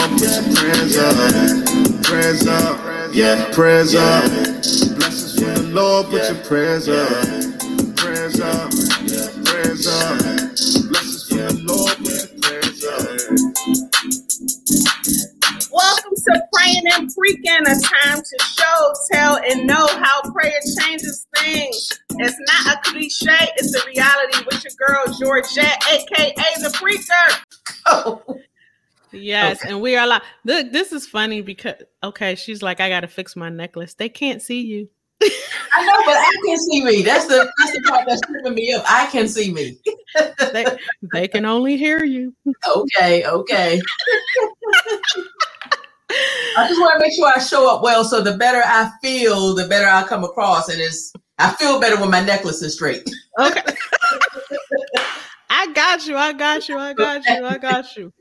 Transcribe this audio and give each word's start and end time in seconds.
Lord, 0.00 0.12
put 0.12 0.30
your 0.30 0.56
prayers 0.56 0.96
up, 0.96 2.04
prayers 2.04 2.46
up, 2.46 3.14
yeah, 3.14 3.50
prayers 3.52 3.94
up. 3.94 4.24
Blessings 4.96 5.34
from 5.34 5.54
the 5.54 5.70
Lord, 5.74 6.06
put 6.06 6.22
your 6.22 6.42
prayers 6.44 6.88
up, 6.88 7.08
prayers 7.96 8.40
up, 8.40 8.70
prayers 9.44 9.86
up. 9.86 10.18
Blessings 10.88 11.28
from 11.28 11.38
the 11.38 11.64
Lord, 11.68 11.96
put 11.98 12.16
your 12.16 12.32
prayers 12.40 12.80
up. 12.86 13.20
Welcome 15.70 16.14
to 16.16 16.42
Praying 16.54 16.84
and 16.94 17.14
Preaching, 17.14 17.60
a 17.66 17.76
time 17.78 18.22
to 18.22 18.44
show, 18.56 18.94
tell, 19.12 19.36
and 19.50 19.66
know 19.66 19.86
how 19.86 20.22
prayer 20.32 20.60
changes 20.80 21.26
things. 21.36 21.92
It's 22.12 22.38
not 22.48 22.74
a 22.74 22.80
cliche, 22.90 23.52
it's 23.56 23.74
a 23.76 23.86
reality 23.86 24.44
with 24.46 24.64
your 24.64 24.72
girl 24.78 25.04
Georgette, 25.20 25.76
aka 25.90 26.34
the 26.62 26.70
Preacher. 26.72 27.36
Oh. 27.86 28.22
Yes, 29.12 29.60
okay. 29.62 29.72
and 29.72 29.80
we 29.80 29.96
are 29.96 30.06
like 30.06 30.22
look, 30.44 30.72
this 30.72 30.92
is 30.92 31.06
funny 31.06 31.42
because 31.42 31.76
okay, 32.02 32.34
she's 32.34 32.62
like, 32.62 32.80
I 32.80 32.88
gotta 32.88 33.08
fix 33.08 33.36
my 33.36 33.48
necklace. 33.48 33.94
They 33.94 34.08
can't 34.08 34.40
see 34.40 34.60
you. 34.60 34.88
I 35.22 35.86
know, 35.86 36.02
but 36.06 36.16
I 36.16 36.32
can 36.46 36.58
see 36.58 36.84
me. 36.84 37.02
That's 37.02 37.26
the 37.26 37.50
that's 37.58 37.72
the 37.72 37.82
part 37.88 38.06
that's 38.08 38.20
tripping 38.22 38.54
me 38.54 38.72
up. 38.72 38.84
I 38.88 39.06
can 39.06 39.28
see 39.28 39.52
me. 39.52 39.78
they, 40.52 40.64
they 41.12 41.28
can 41.28 41.44
only 41.44 41.76
hear 41.76 42.04
you. 42.04 42.34
Okay, 42.68 43.24
okay. 43.26 43.80
I 46.56 46.66
just 46.68 46.80
want 46.80 46.94
to 46.94 47.00
make 47.00 47.14
sure 47.14 47.32
I 47.34 47.38
show 47.38 47.72
up 47.72 47.82
well. 47.82 48.04
So 48.04 48.20
the 48.20 48.36
better 48.36 48.62
I 48.64 48.90
feel, 49.02 49.54
the 49.54 49.68
better 49.68 49.86
I 49.86 50.02
come 50.04 50.24
across, 50.24 50.68
and 50.68 50.80
it's 50.80 51.12
I 51.38 51.52
feel 51.52 51.80
better 51.80 52.00
when 52.00 52.10
my 52.10 52.22
necklace 52.24 52.62
is 52.62 52.74
straight. 52.74 53.08
Okay. 53.38 53.62
I 55.50 55.72
got 55.72 56.06
you. 56.06 56.16
I 56.16 56.32
got 56.32 56.68
you. 56.68 56.78
I 56.78 56.94
got 56.94 57.24
you. 57.26 57.44
I 57.44 57.58
got 57.58 57.96
you. 57.96 58.12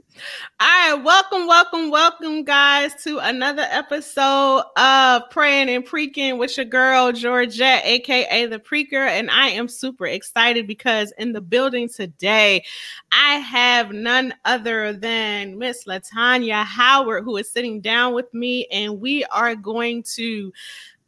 All 0.60 0.68
right, 0.68 1.04
welcome, 1.04 1.48
welcome, 1.48 1.90
welcome, 1.90 2.44
guys, 2.44 2.94
to 3.04 3.20
another 3.20 3.66
episode 3.70 4.64
of 4.76 5.30
Praying 5.30 5.70
and 5.70 5.86
Preaching 5.86 6.38
with 6.38 6.58
your 6.58 6.66
girl 6.66 7.12
Georgette, 7.14 7.86
aka 7.86 8.46
the 8.46 8.60
Preacher, 8.60 9.04
and 9.06 9.32
I 9.32 9.50
am 9.50 9.70
super 9.70 10.06
excited 10.06 10.68
because 10.68 11.14
in 11.18 11.32
the 11.32 11.40
building 11.40 11.88
today, 11.88 12.66
I 13.12 13.36
have 13.36 13.92
none 13.92 14.34
other 14.44 14.92
than 14.92 15.58
Miss 15.58 15.86
Latanya 15.86 16.66
Howard, 16.66 17.24
who 17.24 17.38
is 17.38 17.50
sitting 17.50 17.80
down 17.80 18.14
with 18.14 18.34
me, 18.34 18.66
and 18.72 19.00
we 19.00 19.24
are 19.26 19.56
going 19.56 20.04
to. 20.16 20.52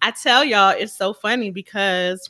I 0.02 0.12
tell 0.12 0.44
y'all, 0.46 0.73
it's 0.78 0.98
so 0.98 1.14
funny 1.14 1.52
because 1.52 2.30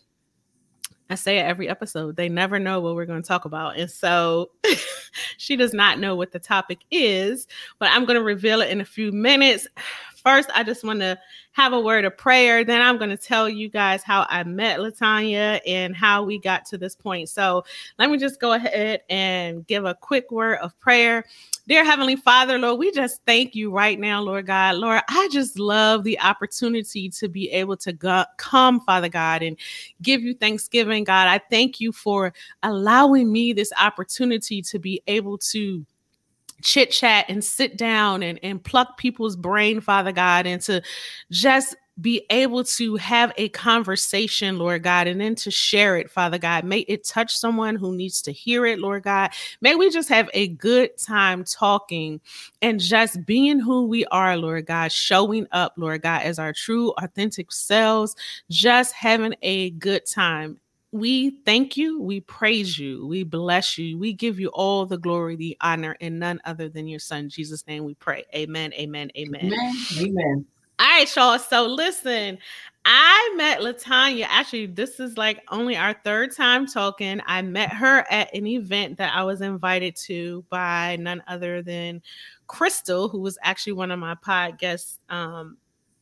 I 1.11 1.15
say 1.15 1.39
it 1.39 1.43
every 1.43 1.67
episode. 1.67 2.15
They 2.15 2.29
never 2.29 2.57
know 2.57 2.79
what 2.79 2.95
we're 2.95 3.05
going 3.05 3.21
to 3.21 3.27
talk 3.27 3.45
about. 3.45 3.77
And 3.77 3.91
so 3.91 4.51
she 5.37 5.55
does 5.55 5.73
not 5.73 5.99
know 5.99 6.15
what 6.15 6.31
the 6.31 6.39
topic 6.39 6.79
is, 6.89 7.47
but 7.79 7.89
I'm 7.91 8.05
going 8.05 8.17
to 8.17 8.23
reveal 8.23 8.61
it 8.61 8.69
in 8.69 8.81
a 8.81 8.85
few 8.85 9.11
minutes. 9.11 9.67
First, 10.23 10.51
I 10.53 10.63
just 10.63 10.83
want 10.83 10.99
to 10.99 11.17
have 11.53 11.73
a 11.73 11.79
word 11.79 12.05
of 12.05 12.15
prayer. 12.15 12.63
Then 12.63 12.79
I'm 12.79 12.99
going 12.99 13.09
to 13.09 13.17
tell 13.17 13.49
you 13.49 13.69
guys 13.69 14.03
how 14.03 14.27
I 14.29 14.43
met 14.43 14.77
Latanya 14.77 15.59
and 15.65 15.95
how 15.95 16.23
we 16.23 16.37
got 16.37 16.63
to 16.65 16.77
this 16.77 16.95
point. 16.95 17.27
So 17.27 17.65
let 17.97 18.11
me 18.11 18.19
just 18.19 18.39
go 18.39 18.53
ahead 18.53 19.01
and 19.09 19.65
give 19.65 19.83
a 19.83 19.95
quick 19.95 20.29
word 20.29 20.59
of 20.59 20.79
prayer. 20.79 21.25
Dear 21.71 21.85
Heavenly 21.85 22.17
Father, 22.17 22.57
Lord, 22.57 22.79
we 22.79 22.91
just 22.91 23.21
thank 23.25 23.55
you 23.55 23.71
right 23.71 23.97
now, 23.97 24.21
Lord 24.21 24.47
God. 24.47 24.75
Lord, 24.75 24.99
I 25.07 25.29
just 25.31 25.57
love 25.57 26.03
the 26.03 26.19
opportunity 26.19 27.07
to 27.11 27.29
be 27.29 27.49
able 27.49 27.77
to 27.77 27.93
go, 27.93 28.25
come, 28.35 28.81
Father 28.81 29.07
God, 29.07 29.41
and 29.41 29.55
give 30.01 30.21
you 30.21 30.33
thanksgiving, 30.33 31.05
God. 31.05 31.29
I 31.29 31.39
thank 31.49 31.79
you 31.79 31.93
for 31.93 32.33
allowing 32.61 33.31
me 33.31 33.53
this 33.53 33.71
opportunity 33.79 34.61
to 34.63 34.79
be 34.79 35.01
able 35.07 35.37
to 35.37 35.85
chit 36.61 36.91
chat 36.91 37.23
and 37.29 37.41
sit 37.41 37.77
down 37.77 38.21
and, 38.21 38.37
and 38.43 38.61
pluck 38.61 38.97
people's 38.97 39.37
brain, 39.37 39.79
Father 39.79 40.11
God, 40.11 40.45
and 40.45 40.61
to 40.63 40.81
just 41.31 41.77
be 41.99 42.25
able 42.29 42.63
to 42.63 42.95
have 42.95 43.33
a 43.37 43.49
conversation, 43.49 44.57
Lord 44.57 44.83
God, 44.83 45.07
and 45.07 45.19
then 45.19 45.35
to 45.35 45.51
share 45.51 45.97
it, 45.97 46.09
Father 46.09 46.37
God. 46.37 46.63
May 46.63 46.79
it 46.79 47.03
touch 47.03 47.35
someone 47.35 47.75
who 47.75 47.95
needs 47.95 48.21
to 48.23 48.31
hear 48.31 48.65
it, 48.65 48.79
Lord 48.79 49.03
God. 49.03 49.31
May 49.59 49.75
we 49.75 49.89
just 49.89 50.09
have 50.09 50.29
a 50.33 50.47
good 50.49 50.97
time 50.97 51.43
talking 51.43 52.21
and 52.61 52.79
just 52.79 53.25
being 53.25 53.59
who 53.59 53.85
we 53.85 54.05
are, 54.05 54.37
Lord 54.37 54.65
God, 54.65 54.91
showing 54.91 55.47
up, 55.51 55.73
Lord 55.75 56.01
God, 56.01 56.23
as 56.23 56.39
our 56.39 56.53
true, 56.53 56.91
authentic 56.97 57.51
selves, 57.51 58.15
just 58.49 58.93
having 58.93 59.35
a 59.41 59.71
good 59.71 60.05
time 60.05 60.59
we 60.93 61.31
thank 61.45 61.77
you, 61.77 62.01
we 62.01 62.19
praise 62.19 62.77
you, 62.77 63.07
we 63.07 63.23
bless 63.23 63.77
you, 63.77 63.97
we 63.97 64.11
give 64.11 64.39
you 64.39 64.49
all 64.49 64.85
the 64.85 64.97
glory, 64.97 65.37
the 65.37 65.55
honor, 65.61 65.95
and 66.01 66.19
none 66.19 66.41
other 66.43 66.67
than 66.67 66.87
your 66.87 66.99
son, 66.99 67.29
Jesus' 67.29 67.65
name 67.65 67.85
we 67.85 67.93
pray. 67.93 68.25
Amen, 68.35 68.73
amen, 68.73 69.09
amen. 69.17 69.41
Amen. 69.41 69.75
amen. 69.97 70.45
All 70.81 70.87
right, 70.87 71.15
y'all. 71.15 71.37
So 71.37 71.67
listen, 71.67 72.39
I 72.85 73.33
met 73.37 73.59
Latanya. 73.59 74.25
Actually, 74.27 74.65
this 74.65 74.99
is 74.99 75.15
like 75.15 75.43
only 75.51 75.77
our 75.77 75.93
third 76.03 76.35
time 76.35 76.65
talking. 76.65 77.21
I 77.27 77.43
met 77.43 77.71
her 77.71 78.03
at 78.09 78.33
an 78.33 78.47
event 78.47 78.97
that 78.97 79.15
I 79.15 79.23
was 79.23 79.41
invited 79.41 79.95
to 80.07 80.43
by 80.49 80.97
none 80.99 81.21
other 81.27 81.61
than 81.61 82.01
Crystal, 82.47 83.09
who 83.09 83.19
was 83.19 83.37
actually 83.43 83.73
one 83.73 83.91
of 83.91 83.99
my 83.99 84.15
podcasts 84.15 84.97
um, 85.09 85.57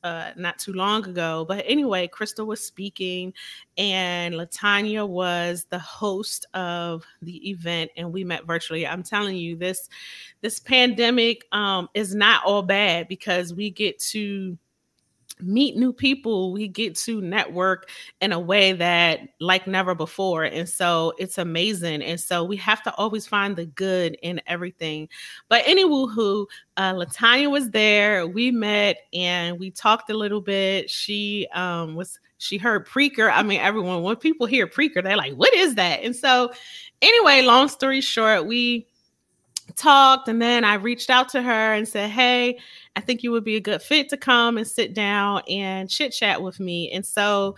uh, 0.06 0.32
not 0.38 0.58
too 0.58 0.72
long 0.72 1.06
ago. 1.06 1.44
But 1.46 1.66
anyway, 1.68 2.08
Crystal 2.08 2.48
was 2.48 2.66
speaking, 2.66 3.34
and 3.78 4.34
Latanya 4.34 5.06
was 5.06 5.66
the 5.70 5.80
host 5.80 6.46
of 6.54 7.04
the 7.22 7.50
event, 7.50 7.92
and 7.98 8.14
we 8.14 8.24
met 8.24 8.48
virtually. 8.48 8.88
I'm 8.88 9.04
telling 9.04 9.36
you, 9.36 9.58
this 9.58 9.90
this 10.40 10.58
pandemic 10.58 11.44
um, 11.52 11.90
is 11.94 12.16
not 12.16 12.46
all 12.46 12.62
bad 12.62 13.10
because 13.10 13.54
we 13.54 13.72
get 13.72 14.00
to 14.12 14.58
meet 15.42 15.78
new 15.78 15.94
people 15.94 16.52
we 16.52 16.68
get 16.68 16.96
to 16.96 17.22
network 17.22 17.90
in 18.22 18.32
a 18.32 18.40
way 18.40 18.74
that 18.74 19.22
like 19.40 19.68
never 19.68 19.96
before 19.96 20.44
and 20.44 20.68
so 20.68 21.14
it's 21.18 21.38
amazing 21.38 22.02
and 22.02 22.20
so 22.20 22.44
we 22.44 22.58
have 22.58 22.84
to 22.84 22.94
always 22.96 23.26
find 23.26 23.56
the 23.56 23.66
good 23.66 24.18
in 24.22 24.42
everything. 24.48 25.08
But 25.48 25.66
anywho 25.66 26.14
who 26.14 26.48
uh 26.78 26.94
latanya 26.94 27.50
was 27.50 27.70
there 27.70 28.28
we 28.28 28.52
met 28.52 28.98
and 29.14 29.60
we 29.60 29.72
talked 29.72 30.10
a 30.10 30.18
little 30.18 30.42
bit. 30.42 30.90
She 30.90 31.48
um 31.54 31.96
was 31.96 32.20
she 32.38 32.58
heard 32.58 32.86
preacher 32.86 33.30
i 33.30 33.44
mean 33.44 33.60
everyone 33.60 34.02
when 34.02 34.16
people 34.16 34.48
hear 34.48 34.66
preacher 34.66 35.02
they're 35.02 35.18
like 35.18 35.34
what 35.34 35.54
is 35.54 35.76
that? 35.76 36.04
And 36.04 36.16
so 36.16 36.52
anyway 37.02 37.42
long 37.42 37.68
story 37.68 38.02
short 38.02 38.46
we 38.46 38.88
talked 39.76 40.28
and 40.28 40.42
then 40.42 40.64
I 40.64 40.76
reached 40.76 41.10
out 41.10 41.30
to 41.30 41.42
her 41.42 41.74
and 41.74 41.88
said, 41.88 42.10
Hey, 42.10 42.60
I 42.96 43.02
think 43.02 43.24
you 43.24 43.32
would 43.32 43.44
be 43.44 43.56
a 43.56 43.62
good 43.62 43.82
fit 43.82 44.10
to 44.10 44.18
come 44.18 44.58
and 44.58 44.68
sit 44.68 44.94
down 44.94 45.42
and 45.48 45.90
chit 45.90 46.12
chat 46.12 46.42
with 46.42 46.60
me. 46.60 46.92
And 46.92 47.06
so 47.06 47.56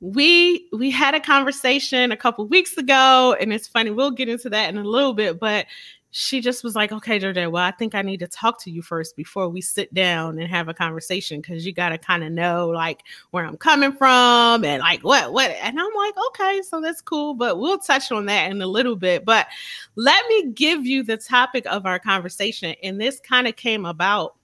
we 0.00 0.68
we 0.72 0.90
had 0.90 1.14
a 1.14 1.20
conversation 1.20 2.12
a 2.12 2.16
couple 2.16 2.46
weeks 2.46 2.76
ago 2.76 3.36
and 3.40 3.52
it's 3.52 3.66
funny 3.66 3.90
we'll 3.90 4.12
get 4.12 4.28
into 4.28 4.48
that 4.48 4.68
in 4.68 4.78
a 4.78 4.84
little 4.84 5.12
bit 5.12 5.40
but 5.40 5.66
she 6.10 6.40
just 6.40 6.64
was 6.64 6.74
like, 6.74 6.90
okay, 6.90 7.18
Jordan, 7.18 7.50
well, 7.50 7.64
I 7.64 7.70
think 7.70 7.94
I 7.94 8.02
need 8.02 8.20
to 8.20 8.28
talk 8.28 8.62
to 8.62 8.70
you 8.70 8.80
first 8.80 9.14
before 9.14 9.48
we 9.48 9.60
sit 9.60 9.92
down 9.92 10.38
and 10.38 10.48
have 10.48 10.68
a 10.68 10.74
conversation 10.74 11.40
because 11.40 11.66
you 11.66 11.72
got 11.72 11.90
to 11.90 11.98
kind 11.98 12.24
of 12.24 12.32
know 12.32 12.68
like 12.68 13.02
where 13.30 13.44
I'm 13.44 13.58
coming 13.58 13.92
from 13.92 14.64
and 14.64 14.80
like 14.80 15.04
what, 15.04 15.32
what. 15.32 15.50
And 15.50 15.78
I'm 15.78 15.94
like, 15.94 16.14
okay, 16.28 16.62
so 16.62 16.80
that's 16.80 17.02
cool, 17.02 17.34
but 17.34 17.58
we'll 17.58 17.78
touch 17.78 18.10
on 18.10 18.26
that 18.26 18.50
in 18.50 18.62
a 18.62 18.66
little 18.66 18.96
bit. 18.96 19.24
But 19.26 19.48
let 19.96 20.26
me 20.28 20.50
give 20.52 20.86
you 20.86 21.02
the 21.02 21.18
topic 21.18 21.66
of 21.66 21.84
our 21.84 21.98
conversation. 21.98 22.74
And 22.82 22.98
this 22.98 23.20
kind 23.20 23.46
of 23.46 23.56
came 23.56 23.84
about 23.84 24.37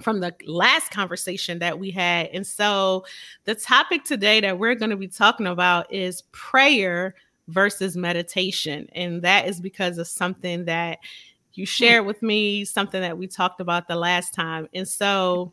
from 0.00 0.20
the 0.20 0.34
last 0.46 0.90
conversation 0.90 1.58
that 1.60 1.78
we 1.78 1.90
had. 1.90 2.28
And 2.32 2.46
so 2.46 3.04
the 3.44 3.54
topic 3.54 4.04
today 4.04 4.40
that 4.40 4.58
we're 4.58 4.74
going 4.74 4.90
to 4.90 4.96
be 4.96 5.08
talking 5.08 5.46
about 5.46 5.92
is 5.92 6.22
prayer 6.32 7.14
versus 7.48 7.96
meditation. 7.96 8.88
And 8.92 9.22
that 9.22 9.46
is 9.46 9.60
because 9.60 9.98
of 9.98 10.06
something 10.06 10.64
that 10.66 10.98
you 11.54 11.64
shared 11.64 12.04
with 12.04 12.22
me, 12.22 12.64
something 12.64 13.00
that 13.00 13.16
we 13.16 13.26
talked 13.26 13.60
about 13.60 13.88
the 13.88 13.96
last 13.96 14.34
time. 14.34 14.68
And 14.74 14.86
so, 14.86 15.52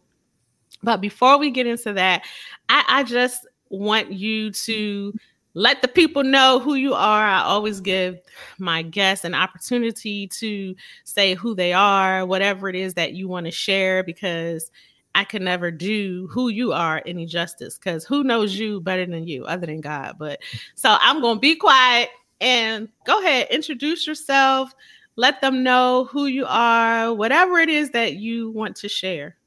but 0.81 0.97
before 0.99 1.37
we 1.37 1.49
get 1.49 1.67
into 1.67 1.93
that, 1.93 2.23
I, 2.67 2.83
I 2.87 3.03
just 3.03 3.47
want 3.69 4.11
you 4.11 4.51
to 4.51 5.13
let 5.53 5.81
the 5.81 5.87
people 5.87 6.23
know 6.23 6.59
who 6.59 6.75
you 6.75 6.93
are. 6.93 7.25
I 7.25 7.41
always 7.41 7.79
give 7.79 8.19
my 8.57 8.81
guests 8.81 9.25
an 9.25 9.35
opportunity 9.35 10.27
to 10.27 10.75
say 11.03 11.35
who 11.35 11.53
they 11.55 11.73
are, 11.73 12.25
whatever 12.25 12.69
it 12.69 12.75
is 12.75 12.95
that 12.95 13.13
you 13.13 13.27
want 13.27 13.45
to 13.45 13.51
share, 13.51 14.03
because 14.03 14.71
I 15.15 15.23
can 15.23 15.43
never 15.43 15.69
do 15.69 16.27
who 16.31 16.49
you 16.49 16.73
are 16.73 17.03
any 17.05 17.25
justice 17.25 17.77
because 17.77 18.03
who 18.03 18.23
knows 18.23 18.55
you 18.55 18.81
better 18.81 19.05
than 19.05 19.27
you 19.27 19.45
other 19.45 19.67
than 19.67 19.81
God. 19.81 20.15
But 20.17 20.41
so 20.75 20.97
I'm 20.99 21.21
going 21.21 21.35
to 21.35 21.41
be 21.41 21.55
quiet 21.55 22.09
and 22.41 22.89
go 23.05 23.19
ahead, 23.19 23.47
introduce 23.51 24.07
yourself, 24.07 24.73
let 25.15 25.39
them 25.41 25.61
know 25.63 26.09
who 26.11 26.25
you 26.25 26.45
are, 26.47 27.13
whatever 27.13 27.59
it 27.59 27.69
is 27.69 27.91
that 27.91 28.15
you 28.15 28.49
want 28.49 28.75
to 28.77 28.89
share. 28.89 29.37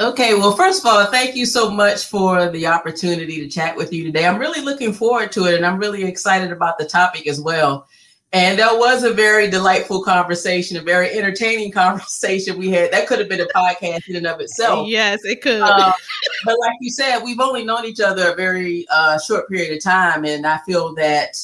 Okay, 0.00 0.34
well, 0.34 0.56
first 0.56 0.80
of 0.80 0.86
all, 0.86 1.06
thank 1.06 1.36
you 1.36 1.46
so 1.46 1.70
much 1.70 2.06
for 2.06 2.50
the 2.50 2.66
opportunity 2.66 3.38
to 3.40 3.48
chat 3.48 3.76
with 3.76 3.92
you 3.92 4.04
today. 4.04 4.26
I'm 4.26 4.38
really 4.38 4.60
looking 4.60 4.92
forward 4.92 5.30
to 5.32 5.46
it 5.46 5.54
and 5.54 5.64
I'm 5.64 5.78
really 5.78 6.04
excited 6.04 6.50
about 6.50 6.78
the 6.78 6.84
topic 6.84 7.28
as 7.28 7.40
well. 7.40 7.86
And 8.32 8.58
that 8.58 8.76
was 8.76 9.04
a 9.04 9.12
very 9.12 9.48
delightful 9.48 10.02
conversation, 10.02 10.76
a 10.76 10.80
very 10.80 11.10
entertaining 11.16 11.70
conversation 11.72 12.58
we 12.58 12.70
had. 12.70 12.90
That 12.90 13.06
could 13.06 13.20
have 13.20 13.28
been 13.28 13.40
a 13.40 13.46
podcast 13.46 14.08
in 14.08 14.16
and 14.16 14.26
of 14.26 14.40
itself. 14.40 14.88
Yes, 14.88 15.24
it 15.24 15.40
could. 15.40 15.60
Uh, 15.62 15.92
but 16.44 16.58
like 16.58 16.74
you 16.80 16.90
said, 16.90 17.20
we've 17.20 17.38
only 17.38 17.64
known 17.64 17.84
each 17.84 18.00
other 18.00 18.32
a 18.32 18.34
very 18.34 18.86
uh, 18.90 19.20
short 19.20 19.48
period 19.48 19.76
of 19.76 19.84
time, 19.84 20.24
and 20.24 20.44
I 20.48 20.58
feel 20.66 20.92
that 20.96 21.36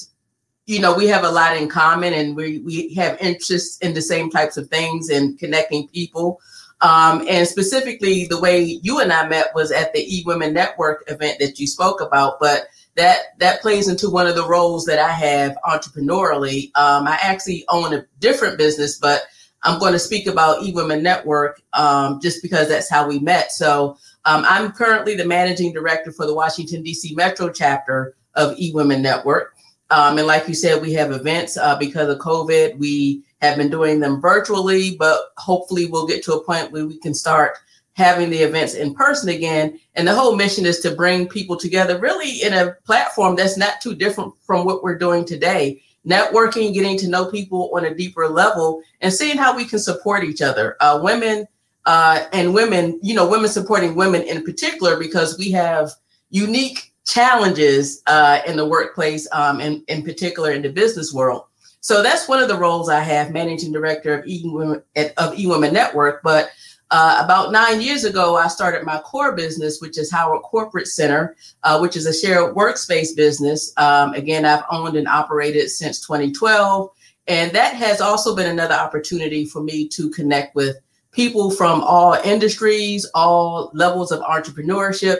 you 0.67 0.81
know 0.81 0.93
we 0.93 1.07
have 1.07 1.23
a 1.23 1.31
lot 1.31 1.57
in 1.57 1.69
common, 1.69 2.13
and 2.13 2.35
we 2.35 2.59
we 2.59 2.93
have 2.95 3.17
interests 3.21 3.79
in 3.79 3.95
the 3.95 4.03
same 4.03 4.29
types 4.29 4.57
of 4.57 4.69
things 4.69 5.11
and 5.11 5.39
connecting 5.39 5.87
people. 5.87 6.41
Um, 6.83 7.27
and 7.29 7.47
specifically, 7.47 8.27
the 8.27 8.41
way 8.41 8.63
you 8.83 9.01
and 9.01 9.13
I 9.13 9.29
met 9.29 9.55
was 9.55 9.71
at 9.71 9.93
the 9.93 10.01
E 10.01 10.23
Women 10.25 10.55
Network 10.55 11.05
event 11.09 11.39
that 11.39 11.59
you 11.59 11.67
spoke 11.67 12.01
about, 12.01 12.41
but 12.41 12.69
that 12.97 13.39
that 13.39 13.61
plays 13.61 13.89
into 13.89 14.11
one 14.11 14.27
of 14.27 14.35
the 14.35 14.47
roles 14.47 14.85
that 14.87 14.99
I 14.99 15.11
have 15.11 15.57
entrepreneurially. 15.65 16.65
Um, 16.77 17.07
I 17.07 17.19
actually 17.21 17.65
own 17.69 17.93
a 17.93 18.05
different 18.19 18.59
business, 18.59 18.99
but 18.99 19.23
I'm 19.63 19.79
going 19.79 19.93
to 19.93 19.99
speak 19.99 20.27
about 20.27 20.63
E 20.63 20.73
Women 20.73 21.03
Network 21.03 21.61
um, 21.75 22.21
just 22.21 22.43
because 22.43 22.69
that's 22.69 22.91
how 22.91 23.07
we 23.07 23.19
met. 23.19 23.53
So 23.53 23.99
um, 24.25 24.45
I'm 24.49 24.73
currently 24.73 25.15
the 25.15 25.25
managing 25.25 25.73
director 25.73 26.13
for 26.13 26.27
the 26.27 26.35
Washington 26.35 26.83
D.C. 26.83 27.15
Metro 27.15 27.51
chapter 27.51 28.15
of 28.35 28.59
E 28.59 28.73
Women 28.73 29.03
Network. 29.03 29.55
Um, 29.91 30.19
and 30.19 30.27
like 30.27 30.47
you 30.49 30.55
said, 30.55 30.81
we 30.81 30.93
have 30.95 31.11
events 31.11 31.57
uh, 31.57 31.77
because 31.77 32.09
of 32.09 32.19
COVID. 32.19 32.79
We 32.79 33.25
have 33.41 33.57
been 33.57 33.71
doing 33.71 34.01
them 34.01 34.21
virtually, 34.21 34.97
but 34.97 35.33
hopefully 35.37 35.87
we'll 35.87 36.07
get 36.07 36.23
to 36.25 36.35
a 36.35 36.45
point 36.45 36.73
where 36.73 36.87
we 36.87 36.99
can 36.99 37.15
start 37.15 37.57
having 37.95 38.31
the 38.31 38.39
events 38.39 38.75
in 38.75 38.95
person 38.95 39.29
again. 39.29 39.79
And 39.95 40.07
the 40.07 40.15
whole 40.15 40.37
mission 40.37 40.65
is 40.65 40.81
to 40.81 40.95
bring 40.95 41.29
people 41.29 41.57
together 41.57 41.99
really 41.99 42.43
in 42.43 42.53
a 42.53 42.73
platform 42.85 43.37
that's 43.37 43.57
not 43.57 43.81
too 43.81 43.95
different 43.95 44.33
from 44.47 44.65
what 44.65 44.83
we're 44.83 44.99
doing 44.99 45.25
today. 45.25 45.83
Networking, 46.07 46.73
getting 46.73 46.97
to 46.99 47.09
know 47.09 47.31
people 47.31 47.71
on 47.75 47.85
a 47.85 47.95
deeper 47.95 48.27
level, 48.27 48.83
and 49.03 49.13
seeing 49.13 49.37
how 49.37 49.55
we 49.55 49.67
can 49.67 49.79
support 49.79 50.25
each 50.25 50.41
other. 50.41 50.77
Uh, 50.81 50.99
women 51.03 51.47
uh, 51.85 52.25
and 52.33 52.55
women, 52.55 52.99
you 53.03 53.15
know, 53.15 53.29
women 53.29 53.51
supporting 53.51 53.95
women 53.95 54.23
in 54.23 54.43
particular, 54.43 54.99
because 54.99 55.37
we 55.39 55.51
have 55.51 55.91
unique 56.31 56.95
challenges 57.05 58.03
uh, 58.07 58.41
in 58.47 58.57
the 58.57 58.67
workplace, 58.67 59.29
um, 59.33 59.61
and 59.61 59.83
in 59.89 60.03
particular 60.03 60.53
in 60.53 60.63
the 60.63 60.71
business 60.71 61.13
world. 61.13 61.45
So 61.81 62.03
that's 62.03 62.29
one 62.29 62.43
of 62.43 62.49
the 62.49 62.59
roles 62.59 62.89
I 62.89 63.01
have, 63.01 63.33
managing 63.33 63.73
director 63.73 64.19
of 64.19 64.27
E 64.27 64.43
Women 64.45 64.83
of 65.17 65.73
Network. 65.73 66.23
But 66.23 66.51
uh, 66.91 67.23
about 67.25 67.53
nine 67.53 67.81
years 67.81 68.05
ago, 68.05 68.37
I 68.37 68.49
started 68.49 68.85
my 68.85 68.99
core 68.99 69.35
business, 69.35 69.81
which 69.81 69.97
is 69.97 70.11
Howard 70.11 70.43
Corporate 70.43 70.89
Center, 70.89 71.37
uh, 71.63 71.79
which 71.79 71.97
is 71.97 72.07
a 72.07 72.13
shared 72.13 72.55
workspace 72.55 73.15
business. 73.15 73.73
Um, 73.77 74.13
again, 74.15 74.45
I've 74.45 74.65
owned 74.71 74.97
and 74.97 75.07
operated 75.07 75.71
since 75.71 76.01
2012. 76.01 76.91
And 77.29 77.53
that 77.53 77.75
has 77.75 78.01
also 78.01 78.35
been 78.35 78.51
another 78.51 78.75
opportunity 78.75 79.45
for 79.45 79.63
me 79.63 79.87
to 79.89 80.11
connect 80.11 80.57
with 80.57 80.77
people 81.13 81.51
from 81.51 81.81
all 81.83 82.15
industries, 82.15 83.09
all 83.15 83.71
levels 83.73 84.11
of 84.11 84.21
entrepreneurship. 84.23 85.19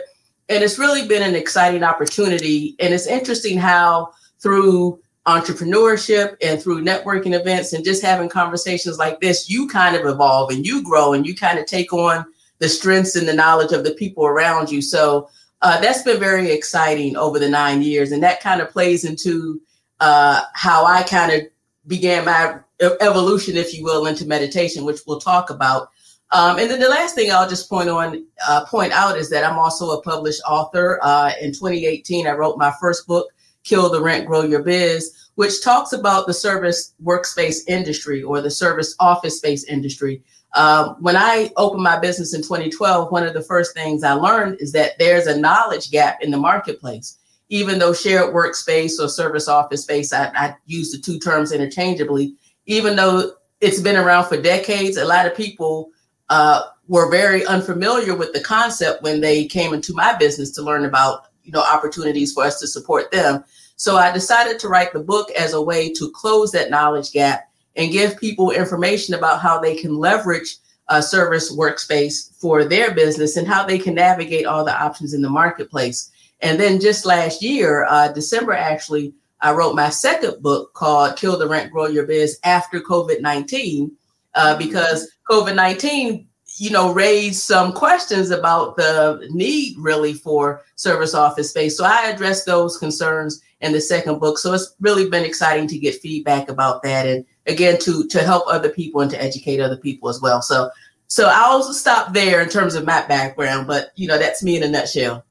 And 0.49 0.63
it's 0.63 0.77
really 0.77 1.07
been 1.07 1.23
an 1.23 1.35
exciting 1.35 1.83
opportunity. 1.83 2.75
And 2.79 2.93
it's 2.93 3.07
interesting 3.07 3.57
how 3.57 4.11
through 4.39 4.99
entrepreneurship 5.27 6.35
and 6.41 6.61
through 6.61 6.83
networking 6.83 7.39
events 7.39 7.73
and 7.73 7.85
just 7.85 8.01
having 8.01 8.27
conversations 8.27 8.97
like 8.97 9.19
this, 9.21 9.49
you 9.49 9.67
kind 9.67 9.95
of 9.95 10.05
evolve 10.05 10.51
and 10.51 10.65
you 10.65 10.83
grow 10.83 11.13
and 11.13 11.25
you 11.25 11.35
kind 11.35 11.59
of 11.59 11.65
take 11.65 11.93
on 11.93 12.25
the 12.59 12.69
strengths 12.69 13.15
and 13.15 13.27
the 13.27 13.33
knowledge 13.33 13.71
of 13.71 13.83
the 13.83 13.93
people 13.93 14.25
around 14.25 14.71
you. 14.71 14.81
So 14.81 15.29
uh, 15.61 15.79
that's 15.79 16.01
been 16.03 16.19
very 16.19 16.51
exciting 16.51 17.15
over 17.17 17.37
the 17.37 17.49
nine 17.49 17.81
years. 17.81 18.11
And 18.11 18.23
that 18.23 18.41
kind 18.41 18.61
of 18.61 18.69
plays 18.69 19.03
into 19.03 19.61
uh, 19.99 20.41
how 20.53 20.85
I 20.85 21.03
kind 21.03 21.31
of 21.31 21.41
began 21.87 22.25
my 22.25 22.59
evolution, 22.99 23.57
if 23.57 23.73
you 23.73 23.83
will, 23.83 24.07
into 24.07 24.25
meditation, 24.25 24.85
which 24.85 25.01
we'll 25.05 25.19
talk 25.19 25.49
about. 25.49 25.89
Um, 26.31 26.57
and 26.59 26.71
then 26.71 26.79
the 26.79 26.87
last 26.87 27.13
thing 27.13 27.31
I'll 27.31 27.49
just 27.49 27.69
point 27.69 27.89
on, 27.89 28.25
uh, 28.47 28.65
point 28.65 28.93
out 28.93 29.17
is 29.17 29.29
that 29.29 29.43
I'm 29.43 29.59
also 29.59 29.91
a 29.91 30.01
published 30.01 30.41
author. 30.47 30.99
Uh, 31.03 31.33
in 31.41 31.51
2018, 31.51 32.25
I 32.25 32.31
wrote 32.31 32.57
my 32.57 32.73
first 32.79 33.05
book, 33.05 33.27
Kill 33.63 33.89
the 33.89 34.01
Rent, 34.01 34.27
Grow 34.27 34.43
Your 34.43 34.63
Biz, 34.63 35.29
which 35.35 35.63
talks 35.63 35.93
about 35.93 36.27
the 36.27 36.33
service 36.33 36.93
workspace 37.03 37.59
industry 37.67 38.23
or 38.23 38.41
the 38.41 38.51
service 38.51 38.95
office 38.99 39.37
space 39.37 39.63
industry. 39.65 40.23
Um, 40.53 40.97
when 40.99 41.15
I 41.15 41.51
opened 41.55 41.83
my 41.83 41.97
business 41.97 42.33
in 42.33 42.41
2012, 42.41 43.11
one 43.11 43.25
of 43.25 43.33
the 43.33 43.43
first 43.43 43.73
things 43.73 44.03
I 44.03 44.13
learned 44.13 44.57
is 44.59 44.71
that 44.73 44.99
there's 44.99 45.27
a 45.27 45.39
knowledge 45.39 45.91
gap 45.91 46.21
in 46.21 46.31
the 46.31 46.37
marketplace. 46.37 47.17
Even 47.49 47.79
though 47.79 47.93
shared 47.93 48.33
workspace 48.33 48.99
or 48.99 49.07
service 49.07 49.47
office 49.47 49.83
space, 49.83 50.13
I, 50.13 50.27
I 50.35 50.55
use 50.65 50.91
the 50.91 50.97
two 50.97 51.19
terms 51.19 51.51
interchangeably, 51.51 52.35
even 52.65 52.95
though 52.95 53.33
it's 53.59 53.81
been 53.81 53.97
around 53.97 54.25
for 54.25 54.41
decades, 54.41 54.97
a 54.97 55.05
lot 55.05 55.25
of 55.25 55.35
people 55.35 55.91
uh, 56.29 56.63
were 56.87 57.09
very 57.09 57.45
unfamiliar 57.45 58.15
with 58.15 58.33
the 58.33 58.39
concept 58.41 59.03
when 59.03 59.21
they 59.21 59.45
came 59.45 59.73
into 59.73 59.93
my 59.93 60.13
business 60.17 60.51
to 60.51 60.61
learn 60.61 60.85
about 60.85 61.27
you 61.43 61.51
know 61.51 61.61
opportunities 61.61 62.33
for 62.33 62.43
us 62.43 62.59
to 62.59 62.67
support 62.67 63.11
them. 63.11 63.43
So 63.75 63.97
I 63.97 64.11
decided 64.11 64.59
to 64.59 64.69
write 64.69 64.93
the 64.93 64.99
book 64.99 65.31
as 65.31 65.53
a 65.53 65.61
way 65.61 65.91
to 65.93 66.11
close 66.11 66.51
that 66.51 66.69
knowledge 66.69 67.11
gap 67.11 67.49
and 67.75 67.91
give 67.91 68.17
people 68.17 68.51
information 68.51 69.15
about 69.15 69.41
how 69.41 69.59
they 69.59 69.75
can 69.75 69.97
leverage 69.97 70.57
a 70.89 71.01
service 71.01 71.55
workspace 71.55 72.35
for 72.39 72.65
their 72.65 72.93
business 72.93 73.37
and 73.37 73.47
how 73.47 73.65
they 73.65 73.79
can 73.79 73.95
navigate 73.95 74.45
all 74.45 74.65
the 74.65 74.77
options 74.77 75.13
in 75.13 75.21
the 75.21 75.29
marketplace. 75.29 76.11
And 76.41 76.59
then 76.59 76.79
just 76.79 77.05
last 77.05 77.41
year, 77.41 77.85
uh, 77.89 78.11
December 78.11 78.53
actually, 78.53 79.13
I 79.39 79.53
wrote 79.53 79.75
my 79.75 79.89
second 79.89 80.41
book 80.43 80.73
called 80.73 81.17
Kill 81.17 81.37
the 81.37 81.47
Rent, 81.47 81.71
Grow 81.71 81.87
Your 81.87 82.05
Biz 82.05 82.39
after 82.43 82.79
COVID 82.79 83.21
19, 83.21 83.91
uh, 84.35 84.57
because 84.57 85.09
COVID 85.29 85.55
19 85.55 86.27
you 86.61 86.69
know, 86.69 86.93
raised 86.93 87.41
some 87.41 87.73
questions 87.73 88.29
about 88.29 88.75
the 88.75 89.27
need 89.31 89.75
really 89.79 90.13
for 90.13 90.61
service 90.75 91.15
office 91.15 91.49
space. 91.49 91.75
So 91.75 91.83
I 91.83 92.09
addressed 92.09 92.45
those 92.45 92.77
concerns 92.77 93.41
in 93.61 93.71
the 93.71 93.81
second 93.81 94.19
book. 94.19 94.37
So 94.37 94.53
it's 94.53 94.75
really 94.79 95.09
been 95.09 95.25
exciting 95.25 95.67
to 95.69 95.79
get 95.79 95.95
feedback 95.95 96.49
about 96.49 96.83
that 96.83 97.07
and 97.07 97.25
again 97.47 97.79
to 97.79 98.05
to 98.09 98.19
help 98.19 98.43
other 98.45 98.69
people 98.69 99.01
and 99.01 99.09
to 99.09 99.19
educate 99.19 99.59
other 99.59 99.75
people 99.75 100.07
as 100.07 100.21
well. 100.21 100.39
So 100.43 100.69
so 101.07 101.31
I'll 101.33 101.63
stop 101.63 102.13
there 102.13 102.41
in 102.41 102.49
terms 102.49 102.75
of 102.75 102.85
my 102.85 103.07
background, 103.07 103.65
but 103.65 103.89
you 103.95 104.07
know, 104.07 104.19
that's 104.19 104.43
me 104.43 104.55
in 104.55 104.61
a 104.61 104.69
nutshell. 104.69 105.25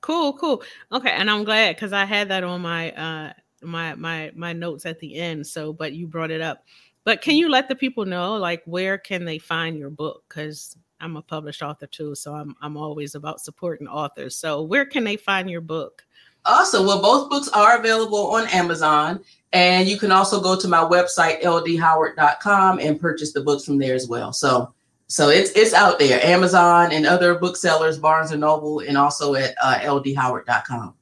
Cool, 0.00 0.34
cool. 0.34 0.62
Okay, 0.92 1.10
and 1.10 1.28
I'm 1.28 1.42
glad 1.42 1.74
because 1.74 1.92
I 1.92 2.04
had 2.04 2.28
that 2.28 2.44
on 2.44 2.60
my 2.60 2.92
uh 2.92 3.32
my 3.62 3.96
my 3.96 4.30
my 4.36 4.52
notes 4.52 4.86
at 4.86 5.00
the 5.00 5.16
end. 5.16 5.44
So, 5.48 5.72
but 5.72 5.92
you 5.92 6.06
brought 6.06 6.30
it 6.30 6.40
up. 6.40 6.62
But 7.04 7.22
can 7.22 7.36
you 7.36 7.48
let 7.48 7.68
the 7.68 7.74
people 7.74 8.04
know, 8.04 8.34
like, 8.34 8.62
where 8.66 8.98
can 8.98 9.24
they 9.24 9.38
find 9.38 9.78
your 9.78 9.90
book? 9.90 10.24
Because 10.28 10.76
I'm 11.00 11.16
a 11.16 11.22
published 11.22 11.62
author 11.62 11.86
too, 11.86 12.14
so 12.14 12.34
I'm 12.34 12.54
I'm 12.60 12.76
always 12.76 13.14
about 13.14 13.40
supporting 13.40 13.88
authors. 13.88 14.36
So 14.36 14.62
where 14.62 14.84
can 14.84 15.04
they 15.04 15.16
find 15.16 15.50
your 15.50 15.62
book? 15.62 16.04
Awesome. 16.44 16.86
Well, 16.86 17.02
both 17.02 17.30
books 17.30 17.48
are 17.48 17.78
available 17.78 18.30
on 18.32 18.46
Amazon, 18.48 19.20
and 19.52 19.88
you 19.88 19.98
can 19.98 20.12
also 20.12 20.40
go 20.40 20.58
to 20.58 20.68
my 20.68 20.78
website 20.78 21.42
ldhoward.com 21.42 22.78
and 22.78 23.00
purchase 23.00 23.32
the 23.32 23.42
books 23.42 23.64
from 23.64 23.78
there 23.78 23.94
as 23.94 24.08
well. 24.08 24.32
So 24.32 24.72
so 25.06 25.28
it's 25.28 25.50
it's 25.52 25.74
out 25.74 25.98
there, 25.98 26.24
Amazon 26.24 26.92
and 26.92 27.04
other 27.04 27.34
booksellers, 27.34 27.98
Barnes 27.98 28.30
and 28.30 28.42
Noble, 28.42 28.80
and 28.80 28.96
also 28.96 29.34
at 29.34 29.54
uh, 29.62 29.78
ldhoward.com. 29.80 30.94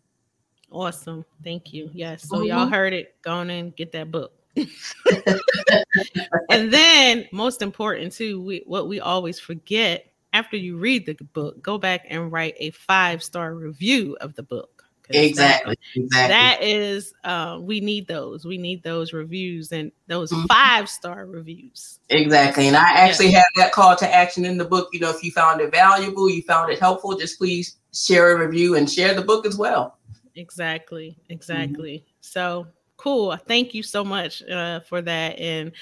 Awesome. 0.71 1.25
Thank 1.45 1.73
you. 1.73 1.91
Yes. 1.93 2.29
So 2.29 2.37
mm-hmm. 2.37 2.47
y'all 2.47 2.67
heard 2.69 2.93
it. 2.93 3.21
Go 3.23 3.33
on 3.33 3.51
and 3.51 3.75
get 3.77 3.93
that 3.93 4.11
book. 4.11 4.33
and 6.51 6.73
then, 6.73 7.27
most 7.33 7.63
important 7.63 8.13
too, 8.13 8.41
we, 8.43 8.63
what 8.67 8.89
we 8.89 9.01
always 9.01 9.39
forget 9.39 10.07
after 10.33 10.57
you 10.57 10.77
read 10.77 11.07
the 11.07 11.15
book, 11.33 11.63
go 11.63 11.79
back 11.79 12.07
and 12.09 12.31
write 12.31 12.55
a 12.59 12.71
five 12.71 13.23
star 13.23 13.55
review 13.55 14.17
of 14.21 14.35
the 14.35 14.43
book. 14.43 14.85
Exactly. 15.11 15.75
That, 15.95 16.01
exactly. 16.03 16.29
That 16.29 16.63
is, 16.63 17.15
uh, 17.25 17.59
we 17.61 17.81
need 17.81 18.07
those. 18.07 18.45
We 18.45 18.59
need 18.59 18.83
those 18.83 19.13
reviews 19.13 19.73
and 19.73 19.91
those 20.07 20.31
mm-hmm. 20.31 20.47
five 20.47 20.89
star 20.89 21.25
reviews. 21.25 21.99
Exactly. 22.11 22.69
And 22.69 22.77
I 22.77 22.91
actually 22.93 23.31
have 23.31 23.47
that 23.57 23.73
call 23.73 23.97
to 23.97 24.15
action 24.15 24.45
in 24.45 24.59
the 24.59 24.67
book. 24.67 24.91
You 24.93 25.01
know, 25.01 25.11
if 25.11 25.25
you 25.25 25.31
found 25.31 25.61
it 25.61 25.71
valuable, 25.71 26.29
you 26.29 26.43
found 26.43 26.71
it 26.71 26.79
helpful, 26.79 27.17
just 27.17 27.39
please 27.39 27.77
share 27.95 28.37
a 28.37 28.47
review 28.47 28.77
and 28.77 28.91
share 28.91 29.15
the 29.15 29.23
book 29.23 29.47
as 29.47 29.57
well. 29.57 29.97
Exactly. 30.35 31.17
Exactly. 31.31 31.99
Mm-hmm. 31.99 32.13
So 32.21 32.67
cool. 32.99 33.35
Thank 33.37 33.73
you 33.73 33.83
so 33.83 34.05
much 34.05 34.43
uh, 34.43 34.81
for 34.81 35.01
that. 35.01 35.39
And 35.39 35.73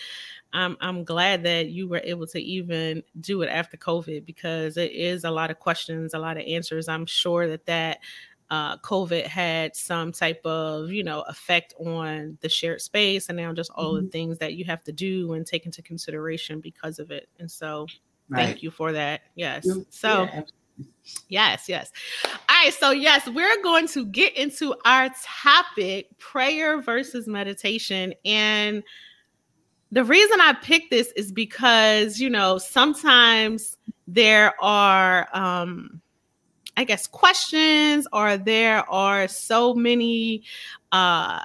I'm 0.53 0.77
I'm 0.81 1.03
glad 1.03 1.43
that 1.43 1.71
you 1.71 1.89
were 1.89 2.01
able 2.05 2.27
to 2.29 2.41
even 2.41 3.03
do 3.21 3.43
it 3.43 3.49
after 3.49 3.77
COVID 3.77 4.25
because 4.25 4.77
it 4.77 4.93
is 4.93 5.25
a 5.25 5.31
lot 5.31 5.51
of 5.51 5.59
questions, 5.59 6.15
a 6.15 6.19
lot 6.19 6.37
of 6.37 6.45
answers. 6.47 6.89
I'm 6.89 7.07
sure 7.07 7.49
that 7.49 7.67
that 7.67 7.99
uh, 8.49 8.77
COVID 8.79 9.27
had 9.27 9.75
some 9.75 10.13
type 10.13 10.41
of 10.47 10.91
you 10.93 11.03
know 11.03 11.23
effect 11.23 11.75
on 11.79 12.39
the 12.41 12.49
shared 12.49 12.81
space, 12.81 13.29
and 13.29 13.37
now 13.37 13.53
just 13.53 13.73
all 13.75 13.95
mm-hmm. 13.95 14.07
the 14.07 14.11
things 14.11 14.39
that 14.39 14.55
you 14.55 14.65
have 14.67 14.85
to 14.85 14.93
do 14.93 15.33
and 15.33 15.45
take 15.45 15.67
into 15.67 15.83
consideration 15.83 16.61
because 16.61 16.99
of 16.99 17.11
it. 17.11 17.29
And 17.41 17.51
so, 17.51 17.87
right. 18.29 18.47
thank 18.47 18.63
you 18.63 18.71
for 18.71 18.93
that. 18.93 19.23
Yes. 19.35 19.69
So. 19.91 20.25
Yeah, 20.33 20.43
Yes, 21.29 21.69
yes. 21.69 21.91
All 22.25 22.33
right, 22.49 22.73
so 22.73 22.91
yes, 22.91 23.29
we're 23.29 23.63
going 23.63 23.89
to 23.89 24.07
get 24.07 24.37
into 24.37 24.75
our 24.85 25.11
topic 25.25 26.17
prayer 26.19 26.81
versus 26.81 27.27
meditation. 27.27 28.15
And 28.25 28.83
the 29.93 30.05
reason 30.05 30.41
I 30.41 30.53
picked 30.55 30.91
this 30.91 31.13
is 31.13 31.33
because, 31.33 32.21
you 32.21 32.29
know, 32.29 32.59
sometimes 32.59 33.77
there 34.07 34.53
are, 34.63 35.29
um, 35.33 36.01
I 36.77 36.85
guess, 36.85 37.07
questions 37.07 38.07
or 38.13 38.37
there 38.37 38.89
are 38.91 39.29
so 39.29 39.75
many 39.75 40.43
uh, 40.93 41.41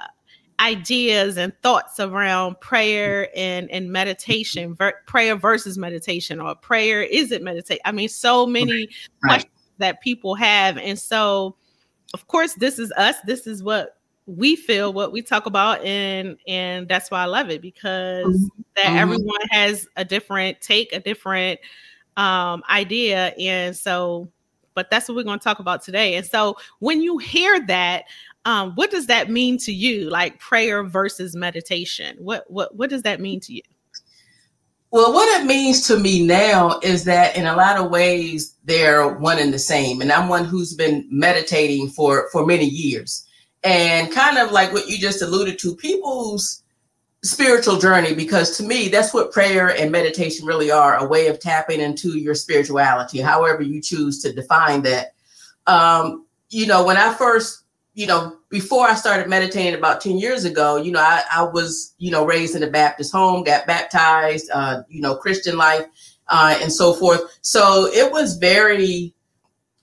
ideas 0.62 1.36
and 1.36 1.52
thoughts 1.62 1.98
around 1.98 2.60
prayer 2.60 3.28
and, 3.36 3.70
and 3.70 3.90
meditation, 3.90 4.74
ver- 4.74 5.00
prayer 5.06 5.34
versus 5.34 5.76
meditation, 5.76 6.40
or 6.40 6.54
prayer 6.54 7.02
is 7.02 7.32
it 7.32 7.42
meditate? 7.42 7.80
I 7.84 7.92
mean, 7.92 8.08
so 8.08 8.46
many 8.46 8.88
right. 9.22 9.28
questions 9.28 9.52
that 9.78 10.00
people 10.00 10.34
have. 10.36 10.78
And 10.78 10.98
so, 10.98 11.56
of 12.14 12.26
course, 12.28 12.54
this 12.54 12.78
is 12.78 12.92
us. 12.92 13.16
This 13.26 13.46
is 13.46 13.62
what 13.62 13.96
we 14.26 14.54
feel, 14.54 14.92
what 14.92 15.12
we 15.12 15.20
talk 15.20 15.46
about, 15.46 15.84
and 15.84 16.38
and 16.46 16.88
that's 16.88 17.10
why 17.10 17.22
I 17.22 17.26
love 17.26 17.50
it 17.50 17.60
because 17.60 18.26
mm-hmm. 18.26 18.62
that 18.76 18.84
mm-hmm. 18.84 18.96
everyone 18.96 19.40
has 19.50 19.88
a 19.96 20.04
different 20.04 20.60
take, 20.60 20.92
a 20.92 21.00
different 21.00 21.58
um 22.16 22.62
idea. 22.70 23.34
And 23.38 23.76
so, 23.76 24.28
but 24.74 24.90
that's 24.90 25.08
what 25.08 25.16
we're 25.16 25.22
going 25.22 25.38
to 25.38 25.44
talk 25.44 25.58
about 25.58 25.82
today. 25.82 26.16
And 26.16 26.26
so 26.26 26.56
when 26.80 27.02
you 27.02 27.18
hear 27.18 27.60
that, 27.66 28.04
um, 28.44 28.72
what 28.74 28.90
does 28.90 29.06
that 29.06 29.30
mean 29.30 29.58
to 29.58 29.72
you? 29.72 30.10
Like 30.10 30.38
prayer 30.38 30.82
versus 30.82 31.36
meditation. 31.36 32.16
What 32.18 32.50
what 32.50 32.74
what 32.74 32.90
does 32.90 33.02
that 33.02 33.20
mean 33.20 33.40
to 33.40 33.54
you? 33.54 33.62
Well, 34.90 35.14
what 35.14 35.40
it 35.40 35.46
means 35.46 35.86
to 35.86 35.98
me 35.98 36.26
now 36.26 36.78
is 36.82 37.04
that 37.04 37.34
in 37.34 37.46
a 37.46 37.56
lot 37.56 37.78
of 37.78 37.90
ways 37.90 38.56
they're 38.64 39.08
one 39.08 39.38
and 39.38 39.52
the 39.52 39.58
same. 39.58 40.02
And 40.02 40.12
I'm 40.12 40.28
one 40.28 40.44
who's 40.44 40.74
been 40.74 41.06
meditating 41.10 41.88
for 41.88 42.28
for 42.30 42.44
many 42.44 42.66
years. 42.66 43.26
And 43.64 44.12
kind 44.12 44.38
of 44.38 44.50
like 44.50 44.72
what 44.72 44.88
you 44.88 44.98
just 44.98 45.22
alluded 45.22 45.58
to, 45.60 45.76
people's 45.76 46.61
spiritual 47.22 47.78
journey, 47.78 48.14
because 48.14 48.56
to 48.56 48.62
me, 48.62 48.88
that's 48.88 49.14
what 49.14 49.32
prayer 49.32 49.68
and 49.68 49.92
meditation 49.92 50.46
really 50.46 50.70
are 50.70 50.96
a 50.96 51.06
way 51.06 51.28
of 51.28 51.38
tapping 51.38 51.80
into 51.80 52.18
your 52.18 52.34
spirituality, 52.34 53.20
however 53.20 53.62
you 53.62 53.80
choose 53.80 54.20
to 54.22 54.32
define 54.32 54.82
that. 54.82 55.14
Um, 55.66 56.26
you 56.50 56.66
know, 56.66 56.84
when 56.84 56.96
I 56.96 57.14
first 57.14 57.62
you 57.94 58.06
know, 58.06 58.36
before 58.48 58.86
I 58.88 58.94
started 58.94 59.28
meditating 59.28 59.74
about 59.74 60.00
10 60.00 60.18
years 60.18 60.44
ago, 60.44 60.76
you 60.76 60.92
know, 60.92 61.00
I, 61.00 61.22
I 61.30 61.42
was, 61.42 61.94
you 61.98 62.10
know, 62.10 62.24
raised 62.24 62.56
in 62.56 62.62
a 62.62 62.70
Baptist 62.70 63.12
home, 63.12 63.44
got 63.44 63.66
baptized, 63.66 64.50
uh, 64.52 64.82
you 64.88 65.02
know, 65.02 65.14
Christian 65.14 65.56
life, 65.56 65.84
uh, 66.28 66.56
and 66.60 66.72
so 66.72 66.94
forth. 66.94 67.38
So 67.42 67.86
it 67.92 68.10
was 68.10 68.36
very, 68.36 69.14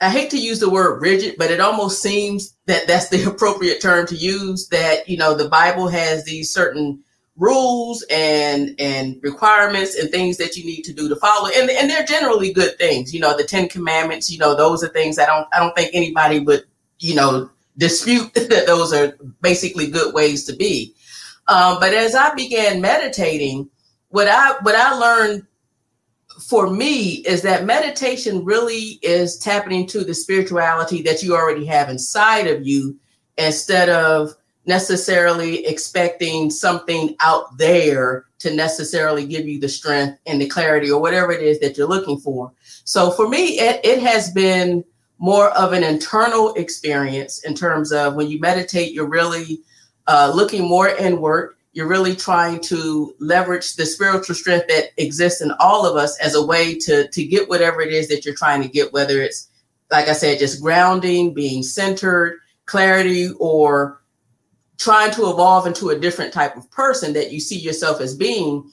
I 0.01 0.09
hate 0.09 0.31
to 0.31 0.39
use 0.39 0.59
the 0.59 0.69
word 0.69 1.01
rigid, 1.01 1.35
but 1.37 1.51
it 1.51 1.59
almost 1.59 2.01
seems 2.01 2.55
that 2.65 2.87
that's 2.87 3.09
the 3.09 3.23
appropriate 3.29 3.79
term 3.79 4.07
to 4.07 4.15
use 4.15 4.67
that, 4.69 5.07
you 5.07 5.17
know, 5.17 5.35
the 5.35 5.49
Bible 5.49 5.87
has 5.87 6.25
these 6.25 6.51
certain 6.51 7.03
rules 7.39 8.05
and 8.11 8.75
and 8.79 9.17
requirements 9.23 9.95
and 9.95 10.11
things 10.11 10.37
that 10.37 10.55
you 10.55 10.63
need 10.65 10.83
to 10.83 10.93
do 10.93 11.09
to 11.09 11.15
follow 11.15 11.49
and, 11.55 11.69
and 11.69 11.89
they're 11.89 12.05
generally 12.05 12.51
good 12.51 12.77
things 12.77 13.13
you 13.13 13.19
know 13.19 13.35
the 13.35 13.45
10 13.45 13.69
commandments 13.69 14.29
you 14.29 14.37
know 14.37 14.55
those 14.55 14.83
are 14.83 14.89
things 14.89 15.17
i 15.17 15.25
don't 15.25 15.47
i 15.53 15.59
don't 15.59 15.73
think 15.73 15.89
anybody 15.93 16.39
would 16.39 16.65
you 16.99 17.15
know 17.15 17.49
dispute 17.79 18.33
that 18.35 18.67
those 18.67 18.93
are 18.93 19.17
basically 19.41 19.87
good 19.87 20.13
ways 20.13 20.43
to 20.43 20.55
be. 20.55 20.93
Um, 21.47 21.79
but 21.79 21.93
as 21.93 22.13
I 22.13 22.35
began 22.35 22.79
meditating, 22.79 23.69
what 24.09 24.27
I 24.27 24.59
what 24.61 24.75
I 24.75 24.93
learned 24.93 25.47
for 26.47 26.69
me 26.69 27.15
is 27.25 27.41
that 27.41 27.65
meditation 27.65 28.45
really 28.45 28.99
is 29.01 29.37
tapping 29.37 29.77
into 29.77 30.03
the 30.03 30.13
spirituality 30.13 31.01
that 31.01 31.23
you 31.23 31.35
already 31.35 31.65
have 31.65 31.89
inside 31.89 32.47
of 32.47 32.65
you 32.65 32.97
instead 33.37 33.89
of 33.89 34.33
necessarily 34.69 35.65
expecting 35.65 36.49
something 36.49 37.15
out 37.19 37.57
there 37.57 38.25
to 38.37 38.53
necessarily 38.53 39.25
give 39.25 39.45
you 39.47 39.59
the 39.59 39.67
strength 39.67 40.17
and 40.27 40.39
the 40.39 40.47
clarity 40.47 40.89
or 40.89 41.01
whatever 41.01 41.31
it 41.33 41.41
is 41.41 41.59
that 41.59 41.75
you're 41.75 41.89
looking 41.89 42.19
for. 42.19 42.53
So 42.85 43.11
for 43.11 43.27
me, 43.27 43.59
it, 43.59 43.81
it 43.83 43.99
has 44.01 44.31
been 44.31 44.85
more 45.17 45.49
of 45.49 45.73
an 45.73 45.83
internal 45.83 46.53
experience 46.53 47.43
in 47.43 47.53
terms 47.53 47.91
of 47.91 48.15
when 48.15 48.29
you 48.29 48.39
meditate, 48.39 48.93
you're 48.93 49.09
really 49.09 49.59
uh, 50.07 50.31
looking 50.33 50.65
more 50.65 50.87
inward. 50.87 51.55
You're 51.73 51.87
really 51.87 52.15
trying 52.15 52.61
to 52.61 53.13
leverage 53.19 53.75
the 53.75 53.85
spiritual 53.85 54.35
strength 54.35 54.67
that 54.67 54.91
exists 54.97 55.41
in 55.41 55.51
all 55.59 55.85
of 55.85 55.97
us 55.97 56.17
as 56.19 56.35
a 56.35 56.45
way 56.45 56.77
to, 56.79 57.07
to 57.09 57.25
get 57.25 57.49
whatever 57.49 57.81
it 57.81 57.91
is 57.91 58.07
that 58.07 58.23
you're 58.23 58.35
trying 58.35 58.61
to 58.61 58.69
get, 58.69 58.93
whether 58.93 59.21
it's, 59.21 59.49
like 59.91 60.07
I 60.07 60.13
said, 60.13 60.39
just 60.39 60.61
grounding, 60.61 61.33
being 61.33 61.63
centered, 61.63 62.39
clarity, 62.65 63.31
or 63.39 63.98
trying 64.79 65.11
to 65.11 65.29
evolve 65.29 65.67
into 65.67 65.89
a 65.89 65.99
different 65.99 66.33
type 66.33 66.55
of 66.57 66.71
person 66.71 67.13
that 67.13 67.31
you 67.31 67.39
see 67.39 67.59
yourself 67.59 68.01
as 68.01 68.15
being. 68.15 68.63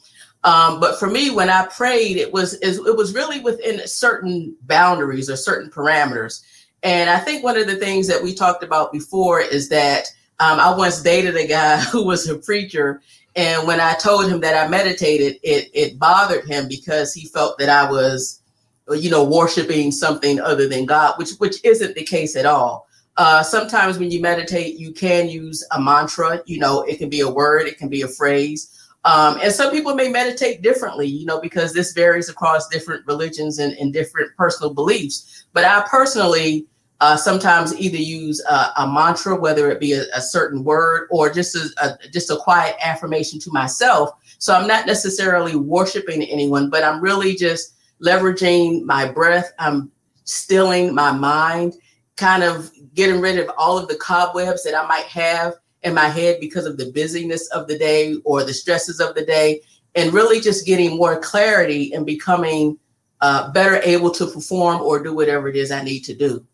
Um, 0.45 0.79
but 0.79 0.99
for 0.99 1.11
me, 1.11 1.31
when 1.31 1.51
I 1.51 1.67
prayed, 1.67 2.17
it 2.17 2.33
was 2.33 2.55
it 2.63 2.97
was 2.97 3.15
really 3.15 3.41
within 3.41 3.87
certain 3.87 4.57
boundaries 4.63 5.29
or 5.29 5.37
certain 5.37 5.71
parameters. 5.71 6.43
And 6.83 7.11
I 7.11 7.19
think 7.19 7.43
one 7.43 7.59
of 7.59 7.67
the 7.67 7.77
things 7.77 8.07
that 8.07 8.23
we 8.23 8.33
talked 8.33 8.63
about 8.63 8.93
before 8.93 9.41
is 9.41 9.69
that 9.71 10.07
um, 10.39 10.61
I 10.61 10.75
once 10.77 11.03
dated 11.03 11.37
a 11.37 11.47
guy 11.47 11.81
who 11.93 12.07
was 12.07 12.29
a 12.29 12.39
preacher, 12.39 13.03
and 13.35 13.67
when 13.67 13.81
I 13.81 13.95
told 13.95 14.31
him 14.31 14.41
that 14.41 14.55
I 14.55 14.69
meditated, 14.69 15.41
it 15.43 15.71
it 15.75 15.99
bothered 15.99 16.47
him 16.47 16.69
because 16.69 17.13
he 17.13 17.27
felt 17.27 17.59
that 17.59 17.69
I 17.69 17.91
was, 17.91 18.41
you 18.89 19.11
know, 19.11 19.25
worshiping 19.25 19.91
something 19.91 20.39
other 20.39 20.69
than 20.69 20.87
God, 20.87 21.19
which 21.19 21.33
which 21.39 21.57
isn't 21.65 21.97
the 21.97 22.05
case 22.05 22.37
at 22.37 22.47
all. 22.47 22.87
Uh, 23.17 23.43
sometimes 23.43 23.99
when 23.99 24.11
you 24.11 24.21
meditate, 24.21 24.79
you 24.79 24.93
can 24.93 25.29
use 25.29 25.67
a 25.73 25.81
mantra. 25.81 26.43
You 26.47 26.59
know, 26.59 26.83
it 26.83 26.99
can 26.99 27.09
be 27.09 27.21
a 27.21 27.29
word, 27.29 27.67
it 27.67 27.79
can 27.79 27.89
be 27.89 28.03
a 28.03 28.09
phrase. 28.09 28.73
Um, 29.05 29.39
and 29.41 29.53
some 29.53 29.71
people 29.71 29.95
may 29.95 30.09
meditate 30.09 30.63
differently, 30.63 31.07
you 31.07 31.27
know, 31.27 31.41
because 31.41 31.73
this 31.73 31.93
varies 31.93 32.29
across 32.29 32.69
different 32.69 33.07
religions 33.07 33.61
and, 33.61 33.73
and 33.75 33.93
different 33.93 34.37
personal 34.37 34.75
beliefs. 34.75 35.47
But 35.53 35.65
I 35.65 35.87
personally 35.89 36.67
uh, 37.01 37.17
sometimes 37.17 37.79
either 37.79 37.99
use 37.99 38.43
a, 38.49 38.73
a, 38.79 38.87
mantra, 38.87 39.37
whether 39.37 39.71
it 39.71 39.79
be 39.79 39.93
a, 39.93 40.05
a 40.15 40.21
certain 40.21 40.65
word 40.65 41.07
or 41.11 41.31
just 41.31 41.55
a, 41.55 41.69
a, 41.83 42.09
just 42.09 42.31
a 42.31 42.37
quiet 42.37 42.75
affirmation 42.83 43.39
to 43.41 43.51
myself. 43.53 44.11
So 44.39 44.55
I'm 44.55 44.67
not 44.67 44.87
necessarily 44.87 45.57
worshiping 45.57 46.23
anyone, 46.23 46.69
but 46.69 46.83
I'm 46.83 47.01
really 47.01 47.37
just 47.37 47.75
leveraging 48.05 48.83
my 48.85 49.11
breath. 49.11 49.53
I'm 49.59 49.91
stilling 50.25 50.95
my 50.95 51.13
mind, 51.13 51.75
kind 52.17 52.43
of 52.43 52.71
getting 52.97 53.21
rid 53.21 53.39
of 53.39 53.51
all 53.57 53.79
of 53.79 53.87
the 53.87 53.95
cobwebs 53.97 54.65
that 54.65 54.75
I 54.75 54.87
might 54.87 55.05
have 55.05 55.55
in 55.83 55.95
my 55.95 56.09
head 56.09 56.39
because 56.41 56.67
of 56.67 56.77
the 56.77 56.91
busyness 56.91 57.47
of 57.49 57.69
the 57.69 57.79
day 57.79 58.17
or 58.25 58.43
the 58.43 58.55
stresses 58.55 58.99
of 58.99 59.15
the 59.15 59.25
day, 59.25 59.61
and 59.95 60.13
really 60.13 60.41
just 60.41 60.67
getting 60.67 60.97
more 60.97 61.21
clarity 61.21 61.93
and 61.93 62.05
becoming 62.05 62.79
uh, 63.21 63.53
better 63.53 63.81
able 63.85 64.11
to 64.11 64.27
perform 64.27 64.81
or 64.83 65.03
do 65.03 65.15
whatever 65.15 65.49
it 65.49 65.57
is 65.57 65.71
I 65.71 65.83
need 65.83 66.01
to 66.01 66.15
do. 66.15 66.45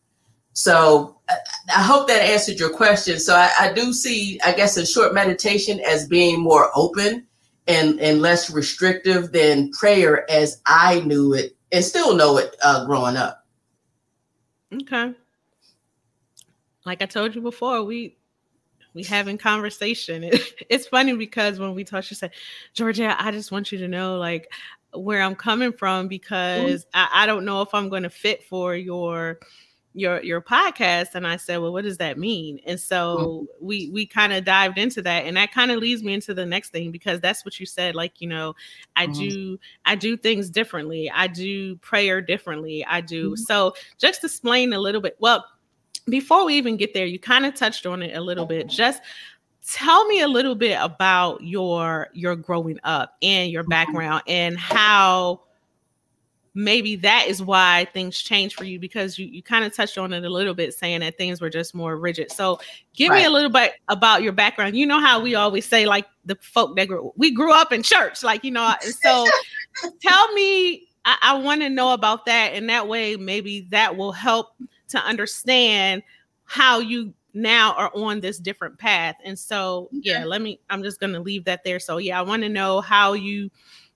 So 0.53 1.17
I 1.29 1.83
hope 1.83 2.09
that 2.09 2.21
answered 2.21 2.59
your 2.59 2.71
question. 2.71 3.19
So 3.19 3.35
I, 3.35 3.51
I 3.59 3.73
do 3.73 3.93
see, 3.93 4.39
I 4.45 4.53
guess, 4.53 4.77
a 4.77 4.85
short 4.85 5.15
meditation 5.15 5.81
as 5.81 6.07
being 6.07 6.41
more 6.41 6.71
open 6.75 7.27
and, 7.67 7.99
and 8.01 8.21
less 8.21 8.51
restrictive 8.51 9.33
than 9.33 9.71
prayer 9.71 10.31
as 10.31 10.61
I 10.67 11.01
knew 11.01 11.33
it 11.33 11.57
and 11.73 11.85
still 11.85 12.15
know 12.15 12.37
it 12.37 12.55
uh, 12.63 12.85
growing 12.85 13.17
up. 13.17 13.47
Okay. 14.75 15.15
Like 16.85 17.03
I 17.03 17.07
told 17.07 17.35
you 17.35 17.41
before, 17.41 17.83
we 17.83 18.17
we 18.95 19.03
having 19.03 19.39
conversation. 19.39 20.25
It, 20.25 20.41
it's 20.69 20.87
funny 20.87 21.17
because 21.17 21.59
when 21.59 21.75
we 21.75 21.85
talk, 21.85 22.05
she 22.05 22.15
said, 22.15 22.33
Georgia, 22.75 23.17
I 23.19 23.31
just 23.31 23.53
want 23.53 23.73
you 23.73 23.79
to 23.79 23.89
know 23.89 24.17
like 24.19 24.53
where 24.95 25.23
I'm 25.23 25.35
coming 25.35 25.73
from 25.73 26.09
because 26.09 26.87
I, 26.93 27.09
I 27.13 27.27
don't 27.27 27.45
know 27.45 27.63
if 27.63 27.73
I'm 27.73 27.89
going 27.89 28.03
to 28.03 28.11
fit 28.11 28.45
for 28.45 28.75
your 28.75 29.39
your 29.95 30.23
your 30.23 30.41
podcast 30.41 31.15
and 31.15 31.27
i 31.27 31.37
said 31.37 31.59
well 31.59 31.73
what 31.73 31.85
does 31.85 31.99
that 31.99 32.19
mean 32.19 32.59
and 32.67 32.81
so 32.81 33.17
mm-hmm. 33.17 33.67
we 33.67 33.91
we 33.91 34.07
kind 34.07 34.33
of 34.33 34.45
dived 34.45 34.79
into 34.79 35.03
that 35.03 35.27
and 35.27 35.37
that 35.37 35.53
kind 35.53 35.71
of 35.71 35.79
leads 35.79 36.03
me 36.03 36.15
into 36.15 36.33
the 36.33 36.47
next 36.47 36.71
thing 36.71 36.91
because 36.91 37.21
that's 37.21 37.45
what 37.45 37.61
you 37.61 37.67
said 37.67 37.95
like 37.95 38.21
you 38.21 38.27
know 38.27 38.55
i 38.97 39.07
mm-hmm. 39.07 39.29
do 39.29 39.59
i 39.85 39.95
do 39.95 40.17
things 40.17 40.49
differently 40.49 41.11
i 41.15 41.27
do 41.27 41.77
prayer 41.77 42.23
differently 42.23 42.85
i 42.87 43.01
do 43.01 43.33
mm-hmm. 43.33 43.43
so 43.43 43.75
just 43.99 44.25
explain 44.25 44.73
a 44.73 44.79
little 44.79 45.01
bit 45.01 45.17
well 45.19 45.45
before 46.09 46.45
we 46.45 46.55
even 46.55 46.77
get 46.77 46.95
there, 46.95 47.07
you 47.07 47.19
kind 47.19 47.47
of 47.47 47.55
touched 47.55 47.87
on 47.87 48.03
it 48.03 48.17
a 48.17 48.21
little 48.21 48.47
bit. 48.47 48.67
Just 48.67 49.03
tell 49.67 50.05
me 50.07 50.21
a 50.21 50.29
little 50.29 50.55
bit 50.55 50.79
about 50.81 51.43
your 51.43 52.09
your 52.13 52.37
growing 52.37 52.79
up 52.85 53.17
and 53.23 53.51
your 53.51 53.63
mm-hmm. 53.63 53.71
background 53.71 54.23
and 54.27 54.59
how 54.59 55.41
maybe 56.55 56.97
that 56.97 57.27
is 57.29 57.43
why 57.43 57.87
things 57.95 58.19
changed 58.19 58.57
for 58.57 58.65
you 58.65 58.79
because 58.79 59.19
you, 59.19 59.27
you 59.27 59.43
kind 59.43 59.65
of 59.65 59.75
touched 59.75 59.97
on 59.97 60.13
it 60.13 60.23
a 60.23 60.29
little 60.29 60.53
bit 60.53 60.75
saying 60.75 61.01
that 61.01 61.17
things 61.17 61.41
were 61.41 61.49
just 61.49 61.75
more 61.75 61.97
rigid 61.97 62.31
so 62.31 62.61
give 62.95 63.09
right. 63.09 63.21
me 63.21 63.25
a 63.25 63.31
little 63.31 63.51
bit 63.51 63.73
about 63.89 64.23
your 64.23 64.33
background 64.33 64.77
you 64.77 64.85
know 64.85 65.01
how 65.01 65.19
we 65.19 65.35
always 65.35 65.65
say 65.65 65.87
like 65.87 66.07
the 66.27 66.37
folk 66.43 66.77
that 66.77 66.89
grew 66.89 67.11
we 67.17 67.31
grew 67.31 67.55
up 67.55 67.73
in 67.73 67.83
church 67.83 68.23
like 68.23 68.45
you 68.45 68.51
know 68.51 68.75
so 68.83 69.27
tell 70.03 70.33
me 70.35 70.87
i, 71.07 71.17
I 71.23 71.39
want 71.39 71.63
to 71.63 71.71
know 71.71 71.95
about 71.95 72.27
that 72.27 72.53
and 72.53 72.69
that 72.69 72.87
way 72.87 73.17
maybe 73.17 73.67
that 73.71 73.97
will 73.97 74.13
help 74.13 74.53
to 74.93 74.99
understand 74.99 76.03
how 76.45 76.79
you 76.79 77.13
now 77.35 77.73
are 77.75 77.91
on 77.95 78.21
this 78.21 78.39
different 78.39 78.79
path. 78.79 79.17
And 79.25 79.39
so, 79.39 79.89
yeah, 79.91 80.25
let 80.25 80.43
me, 80.43 80.61
I'm 80.71 80.83
just 80.83 81.01
going 81.01 81.13
to 81.15 81.21
leave 81.21 81.45
that 81.47 81.65
there. 81.65 81.81
So, 81.81 81.99
yeah, 81.99 82.19
I 82.19 82.23
want 82.23 82.43
to 82.43 82.49
know 82.49 82.81
how 82.81 83.15
you 83.15 83.51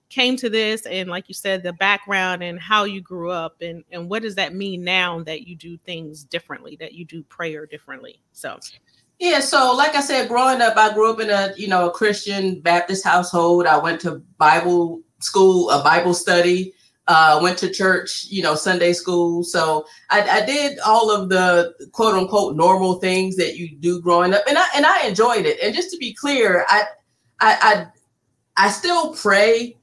came 0.08 0.36
to 0.36 0.48
this 0.48 0.86
and 0.86 1.10
like 1.10 1.28
you 1.28 1.34
said 1.34 1.62
the 1.62 1.72
background 1.72 2.42
and 2.42 2.60
how 2.60 2.84
you 2.84 3.00
grew 3.00 3.30
up 3.30 3.60
and 3.60 3.82
and 3.90 4.08
what 4.08 4.22
does 4.22 4.36
that 4.36 4.54
mean 4.54 4.84
now 4.84 5.20
that 5.24 5.48
you 5.48 5.56
do 5.56 5.76
things 5.78 6.22
differently 6.22 6.76
that 6.78 6.92
you 6.92 7.04
do 7.04 7.22
prayer 7.24 7.66
differently? 7.66 8.20
So. 8.32 8.58
Yeah 9.18 9.40
so 9.40 9.74
like 9.74 9.94
i 9.94 10.00
said 10.00 10.28
growing 10.28 10.60
up 10.60 10.76
i 10.76 10.92
grew 10.92 11.10
up 11.10 11.20
in 11.20 11.30
a 11.30 11.52
you 11.56 11.68
know 11.68 11.88
a 11.88 11.90
christian 11.90 12.60
baptist 12.60 13.02
household. 13.02 13.66
I 13.66 13.78
went 13.78 14.00
to 14.02 14.22
bible 14.38 15.00
school 15.20 15.70
a 15.70 15.82
bible 15.82 16.14
study 16.14 16.74
uh, 17.08 17.38
went 17.42 17.58
to 17.58 17.70
church, 17.70 18.26
you 18.28 18.42
know, 18.42 18.54
Sunday 18.54 18.92
school. 18.92 19.44
So 19.44 19.86
I, 20.10 20.22
I, 20.22 20.46
did 20.46 20.78
all 20.80 21.10
of 21.10 21.28
the 21.28 21.74
quote 21.92 22.14
unquote 22.14 22.56
normal 22.56 22.94
things 22.94 23.36
that 23.36 23.56
you 23.56 23.76
do 23.76 24.00
growing 24.00 24.34
up, 24.34 24.42
and 24.48 24.58
I 24.58 24.66
and 24.74 24.84
I 24.84 25.06
enjoyed 25.06 25.46
it. 25.46 25.58
And 25.62 25.74
just 25.74 25.90
to 25.92 25.98
be 25.98 26.12
clear, 26.14 26.64
I 26.68 26.84
I 27.40 27.86
I, 28.56 28.66
I 28.66 28.70
still 28.70 29.14
pray 29.14 29.76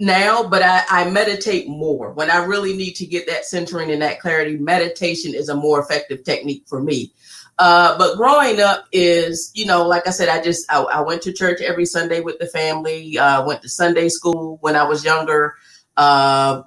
now, 0.00 0.48
but 0.48 0.62
I, 0.62 0.82
I 0.88 1.10
meditate 1.10 1.68
more 1.68 2.12
when 2.12 2.30
I 2.30 2.44
really 2.44 2.76
need 2.76 2.94
to 2.94 3.06
get 3.06 3.26
that 3.28 3.44
centering 3.44 3.90
and 3.90 4.02
that 4.02 4.20
clarity. 4.20 4.56
Meditation 4.56 5.34
is 5.34 5.48
a 5.48 5.56
more 5.56 5.80
effective 5.80 6.24
technique 6.24 6.64
for 6.66 6.82
me. 6.82 7.12
Uh, 7.58 7.98
but 7.98 8.16
growing 8.16 8.60
up 8.60 8.86
is, 8.92 9.50
you 9.54 9.66
know, 9.66 9.84
like 9.86 10.06
I 10.06 10.10
said, 10.10 10.28
I 10.28 10.40
just 10.40 10.70
I, 10.70 10.80
I 10.80 11.00
went 11.00 11.22
to 11.22 11.32
church 11.32 11.60
every 11.60 11.86
Sunday 11.86 12.20
with 12.20 12.38
the 12.38 12.46
family. 12.46 13.18
Uh, 13.18 13.44
went 13.44 13.62
to 13.62 13.68
Sunday 13.68 14.08
school 14.08 14.58
when 14.60 14.76
I 14.76 14.84
was 14.84 15.04
younger. 15.04 15.56
Uh, 15.98 16.62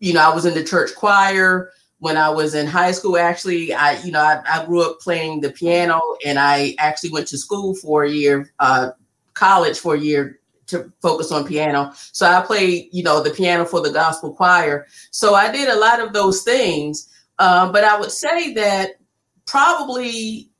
you 0.00 0.12
know, 0.12 0.20
I 0.20 0.34
was 0.34 0.44
in 0.44 0.52
the 0.52 0.64
church 0.64 0.94
choir 0.94 1.70
when 2.00 2.18
I 2.18 2.28
was 2.28 2.54
in 2.54 2.66
high 2.66 2.92
school. 2.92 3.16
Actually, 3.16 3.72
I 3.72 3.98
you 4.02 4.12
know 4.12 4.20
I, 4.20 4.42
I 4.46 4.66
grew 4.66 4.82
up 4.82 5.00
playing 5.00 5.40
the 5.40 5.50
piano, 5.50 6.00
and 6.26 6.38
I 6.38 6.74
actually 6.78 7.10
went 7.10 7.28
to 7.28 7.38
school 7.38 7.74
for 7.74 8.04
a 8.04 8.10
year, 8.10 8.52
uh, 8.58 8.90
college 9.32 9.78
for 9.78 9.94
a 9.94 9.98
year 9.98 10.40
to 10.66 10.92
focus 11.00 11.32
on 11.32 11.46
piano. 11.46 11.92
So 12.12 12.26
I 12.26 12.40
played, 12.40 12.88
you 12.92 13.02
know, 13.02 13.22
the 13.22 13.30
piano 13.30 13.64
for 13.64 13.80
the 13.80 13.92
gospel 13.92 14.32
choir. 14.34 14.86
So 15.10 15.34
I 15.34 15.50
did 15.52 15.68
a 15.68 15.78
lot 15.78 16.00
of 16.00 16.12
those 16.12 16.42
things. 16.42 17.08
Um, 17.38 17.72
but 17.72 17.84
I 17.84 17.98
would 17.98 18.10
say 18.10 18.54
that 18.54 18.92
probably, 19.46 20.50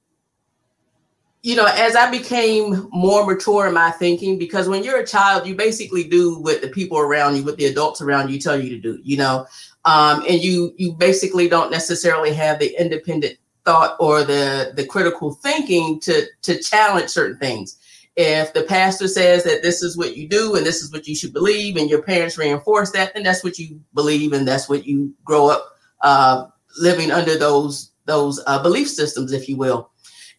you 1.45 1.55
know, 1.55 1.67
as 1.67 1.95
I 1.95 2.11
became 2.11 2.89
more 2.91 3.27
mature 3.27 3.67
in 3.67 3.75
my 3.75 3.91
thinking, 3.91 4.39
because 4.39 4.67
when 4.67 4.83
you're 4.83 5.01
a 5.01 5.07
child, 5.07 5.47
you 5.47 5.55
basically 5.55 6.03
do 6.03 6.39
what 6.39 6.63
the 6.63 6.69
people 6.69 6.99
around 6.99 7.37
you, 7.37 7.45
what 7.45 7.59
the 7.59 7.67
adults 7.67 8.01
around 8.01 8.31
you 8.31 8.41
tell 8.41 8.59
you 8.59 8.71
to 8.71 8.79
do, 8.79 8.99
you 9.03 9.19
know, 9.19 9.47
um, 9.85 10.25
and 10.27 10.43
you 10.43 10.73
you 10.79 10.93
basically 10.93 11.47
don't 11.47 11.71
necessarily 11.71 12.33
have 12.33 12.59
the 12.59 12.75
independent 12.81 13.37
thought 13.67 13.95
or 14.01 14.25
the 14.25 14.73
the 14.75 14.87
critical 14.87 15.35
thinking 15.35 16.01
to 16.01 16.27
to 16.43 16.59
challenge 16.59 17.11
certain 17.11 17.39
things 17.39 17.77
if 18.17 18.53
the 18.55 18.63
pastor 18.63 19.09
says 19.09 19.43
that 19.45 19.63
this 19.63 19.83
is 19.83 19.97
what 19.97 20.17
you 20.17 20.29
do 20.29 20.55
and 20.55 20.65
this 20.65 20.81
is 20.81 20.93
what 20.93 21.07
you 21.09 21.17
should 21.17 21.33
believe, 21.33 21.77
and 21.77 21.91
your 21.91 22.03
parents 22.03 22.39
reinforce 22.39 22.93
that, 22.93 23.13
then 23.13 23.25
that's 23.25 23.43
what 23.43 23.59
you 23.59 23.81
believe 23.93 24.33
and 24.33 24.47
that's 24.47 24.69
what 24.69 24.87
you 24.87 25.13
grow 25.25 25.49
up 25.49 25.77
uh, 26.03 26.47
living 26.79 27.11
under 27.11 27.37
those 27.37 27.91
those 28.07 28.43
uh, 28.47 28.63
belief 28.63 28.89
systems, 28.89 29.33
if 29.33 29.49
you 29.49 29.57
will. 29.57 29.91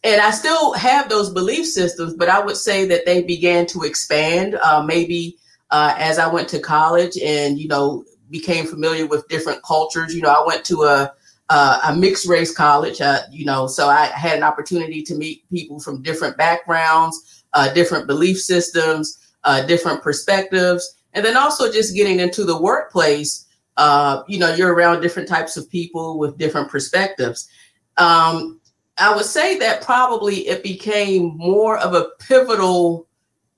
And 0.06 0.22
I 0.22 0.30
still 0.30 0.74
have 0.74 1.10
those 1.10 1.32
belief 1.32 1.66
systems, 1.66 2.14
but 2.14 2.30
I 2.30 2.40
would 2.40 2.58
say 2.58 2.86
that 2.86 3.08
they 3.08 3.24
began 3.24 3.66
to 3.68 3.82
expand. 3.82 4.54
Uh, 4.56 4.84
maybe 4.84 5.36
uh, 5.72 5.96
as 5.98 6.20
I 6.20 6.32
went 6.32 6.48
to 6.50 6.60
college 6.60 7.18
and 7.18 7.60
you 7.60 7.68
know 7.68 8.06
became 8.30 8.68
familiar 8.68 9.08
with 9.08 9.28
different 9.30 9.64
cultures. 9.64 10.16
You 10.16 10.22
know, 10.22 10.30
I 10.30 10.46
went 10.46 10.64
to 10.66 10.84
a 10.84 11.12
uh, 11.50 11.80
a 11.88 11.96
mixed 11.96 12.28
race 12.28 12.54
college, 12.56 13.02
uh, 13.02 13.22
you 13.32 13.46
know, 13.46 13.68
so 13.68 13.88
I 13.88 14.06
had 14.06 14.38
an 14.38 14.44
opportunity 14.44 15.02
to 15.04 15.16
meet 15.16 15.48
people 15.50 15.80
from 15.80 16.02
different 16.02 16.38
backgrounds, 16.38 17.44
uh, 17.54 17.72
different 17.74 18.08
belief 18.08 18.40
systems, 18.40 19.36
uh, 19.44 19.64
different 19.66 20.02
perspectives, 20.02 20.96
and 21.14 21.24
then 21.26 21.38
also 21.38 21.72
just 21.72 21.96
getting 21.96 22.20
into 22.20 22.46
the 22.46 22.60
workplace. 22.60 23.46
Uh, 23.78 24.24
you 24.28 24.40
know, 24.40 24.54
you're 24.54 24.74
around 24.74 25.02
different 25.02 25.28
types 25.28 25.58
of 25.58 25.70
people 25.70 26.20
with 26.20 26.38
different 26.38 26.70
perspectives. 26.70 27.50
Um, 27.98 28.60
I 28.98 29.16
would 29.16 29.26
say 29.26 29.58
that 29.60 29.82
probably 29.82 30.48
it 30.48 30.64
became 30.64 31.36
more 31.38 31.78
of 31.78 31.94
a 31.94 32.10
pivotal 32.20 33.08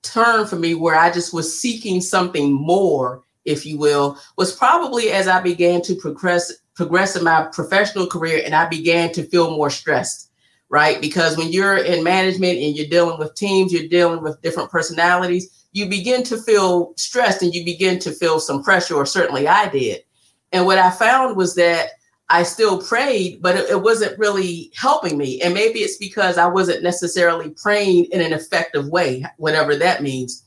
turn 0.02 0.46
for 0.46 0.56
me 0.56 0.74
where 0.74 0.96
I 0.96 1.10
just 1.10 1.32
was 1.32 1.58
seeking 1.58 2.00
something 2.00 2.52
more, 2.52 3.22
if 3.44 3.64
you 3.64 3.78
will, 3.78 4.18
was 4.36 4.54
probably 4.54 5.10
as 5.10 5.28
I 5.28 5.40
began 5.40 5.82
to 5.82 5.94
progress 5.94 6.52
progress 6.74 7.16
in 7.16 7.24
my 7.24 7.48
professional 7.52 8.06
career 8.06 8.40
and 8.44 8.54
I 8.54 8.68
began 8.68 9.12
to 9.12 9.24
feel 9.24 9.50
more 9.50 9.68
stressed 9.68 10.28
right? 10.68 11.00
Because 11.00 11.36
when 11.36 11.50
you're 11.50 11.78
in 11.78 12.04
management 12.04 12.58
and 12.58 12.76
you're 12.76 12.88
dealing 12.88 13.18
with 13.18 13.34
teams, 13.34 13.72
you're 13.72 13.88
dealing 13.88 14.22
with 14.22 14.40
different 14.42 14.70
personalities, 14.70 15.66
you 15.72 15.88
begin 15.88 16.22
to 16.24 16.36
feel 16.36 16.92
stressed 16.96 17.42
and 17.42 17.54
you 17.54 17.64
begin 17.64 17.98
to 18.00 18.12
feel 18.12 18.40
some 18.40 18.62
pressure, 18.62 18.94
or 18.94 19.06
certainly 19.06 19.48
I 19.48 19.68
did. 19.68 20.02
And 20.52 20.66
what 20.66 20.78
I 20.78 20.90
found 20.90 21.36
was 21.36 21.54
that 21.56 21.90
I 22.30 22.42
still 22.42 22.80
prayed, 22.82 23.40
but 23.40 23.56
it, 23.56 23.70
it 23.70 23.82
wasn't 23.82 24.18
really 24.18 24.70
helping 24.74 25.16
me. 25.16 25.40
And 25.40 25.54
maybe 25.54 25.80
it's 25.80 25.96
because 25.96 26.36
I 26.36 26.46
wasn't 26.46 26.82
necessarily 26.82 27.50
praying 27.50 28.06
in 28.12 28.20
an 28.20 28.32
effective 28.32 28.88
way, 28.88 29.24
whatever 29.38 29.76
that 29.76 30.02
means. 30.02 30.44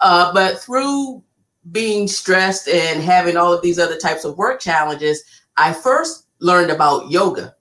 Uh, 0.00 0.32
but 0.32 0.60
through 0.60 1.22
being 1.72 2.06
stressed 2.06 2.68
and 2.68 3.02
having 3.02 3.36
all 3.36 3.52
of 3.52 3.62
these 3.62 3.78
other 3.78 3.96
types 3.96 4.24
of 4.24 4.36
work 4.36 4.60
challenges, 4.60 5.22
I 5.56 5.72
first 5.72 6.26
learned 6.40 6.70
about 6.70 7.10
yoga 7.10 7.54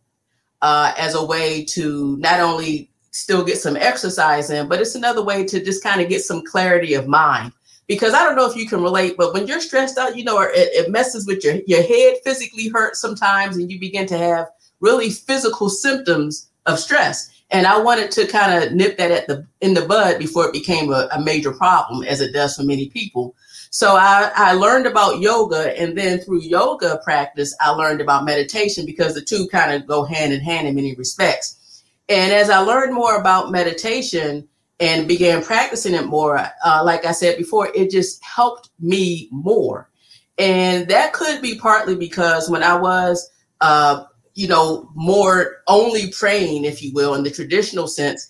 uh, 0.62 0.94
as 0.98 1.16
a 1.16 1.26
way 1.26 1.66
to 1.66 2.18
not 2.18 2.40
only 2.40 2.92
still 3.12 3.44
get 3.44 3.58
some 3.58 3.78
exercise 3.78 4.50
in, 4.50 4.68
but 4.68 4.82
it's 4.82 4.96
another 4.96 5.24
way 5.24 5.46
to 5.46 5.64
just 5.64 5.84
kind 5.84 6.02
of 6.02 6.10
get 6.10 6.24
some 6.24 6.44
clarity 6.44 6.94
of 6.94 7.08
mind. 7.08 7.52
Because 7.94 8.14
I 8.14 8.24
don't 8.24 8.36
know 8.36 8.50
if 8.50 8.56
you 8.56 8.68
can 8.68 8.82
relate, 8.82 9.16
but 9.18 9.34
when 9.34 9.48
you're 9.48 9.60
stressed 9.60 9.98
out, 9.98 10.18
you 10.18 10.24
know, 10.24 10.40
it, 10.42 10.52
it 10.54 10.92
messes 10.92 11.26
with 11.28 11.44
your 11.44 11.56
your 11.68 11.84
head. 11.84 12.18
Physically 12.24 12.68
hurts 12.70 13.00
sometimes, 13.00 13.58
and 13.58 13.72
you 13.72 13.80
begin 13.80 14.06
to 14.08 14.18
have 14.18 14.48
really 14.80 15.10
physical 15.10 15.70
symptoms 15.70 16.50
of 16.66 16.80
stress. 16.80 17.30
And 17.52 17.68
I 17.68 17.80
wanted 17.80 18.10
to 18.12 18.26
kind 18.26 18.64
of 18.64 18.74
nip 18.74 18.98
that 18.98 19.12
at 19.12 19.28
the 19.28 19.46
in 19.62 19.74
the 19.74 19.86
bud 19.86 20.18
before 20.18 20.48
it 20.48 20.54
became 20.54 20.92
a, 20.92 21.08
a 21.12 21.22
major 21.22 21.52
problem, 21.52 22.04
as 22.04 22.20
it 22.22 22.34
does 22.34 22.56
for 22.56 22.64
many 22.64 22.90
people. 22.90 23.36
So 23.70 23.96
I, 23.96 24.32
I 24.36 24.54
learned 24.54 24.86
about 24.86 25.20
yoga, 25.20 25.80
and 25.80 25.98
then 25.98 26.20
through 26.20 26.42
yoga 26.42 27.00
practice, 27.04 27.56
I 27.60 27.72
learned 27.72 28.02
about 28.02 28.26
meditation 28.26 28.86
because 28.86 29.16
the 29.16 29.22
two 29.22 29.48
kind 29.52 29.72
of 29.74 29.88
go 29.88 30.04
hand 30.04 30.32
in 30.32 30.42
hand 30.42 30.68
in 30.68 30.76
many 30.76 30.94
respects. 30.96 31.84
And 32.10 32.32
as 32.32 32.50
I 32.50 32.60
learned 32.60 32.94
more 32.94 33.16
about 33.20 33.52
meditation 33.52 34.48
and 34.80 35.08
began 35.08 35.44
practicing 35.44 35.94
it 35.94 36.06
more, 36.06 36.38
uh, 36.66 36.82
like 36.84 37.06
I 37.06 37.12
said 37.12 37.38
before, 37.38 37.70
it 37.76 37.92
just 37.92 38.24
helped 38.24 38.70
me 38.80 39.30
more. 39.32 39.90
And 40.38 40.88
that 40.88 41.14
could 41.14 41.42
be 41.42 41.58
partly 41.58 41.96
because 41.96 42.50
when 42.50 42.64
I 42.64 42.76
was, 42.76 43.30
uh, 43.62 44.06
you 44.34 44.48
know, 44.48 44.90
more 44.96 45.58
only 45.68 46.12
praying, 46.12 46.66
if 46.66 46.82
you 46.82 46.92
will, 46.94 47.14
in 47.14 47.24
the 47.24 47.30
traditional 47.30 47.88
sense, 47.88 48.28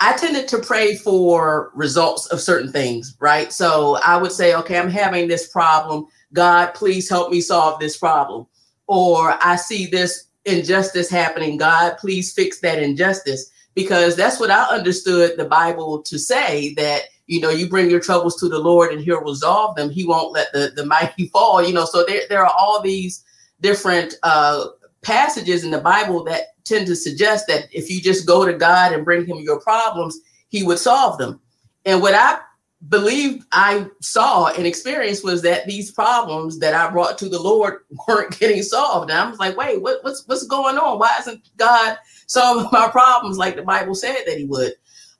I 0.00 0.16
tended 0.16 0.48
to 0.48 0.58
pray 0.58 0.96
for 0.96 1.70
results 1.74 2.26
of 2.26 2.40
certain 2.40 2.72
things, 2.72 3.16
right? 3.20 3.52
So 3.52 3.98
I 4.04 4.16
would 4.16 4.32
say, 4.32 4.54
okay, 4.54 4.78
I'm 4.78 4.88
having 4.90 5.28
this 5.28 5.48
problem. 5.48 6.06
God, 6.32 6.72
please 6.74 7.08
help 7.08 7.30
me 7.30 7.40
solve 7.40 7.78
this 7.78 7.98
problem. 7.98 8.46
Or 8.86 9.38
I 9.42 9.56
see 9.56 9.86
this 9.86 10.28
injustice 10.46 11.10
happening. 11.10 11.58
God, 11.58 11.96
please 11.98 12.32
fix 12.32 12.60
that 12.60 12.82
injustice. 12.82 13.50
Because 13.74 14.16
that's 14.16 14.40
what 14.40 14.50
I 14.50 14.64
understood 14.64 15.36
the 15.36 15.44
Bible 15.44 16.02
to 16.02 16.18
say 16.18 16.74
that, 16.74 17.04
you 17.26 17.40
know, 17.40 17.50
you 17.50 17.68
bring 17.68 17.88
your 17.88 18.00
troubles 18.00 18.36
to 18.40 18.48
the 18.48 18.58
Lord 18.58 18.92
and 18.92 19.00
he'll 19.00 19.22
resolve 19.22 19.76
them. 19.76 19.90
He 19.90 20.04
won't 20.04 20.32
let 20.32 20.52
the, 20.52 20.72
the 20.74 20.84
mighty 20.84 21.28
fall, 21.28 21.62
you 21.62 21.72
know. 21.72 21.84
So 21.84 22.04
there, 22.04 22.22
there 22.28 22.44
are 22.44 22.52
all 22.58 22.82
these 22.82 23.24
different 23.60 24.16
uh, 24.22 24.66
passages 25.02 25.64
in 25.64 25.70
the 25.70 25.80
Bible 25.80 26.24
that 26.24 26.48
tend 26.64 26.86
to 26.88 26.96
suggest 26.96 27.46
that 27.46 27.68
if 27.72 27.90
you 27.90 28.00
just 28.00 28.26
go 28.26 28.44
to 28.44 28.52
God 28.52 28.92
and 28.92 29.04
bring 29.04 29.26
him 29.26 29.38
your 29.38 29.60
problems, 29.60 30.18
he 30.48 30.62
would 30.62 30.78
solve 30.78 31.18
them. 31.18 31.40
And 31.84 32.02
what 32.02 32.14
I 32.14 32.40
believed 32.88 33.44
I 33.52 33.86
saw 34.00 34.48
and 34.48 34.66
experienced 34.66 35.24
was 35.24 35.42
that 35.42 35.66
these 35.66 35.90
problems 35.90 36.58
that 36.60 36.74
I 36.74 36.90
brought 36.90 37.18
to 37.18 37.28
the 37.28 37.40
Lord 37.40 37.80
weren't 38.08 38.38
getting 38.38 38.62
solved. 38.62 39.10
And 39.10 39.18
I 39.18 39.28
was 39.28 39.38
like, 39.38 39.56
wait, 39.56 39.80
what, 39.80 40.02
what's 40.02 40.26
what's 40.26 40.46
going 40.46 40.78
on? 40.78 40.98
Why 40.98 41.16
isn't 41.20 41.48
God 41.56 41.98
solving 42.30 42.68
my 42.72 42.88
problems 42.88 43.38
like 43.38 43.56
the 43.56 43.62
Bible 43.62 43.94
said 43.94 44.22
that 44.26 44.38
he 44.38 44.44
would? 44.44 44.72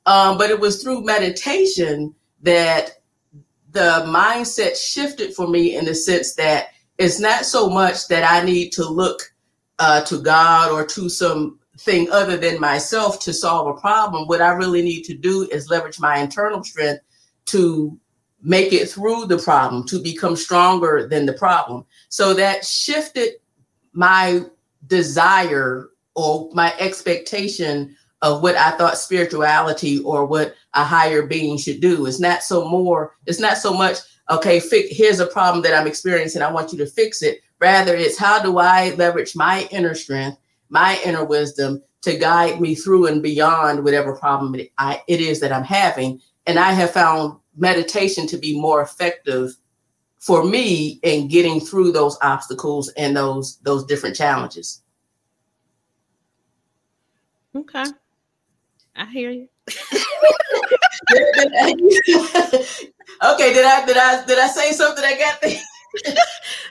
Um, 0.07 0.38
but 0.38 0.51
it 0.51 0.59
was 0.59 0.83
through 0.83 1.05
meditation 1.05 2.14
that 2.42 3.03
the 3.73 4.05
mindset 4.07 4.77
shifted 4.77 5.35
for 5.35 5.46
me 5.46 5.77
in 5.77 5.85
the 5.85 5.94
sense 5.94 6.35
that 6.35 6.68
it's 6.99 7.20
not 7.20 7.44
so 7.44 7.68
much 7.68 8.09
that 8.09 8.31
I 8.31 8.44
need 8.44 8.70
to 8.73 8.88
look 8.88 9.23
uh, 9.79 10.03
to 10.05 10.20
God 10.20 10.73
or 10.73 10.85
to 10.87 11.09
some 11.09 11.59
thing 11.79 12.11
other 12.11 12.37
than 12.37 12.61
myself 12.61 13.20
to 13.20 13.33
solve 13.33 13.66
a 13.68 13.81
problem. 13.81 14.27
What 14.27 14.42
I 14.42 14.51
really 14.51 14.83
need 14.83 15.03
to 15.05 15.14
do 15.14 15.49
is 15.51 15.70
leverage 15.70 16.01
my 16.01 16.18
internal 16.18 16.62
strength 16.62 17.03
to 17.46 17.99
make 18.42 18.73
it 18.73 18.88
through 18.88 19.27
the 19.27 19.38
problem, 19.38 19.87
to 19.88 20.03
become 20.03 20.37
stronger 20.37 21.07
than 21.09 21.27
the 21.27 21.33
problem. 21.33 21.85
So 22.09 22.35
that 22.35 22.64
shifted 22.64 23.35
my 23.92 24.42
desire 24.87 25.89
or 26.14 26.51
my 26.53 26.75
expectation 26.79 27.96
of 28.23 28.42
what 28.42 28.57
I 28.57 28.73
thought 28.73 28.99
spirituality 28.99 30.01
or 30.01 30.27
what 30.27 30.55
a 30.75 30.85
higher 30.85 31.23
being 31.23 31.57
should 31.57 31.81
do. 31.81 32.07
It's 32.07 32.20
not 32.20 32.42
so 32.42 32.68
more, 32.68 33.16
it's 33.27 33.40
not 33.40 33.57
so 33.57 33.73
much, 33.73 33.99
okay, 34.29 34.61
here's 34.90 35.20
a 35.20 35.27
problem 35.27 35.62
that 35.62 35.75
I'm 35.75 35.87
experiencing. 35.87 36.42
I 36.42 36.53
want 36.53 36.73
you 36.73 36.79
to 36.79 36.87
fix 36.87 37.23
it. 37.23 37.40
Rather, 37.61 37.94
it's 37.94 38.18
how 38.18 38.42
do 38.42 38.59
I 38.59 38.90
leverage 38.96 39.35
my 39.35 39.68
inner 39.70 39.94
strength, 39.94 40.38
my 40.68 41.01
inner 41.05 41.25
wisdom 41.25 41.83
to 42.03 42.16
guide 42.16 42.61
me 42.61 42.75
through 42.75 43.07
and 43.07 43.23
beyond 43.23 43.85
whatever 43.85 44.16
problem 44.16 44.55
it, 44.55 44.73
I, 44.79 45.03
it 45.07 45.20
is 45.20 45.40
that 45.40 45.53
I'm 45.53 45.64
having. 45.64 46.20
And 46.46 46.59
I 46.59 46.73
have 46.73 46.90
found 46.90 47.38
meditation 47.57 48.27
to 48.29 48.38
be 48.38 48.59
more 48.59 48.81
effective 48.81 49.55
for 50.18 50.44
me 50.44 51.01
in 51.03 51.29
getting 51.29 51.61
through 51.61 51.92
those 51.92 52.18
obstacles 52.23 52.88
and 52.90 53.16
those 53.16 53.59
those 53.59 53.85
different 53.85 54.16
challenges. 54.16 54.83
Okay. 57.57 57.85
I 58.97 59.07
hear 59.07 59.31
you. 59.31 59.49
okay, 59.71 59.77
did 63.55 63.65
I 63.65 63.87
did 63.87 63.97
I 63.97 64.25
did 64.27 64.39
I 64.39 64.49
say 64.49 64.73
something 64.73 65.05
I 65.05 65.17
got 65.19 65.41
there? 65.43 65.61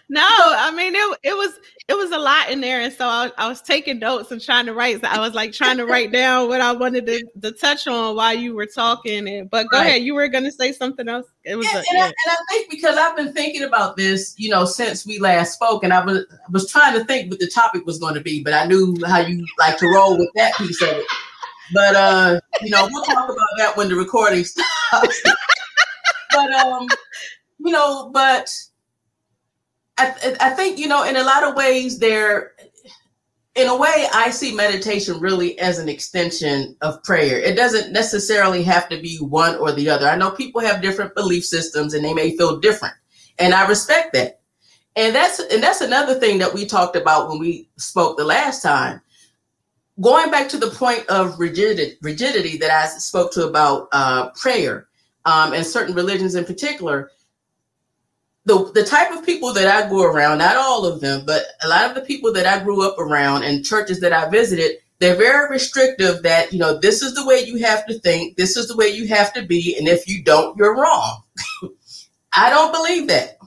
No, 0.10 0.22
I 0.24 0.72
mean 0.76 0.96
it, 0.96 1.20
it 1.24 1.34
was 1.38 1.60
it 1.90 1.98
was 1.98 2.12
a 2.12 2.20
lot 2.20 2.52
in 2.52 2.62
there, 2.62 2.82
and 2.82 2.94
so 2.94 3.06
I, 3.08 3.32
I 3.36 3.48
was 3.48 3.62
taking 3.62 3.98
notes 3.98 4.32
and 4.32 4.40
trying 4.40 4.68
to 4.68 4.76
write. 4.76 5.02
So 5.02 5.08
I 5.08 5.20
was 5.20 5.34
like 5.34 5.54
trying 5.54 5.78
to 5.78 5.88
write 5.88 6.12
down 6.12 6.48
what 6.48 6.62
I 6.62 6.72
wanted 6.72 7.08
to, 7.08 7.26
to 7.42 7.52
touch 7.52 7.88
on 7.88 8.16
while 8.16 8.36
you 8.36 8.54
were 8.54 8.68
talking. 8.68 9.28
And 9.28 9.50
but 9.50 9.68
go 9.72 9.80
right. 9.80 9.88
ahead, 9.88 10.04
you 10.04 10.14
were 10.14 10.28
going 10.28 10.44
to 10.44 10.52
say 10.52 10.72
something 10.72 11.10
else. 11.10 11.26
It 11.44 11.56
was, 11.56 11.66
yeah, 11.66 11.74
a, 11.74 11.78
and, 11.78 11.86
yeah. 11.94 12.04
I, 12.04 12.06
and, 12.06 12.16
I, 12.28 12.38
think 12.50 12.70
because 12.70 12.96
I've 12.96 13.16
been 13.16 13.34
thinking 13.34 13.64
about 13.64 13.98
this, 13.98 14.36
you 14.38 14.50
know, 14.50 14.66
since 14.66 15.04
we 15.04 15.18
last 15.18 15.54
spoke, 15.54 15.84
and 15.84 15.92
I 15.92 16.06
was 16.06 16.26
I 16.32 16.52
was 16.52 16.72
trying 16.72 16.94
to 16.94 17.04
think 17.06 17.32
what 17.32 17.40
the 17.40 17.48
topic 17.48 17.88
was 17.88 17.98
going 17.98 18.14
to 18.14 18.22
be, 18.22 18.44
but 18.44 18.54
I 18.54 18.66
knew 18.66 18.96
how 19.08 19.20
you 19.22 19.44
like 19.58 19.78
to 19.80 19.88
roll 19.88 20.16
with 20.16 20.30
that 20.36 20.56
piece 20.58 20.82
of 20.84 20.90
it. 20.90 21.06
But 21.74 21.96
uh, 21.96 22.40
you 22.62 22.70
know, 22.70 22.88
we'll 22.92 23.04
talk 23.04 23.26
about 23.26 23.48
that 23.58 23.78
when 23.78 23.90
the 23.90 23.96
recording 23.96 24.44
stops. 24.46 25.22
but 26.32 26.52
um, 26.52 26.88
you 27.58 27.72
know, 27.72 28.12
but 28.14 28.56
I, 30.00 30.36
I 30.40 30.50
think 30.52 30.80
you 30.80 30.88
know 30.88 31.04
in 31.04 31.18
a 31.18 31.24
lot 31.24 31.44
of 31.44 31.56
ways 31.56 32.00
there 32.00 32.54
in 33.56 33.68
a 33.68 33.76
way 33.76 34.08
i 34.14 34.30
see 34.30 34.54
meditation 34.54 35.20
really 35.20 35.60
as 35.60 35.80
an 35.80 35.90
extension 35.90 36.76
of 36.82 37.04
prayer. 37.04 37.40
It 37.40 37.56
doesn't 37.56 37.92
necessarily 37.92 38.64
have 38.64 38.88
to 38.90 39.02
be 39.02 39.18
one 39.18 39.56
or 39.56 39.72
the 39.72 39.90
other. 39.90 40.08
I 40.08 40.16
know 40.16 40.32
people 40.32 40.62
have 40.62 40.82
different 40.82 41.16
belief 41.16 41.46
systems 41.46 41.94
and 41.94 42.04
they 42.04 42.14
may 42.14 42.38
feel 42.38 42.60
different 42.60 42.96
and 43.38 43.54
i 43.54 43.68
respect 43.68 44.14
that. 44.14 44.40
And 44.96 45.14
that's 45.14 45.40
and 45.40 45.62
that's 45.62 45.82
another 45.82 46.16
thing 46.16 46.40
that 46.40 46.54
we 46.54 46.66
talked 46.66 46.96
about 46.96 47.30
when 47.30 47.40
we 47.40 47.70
spoke 47.78 48.18
the 48.18 48.26
last 48.26 48.62
time. 48.62 49.02
Going 50.02 50.32
back 50.32 50.48
to 50.50 50.58
the 50.58 50.70
point 50.70 51.06
of 51.10 51.38
rigidity, 51.40 51.98
rigidity 52.02 52.58
that 52.58 52.72
i 52.72 52.86
spoke 52.88 53.34
to 53.34 53.48
about 53.48 53.90
uh, 53.92 54.30
prayer 54.30 54.88
um, 55.26 55.54
and 55.54 55.66
certain 55.66 55.94
religions 55.94 56.36
in 56.36 56.46
particular 56.46 57.12
the 58.46 58.72
the 58.74 58.84
type 58.84 59.12
of 59.12 59.26
people 59.26 59.54
that 59.54 59.68
I 59.68 59.88
grew 59.88 60.04
around, 60.04 60.40
not 60.40 60.58
all 60.58 60.86
of 60.86 61.02
them, 61.02 61.24
but 61.26 61.44
a 61.64 61.68
lot 61.68 61.90
of 61.90 61.96
the 61.96 62.02
people 62.02 62.32
that 62.34 62.46
I 62.46 62.64
grew 62.64 62.88
up 62.88 62.98
around 62.98 63.44
and 63.44 63.66
churches 63.66 64.00
that 64.00 64.14
I 64.14 64.30
visited, 64.30 64.78
they're 65.00 65.16
very 65.16 65.50
restrictive 65.50 66.24
that, 66.24 66.52
you 66.52 66.60
know, 66.60 66.78
this 66.80 67.02
is 67.02 67.14
the 67.16 67.26
way 67.26 67.42
you 67.42 67.58
have 67.60 67.86
to 67.88 68.00
think, 68.00 68.38
this 68.38 68.58
is 68.58 68.68
the 68.68 68.78
way 68.78 68.88
you 68.90 69.08
have 69.08 69.34
to 69.34 69.44
be, 69.44 69.76
and 69.78 69.88
if 69.88 70.08
you 70.08 70.24
don't, 70.24 70.58
you're 70.58 70.76
wrong. 70.76 71.24
I 72.34 72.50
don't 72.50 72.72
believe 72.72 73.08
that. 73.08 73.38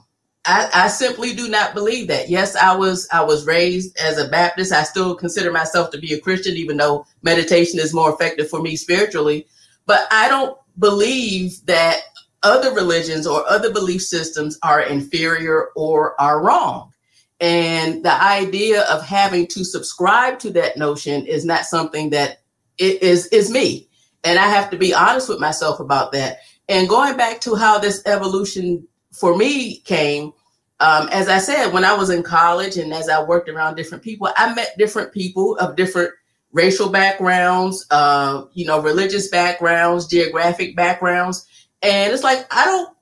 I, 0.45 0.69
I 0.73 0.87
simply 0.89 1.33
do 1.33 1.47
not 1.47 1.73
believe 1.73 2.07
that. 2.09 2.29
Yes, 2.29 2.55
I 2.55 2.75
was 2.75 3.07
I 3.13 3.23
was 3.23 3.45
raised 3.45 3.97
as 3.97 4.17
a 4.17 4.27
Baptist. 4.27 4.73
I 4.73 4.83
still 4.83 5.15
consider 5.15 5.51
myself 5.51 5.89
to 5.91 5.97
be 5.97 6.13
a 6.13 6.19
Christian, 6.19 6.55
even 6.55 6.77
though 6.77 7.05
meditation 7.21 7.79
is 7.79 7.93
more 7.93 8.13
effective 8.13 8.49
for 8.49 8.61
me 8.61 8.75
spiritually. 8.75 9.47
But 9.85 10.05
I 10.11 10.27
don't 10.27 10.57
believe 10.79 11.65
that 11.65 12.01
other 12.43 12.73
religions 12.73 13.25
or 13.25 13.49
other 13.49 13.71
belief 13.71 14.01
systems 14.01 14.57
are 14.63 14.81
inferior 14.81 15.69
or 15.75 16.19
are 16.21 16.43
wrong. 16.43 16.91
And 17.39 18.05
the 18.05 18.23
idea 18.23 18.83
of 18.83 19.03
having 19.03 19.47
to 19.47 19.65
subscribe 19.65 20.39
to 20.39 20.51
that 20.51 20.77
notion 20.77 21.25
is 21.25 21.45
not 21.45 21.65
something 21.65 22.11
that 22.11 22.41
is 22.77 23.27
is 23.27 23.49
me. 23.49 23.89
And 24.23 24.39
I 24.39 24.47
have 24.47 24.69
to 24.69 24.77
be 24.77 24.93
honest 24.93 25.29
with 25.29 25.39
myself 25.39 25.79
about 25.79 26.11
that. 26.13 26.37
And 26.69 26.87
going 26.87 27.17
back 27.17 27.41
to 27.41 27.55
how 27.55 27.77
this 27.79 28.01
evolution 28.05 28.87
for 29.11 29.35
me 29.35 29.77
came, 29.79 30.31
um, 30.79 31.09
as 31.11 31.27
I 31.27 31.39
said, 31.39 31.73
when 31.73 31.85
I 31.85 31.93
was 31.93 32.09
in 32.09 32.23
college 32.23 32.77
and 32.77 32.93
as 32.93 33.09
I 33.09 33.21
worked 33.23 33.49
around 33.49 33.75
different 33.75 34.03
people, 34.03 34.29
I 34.37 34.53
met 34.53 34.77
different 34.77 35.11
people 35.11 35.57
of 35.57 35.75
different 35.75 36.11
racial 36.53 36.89
backgrounds, 36.89 37.85
uh, 37.91 38.45
you 38.53 38.65
know, 38.65 38.81
religious 38.81 39.27
backgrounds, 39.27 40.07
geographic 40.07 40.75
backgrounds. 40.75 41.45
And 41.83 42.11
it's 42.11 42.23
like, 42.23 42.47
I 42.49 42.65
don't 42.65 42.95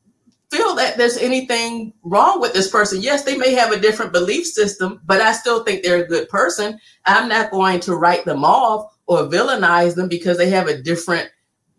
feel 0.52 0.76
that 0.76 0.98
there's 0.98 1.18
anything 1.18 1.94
wrong 2.04 2.42
with 2.42 2.54
this 2.54 2.70
person. 2.70 3.02
Yes, 3.02 3.24
they 3.24 3.38
may 3.38 3.54
have 3.54 3.72
a 3.72 3.80
different 3.80 4.12
belief 4.12 4.46
system, 4.46 5.00
but 5.06 5.22
I 5.22 5.32
still 5.32 5.64
think 5.64 5.82
they're 5.82 6.04
a 6.04 6.08
good 6.08 6.28
person. 6.28 6.78
I'm 7.06 7.30
not 7.30 7.52
going 7.52 7.80
to 7.82 7.96
write 7.96 8.26
them 8.26 8.44
off 8.44 8.94
or 9.06 9.20
villainize 9.24 9.96
them 9.96 10.10
because 10.10 10.38
they 10.38 10.50
have 10.50 10.68
a 10.68 10.82
different 10.82 11.30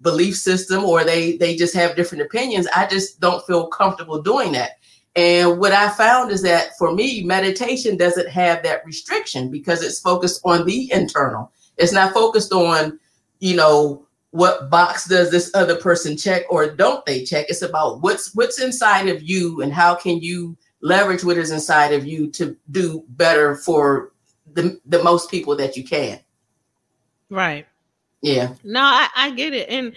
belief 0.00 0.36
system 0.36 0.84
or 0.84 1.04
they 1.04 1.36
they 1.36 1.54
just 1.54 1.74
have 1.74 1.94
different 1.94 2.22
opinions. 2.22 2.66
I 2.74 2.86
just 2.86 3.20
don't 3.20 3.46
feel 3.46 3.68
comfortable 3.68 4.20
doing 4.20 4.52
that. 4.52 4.72
And 5.14 5.58
what 5.60 5.72
I 5.72 5.90
found 5.90 6.32
is 6.32 6.42
that 6.42 6.76
for 6.78 6.94
me, 6.94 7.22
meditation 7.22 7.96
doesn't 7.96 8.28
have 8.28 8.62
that 8.62 8.84
restriction 8.86 9.50
because 9.50 9.82
it's 9.82 10.00
focused 10.00 10.40
on 10.44 10.64
the 10.64 10.90
internal. 10.92 11.52
It's 11.76 11.92
not 11.92 12.14
focused 12.14 12.52
on, 12.52 12.98
you 13.38 13.54
know, 13.54 14.06
what 14.32 14.68
box 14.68 15.06
does 15.06 15.30
this 15.30 15.50
other 15.54 15.76
person 15.76 16.16
check 16.16 16.42
or 16.50 16.68
don't 16.68 17.04
they 17.06 17.24
check? 17.24 17.46
It's 17.48 17.62
about 17.62 18.02
what's 18.02 18.34
what's 18.34 18.60
inside 18.60 19.08
of 19.08 19.22
you 19.22 19.62
and 19.62 19.72
how 19.72 19.94
can 19.94 20.20
you 20.20 20.56
leverage 20.80 21.24
what 21.24 21.38
is 21.38 21.50
inside 21.50 21.92
of 21.92 22.04
you 22.04 22.28
to 22.32 22.56
do 22.70 23.04
better 23.10 23.56
for 23.56 24.12
the, 24.54 24.80
the 24.84 25.02
most 25.02 25.30
people 25.30 25.56
that 25.56 25.76
you 25.76 25.84
can. 25.84 26.18
Right. 27.30 27.66
Yeah. 28.20 28.54
No 28.64 28.80
I, 28.80 29.08
I 29.14 29.30
get 29.30 29.54
it. 29.54 29.68
And 29.68 29.94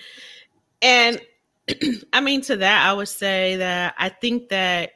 and 0.82 1.21
i 2.13 2.21
mean 2.21 2.41
to 2.41 2.58
that 2.58 2.88
i 2.88 2.93
would 2.93 3.08
say 3.08 3.56
that 3.58 3.95
i 3.98 4.10
think 4.10 4.50
that 4.50 4.91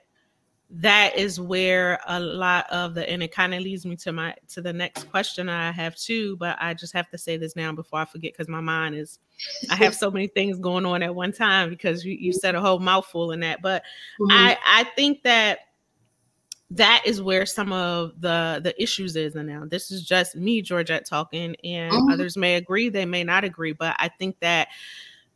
that 0.71 1.15
is 1.15 1.39
where 1.39 1.99
a 2.07 2.19
lot 2.19 2.69
of 2.69 2.93
the 2.93 3.09
and 3.09 3.23
it 3.23 3.31
kind 3.31 3.55
of 3.55 3.61
leads 3.61 3.85
me 3.85 3.95
to 3.95 4.11
my 4.11 4.35
to 4.47 4.61
the 4.61 4.71
next 4.71 5.09
question 5.09 5.49
i 5.49 5.71
have 5.71 5.95
too 5.95 6.35
but 6.37 6.55
i 6.61 6.75
just 6.75 6.93
have 6.93 7.09
to 7.09 7.17
say 7.17 7.37
this 7.37 7.55
now 7.55 7.71
before 7.71 7.99
i 7.99 8.05
forget 8.05 8.33
because 8.33 8.47
my 8.47 8.61
mind 8.61 8.93
is 8.93 9.17
i 9.71 9.75
have 9.75 9.95
so 9.95 10.11
many 10.11 10.27
things 10.27 10.59
going 10.59 10.85
on 10.85 11.01
at 11.01 11.13
one 11.13 11.31
time 11.31 11.69
because 11.69 12.05
you, 12.05 12.13
you 12.13 12.31
said 12.31 12.53
a 12.53 12.61
whole 12.61 12.77
mouthful 12.77 13.31
in 13.31 13.39
that 13.39 13.61
but 13.63 13.81
mm-hmm. 14.19 14.31
i 14.31 14.57
i 14.65 14.83
think 14.95 15.23
that 15.23 15.59
that 16.69 17.01
is 17.03 17.19
where 17.19 17.47
some 17.47 17.73
of 17.73 18.11
the 18.21 18.59
the 18.63 18.79
issues 18.81 19.15
is 19.15 19.35
and 19.35 19.49
now 19.49 19.63
this 19.65 19.89
is 19.89 20.03
just 20.03 20.35
me 20.35 20.61
georgette 20.61 21.05
talking 21.05 21.55
and 21.63 21.91
mm-hmm. 21.91 22.11
others 22.11 22.37
may 22.37 22.55
agree 22.55 22.89
they 22.89 23.05
may 23.05 23.23
not 23.23 23.43
agree 23.43 23.73
but 23.73 23.95
i 23.97 24.07
think 24.07 24.39
that 24.39 24.67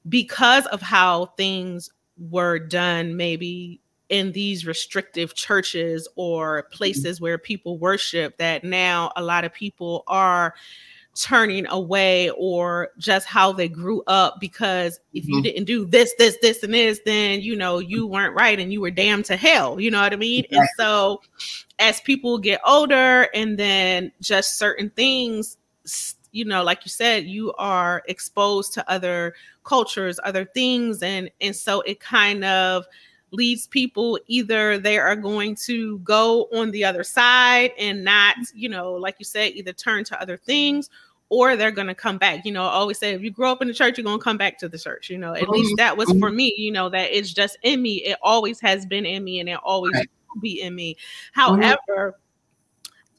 because 0.08 0.68
of 0.68 0.80
how 0.80 1.26
things 1.38 1.90
were 2.30 2.60
done 2.60 3.18
maybe 3.18 3.82
in 4.10 4.32
these 4.32 4.66
restrictive 4.66 5.34
churches 5.34 6.08
or 6.16 6.64
mm-hmm. 6.64 6.74
places 6.74 7.22
where 7.22 7.38
people 7.38 7.78
worship 7.78 8.38
that 8.38 8.64
now 8.64 9.12
a 9.16 9.24
lot 9.24 9.44
of 9.44 9.54
people 9.54 10.04
are 10.08 10.54
turning 11.16 11.68
away 11.68 12.32
or 12.32 12.90
just 12.98 13.28
how 13.28 13.52
they 13.52 13.70
grew 13.70 14.02
up 14.08 14.40
because 14.40 15.00
if 15.14 15.28
you 15.28 15.36
mm-hmm. 15.36 15.44
didn't 15.44 15.66
do 15.66 15.86
this 15.86 16.12
this 16.18 16.38
this 16.42 16.64
and 16.64 16.74
this 16.74 17.00
then 17.06 17.40
you 17.40 17.56
know 17.56 17.78
you 17.78 18.08
weren't 18.08 18.34
right 18.34 18.60
and 18.60 18.74
you 18.74 18.82
were 18.82 18.90
damned 18.90 19.24
to 19.24 19.36
hell 19.36 19.80
you 19.80 19.92
know 19.92 20.02
what 20.02 20.12
i 20.12 20.16
mean 20.16 20.44
and 20.50 20.68
so 20.76 21.22
as 21.78 22.02
people 22.02 22.40
get 22.40 22.60
older 22.66 23.28
and 23.36 23.60
then 23.60 24.12
just 24.22 24.58
certain 24.58 24.90
things 24.90 25.58
you 26.32 26.44
know 26.44 26.64
like 26.64 26.84
you 26.84 26.90
said 26.90 27.26
you 27.26 27.54
are 27.60 28.02
exposed 28.08 28.74
to 28.74 28.92
other 28.92 29.36
cultures 29.64 30.20
other 30.24 30.46
things 30.46 31.04
and 31.04 31.30
and 31.42 31.56
so 31.56 31.82
it 31.82 32.00
kind 32.00 32.44
of 32.44 32.86
leads 33.34 33.68
people 33.68 34.20
either 34.28 34.78
they 34.78 34.98
are 34.98 35.16
going 35.16 35.56
to 35.56 35.98
go 36.00 36.48
on 36.54 36.72
the 36.72 36.86
other 36.86 37.04
side 37.04 37.72
and 37.78 38.04
not, 38.04 38.36
you 38.54 38.70
know, 38.70 38.94
like 38.94 39.16
you 39.20 39.26
said, 39.26 39.52
either 39.54 39.74
turn 39.74 40.04
to 40.06 40.22
other 40.22 40.38
things 40.38 40.90
or 41.30 41.56
they're 41.56 41.72
going 41.72 41.88
to 41.88 41.96
come 41.96 42.20
back. 42.20 42.46
You 42.46 42.52
know, 42.52 42.64
I 42.64 42.74
always 42.74 43.00
say 43.00 43.14
if 43.14 43.22
you 43.22 43.32
grow 43.32 43.52
up 43.52 43.62
in 43.62 43.68
the 43.68 43.74
church, 43.74 43.98
you're 43.98 44.06
going 44.06 44.20
to 44.20 44.24
come 44.24 44.38
back 44.38 44.60
to 44.60 44.70
the 44.70 44.78
church. 44.78 45.10
You 45.10 45.18
know, 45.18 45.34
at 45.34 45.50
least 45.50 45.70
mm-hmm. 45.70 45.78
that 45.78 45.98
was 45.98 46.12
for 46.20 46.30
me, 46.30 46.54
you 46.56 46.72
know, 46.72 46.90
that 46.90 47.12
it's 47.12 47.34
just 47.34 47.58
in 47.64 47.82
me. 47.82 47.96
It 48.04 48.18
always 48.22 48.60
has 48.62 48.86
been 48.86 49.06
in 49.06 49.24
me 49.24 49.40
and 49.40 49.50
it 49.50 49.58
always 49.64 49.94
right. 49.94 50.08
will 50.34 50.42
be 50.42 50.62
in 50.62 50.76
me. 50.76 50.96
Mm-hmm. 51.36 51.62
However, 51.62 52.20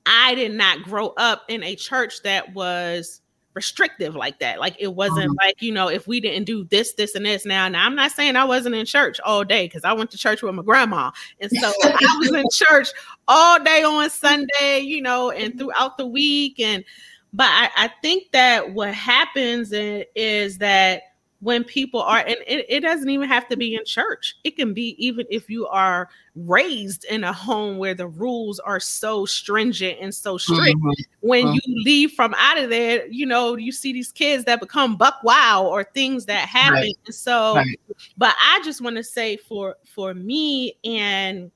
I 0.07 0.35
did 0.35 0.55
not 0.55 0.83
grow 0.85 1.09
up 1.17 1.43
in 1.49 1.63
a 1.65 1.75
church 1.75 2.23
that 2.23 2.55
was 2.55 3.21
restrictive 3.55 4.15
like 4.15 4.41
that. 4.41 4.61
Like 4.61 4.77
it 4.79 4.95
wasn't 4.95 5.31
mm-hmm. 5.31 5.47
like, 5.47 5.63
you 5.63 5.73
know, 5.73 5.89
if 5.89 6.07
we 6.07 6.21
didn't 6.21 6.45
do 6.45 6.65
this, 6.65 6.93
this, 6.95 7.15
and 7.15 7.25
this 7.25 7.47
now. 7.47 7.69
Now 7.69 7.87
I'm 7.87 7.95
not 7.95 8.11
saying 8.11 8.37
I 8.37 8.45
wasn't 8.45 8.75
in 8.75 8.85
church 8.85 9.21
all 9.25 9.45
day 9.45 9.67
because 9.67 9.85
I 9.85 9.93
went 9.93 10.11
to 10.11 10.19
church 10.19 10.43
with 10.43 10.55
my 10.55 10.63
grandma. 10.63 11.11
And 11.41 11.51
so 11.51 11.73
I 11.83 12.17
was 12.19 12.33
in 12.33 12.45
church 12.53 12.89
all 13.29 13.63
day 13.63 13.83
on 13.85 14.11
Sunday, 14.11 14.81
you 14.81 15.01
know, 15.01 15.31
and 15.31 15.59
throughout 15.59 15.97
the 15.97 16.07
week. 16.07 16.61
And 16.61 16.85
but 17.33 17.49
I, 17.49 17.71
I 17.77 17.91
think 18.03 18.31
that 18.33 18.75
what 18.75 18.95
happens 18.95 19.71
is 19.73 20.59
that 20.59 21.03
when 21.45 21.63
people 21.63 22.01
are 22.01 22.21
and 22.21 22.37
it, 22.47 22.65
it, 22.71 22.81
doesn't 22.81 23.11
even 23.11 23.29
have 23.29 23.47
to 23.47 23.55
be 23.55 23.75
in 23.75 23.85
church 23.85 24.35
it 24.45 24.57
can 24.57 24.73
be 24.73 24.97
even 25.05 25.27
if 25.29 25.51
you 25.51 25.67
are 25.67 26.09
raised 26.35 27.05
in 27.05 27.23
a 27.23 27.33
home 27.33 27.77
where 27.77 27.93
the 27.93 28.07
rules 28.07 28.59
are 28.61 28.81
so 28.81 29.27
stringent 29.27 29.99
and 30.01 30.15
so 30.15 30.39
strict 30.39 30.79
mm-hmm. 30.79 30.91
when 31.21 31.45
mm-hmm. 31.45 31.59
you 31.67 31.85
leave 31.85 32.13
from 32.13 32.35
out 32.39 32.57
of 32.57 32.71
there 32.71 33.07
you 33.09 33.27
know 33.27 33.57
you 33.57 33.73
see 33.73 33.93
these 33.93 34.11
kids 34.11 34.45
that 34.45 34.59
become 34.59 34.97
buck 34.97 35.23
wow 35.23 35.63
or 35.63 35.85
things 35.85 36.25
that 36.25 36.49
happen 36.49 36.81
right. 36.81 36.97
so 37.11 37.57
right. 37.57 37.79
but 38.17 38.35
i 38.41 38.59
just 38.65 38.81
want 38.81 38.97
to 38.97 39.05
say 39.05 39.37
for 39.37 39.77
for 39.85 40.15
me 40.15 40.75
and 40.83 41.51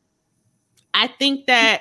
i 0.92 1.06
think 1.06 1.46
that 1.46 1.80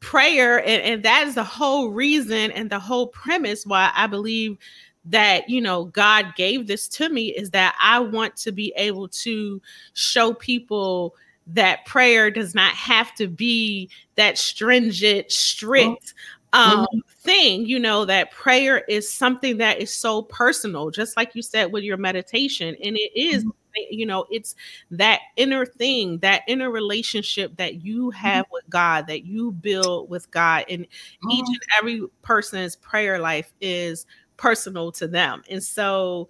prayer 0.00 0.58
and, 0.58 0.82
and 0.82 1.02
that 1.04 1.28
is 1.28 1.36
the 1.36 1.44
whole 1.44 1.90
reason 1.90 2.50
and 2.50 2.70
the 2.70 2.78
whole 2.78 3.06
premise 3.06 3.64
why 3.64 3.92
i 3.94 4.08
believe 4.08 4.58
that 5.06 5.48
you 5.48 5.60
know 5.60 5.84
God 5.86 6.34
gave 6.36 6.66
this 6.66 6.88
to 6.88 7.08
me 7.08 7.28
is 7.28 7.50
that 7.50 7.76
I 7.80 8.00
want 8.00 8.36
to 8.38 8.52
be 8.52 8.72
able 8.76 9.08
to 9.08 9.60
show 9.94 10.34
people 10.34 11.14
that 11.46 11.84
prayer 11.86 12.30
does 12.30 12.54
not 12.54 12.72
have 12.72 13.14
to 13.14 13.28
be 13.28 13.88
that 14.16 14.36
stringent 14.36 15.30
strict 15.30 16.14
um 16.52 16.80
mm-hmm. 16.80 16.98
thing 17.18 17.66
you 17.66 17.78
know 17.78 18.04
that 18.04 18.30
prayer 18.32 18.78
is 18.88 19.12
something 19.12 19.58
that 19.58 19.80
is 19.80 19.94
so 19.94 20.22
personal 20.22 20.90
just 20.90 21.16
like 21.16 21.34
you 21.34 21.42
said 21.42 21.72
with 21.72 21.84
your 21.84 21.96
meditation 21.96 22.76
and 22.82 22.96
it 22.96 23.10
is, 23.14 23.44
mm-hmm. 23.44 23.80
you 23.90 24.06
know 24.06 24.26
it's 24.30 24.54
that 24.90 25.20
inner 25.36 25.66
thing 25.66 26.18
that 26.18 26.42
inner 26.48 26.70
relationship 26.70 27.56
that 27.56 27.84
you 27.84 28.10
have 28.10 28.44
mm-hmm. 28.46 28.54
with 28.54 28.70
god 28.70 29.06
that 29.06 29.24
you 29.24 29.52
build 29.52 30.08
with 30.08 30.30
god 30.30 30.64
and 30.68 30.82
each 30.82 31.44
mm-hmm. 31.44 31.52
and 31.52 31.60
every 31.78 32.02
person's 32.22 32.76
prayer 32.76 33.18
life 33.18 33.52
is 33.60 34.06
personal 34.36 34.92
to 34.92 35.06
them 35.08 35.42
and 35.48 35.62
so 35.62 36.28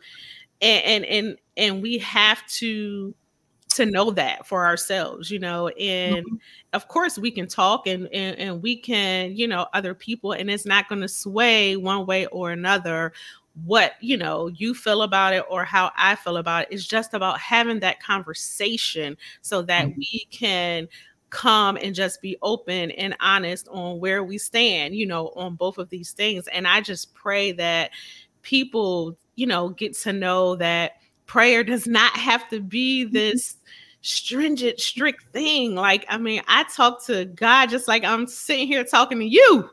and 0.61 0.85
and 0.85 1.05
and, 1.05 1.37
and 1.57 1.83
we 1.83 1.99
have 1.99 2.45
to 2.47 3.15
to 3.69 3.85
know 3.85 4.11
that 4.11 4.47
for 4.47 4.65
ourselves 4.65 5.31
you 5.31 5.39
know 5.39 5.69
and 5.69 6.25
mm-hmm. 6.25 6.37
of 6.73 6.89
course 6.89 7.19
we 7.19 7.31
can 7.31 7.47
talk 7.47 7.87
and, 7.87 8.09
and 8.13 8.39
and 8.39 8.63
we 8.63 8.77
can 8.77 9.37
you 9.37 9.47
know 9.47 9.67
other 9.75 9.95
people 9.95 10.33
and 10.33 10.51
it's 10.51 10.67
not 10.67 10.89
going 10.89 11.01
to 11.01 11.09
sway 11.09 11.77
one 11.77 12.07
way 12.07 12.27
or 12.27 12.51
another 12.51 13.13
what 13.65 13.93
you 14.01 14.17
know 14.17 14.49
you 14.49 14.75
feel 14.75 15.03
about 15.03 15.33
it 15.33 15.45
or 15.51 15.65
how 15.65 15.91
i 15.97 16.15
feel 16.15 16.37
about 16.37 16.63
it 16.63 16.69
it's 16.71 16.87
just 16.87 17.13
about 17.13 17.39
having 17.39 17.81
that 17.81 18.03
conversation 18.03 19.17
so 19.41 19.63
that 19.63 19.87
mm-hmm. 19.87 19.99
we 19.99 20.27
can 20.31 20.89
come 21.31 21.77
and 21.77 21.95
just 21.95 22.23
be 22.23 22.37
open 22.43 22.91
and 22.93 23.17
honest 23.21 23.69
on 23.69 23.99
where 23.99 24.23
we 24.23 24.39
stand, 24.39 24.95
you 24.95 25.07
know, 25.07 25.29
on 25.37 25.55
both 25.55 25.79
of 25.79 25.89
these 25.89 26.13
things. 26.13 26.47
And 26.49 26.67
I 26.67 26.81
just 26.81 27.15
pray 27.15 27.53
that 27.53 27.91
people, 28.43 29.19
you 29.35 29.47
know, 29.47 29.71
get 29.71 29.97
to 29.99 30.13
know 30.13 30.57
that 30.57 30.93
prayer 31.27 31.65
does 31.65 31.87
not 31.87 32.17
have 32.17 32.49
to 32.51 32.61
be 32.61 33.05
mm-hmm. 33.05 33.13
this 33.13 33.57
stringent, 34.01 34.79
strict 34.79 35.33
thing. 35.33 35.75
Like, 35.75 36.07
I 36.09 36.17
mean, 36.17 36.43
I 36.47 36.65
talk 36.65 37.05
to 37.07 37.25
God 37.25 37.67
just 37.67 37.89
like 37.89 38.05
I'm 38.05 38.27
sitting 38.27 38.69
here 38.69 38.85
talking 38.85 39.19
to 39.19 39.25
you. 39.25 39.69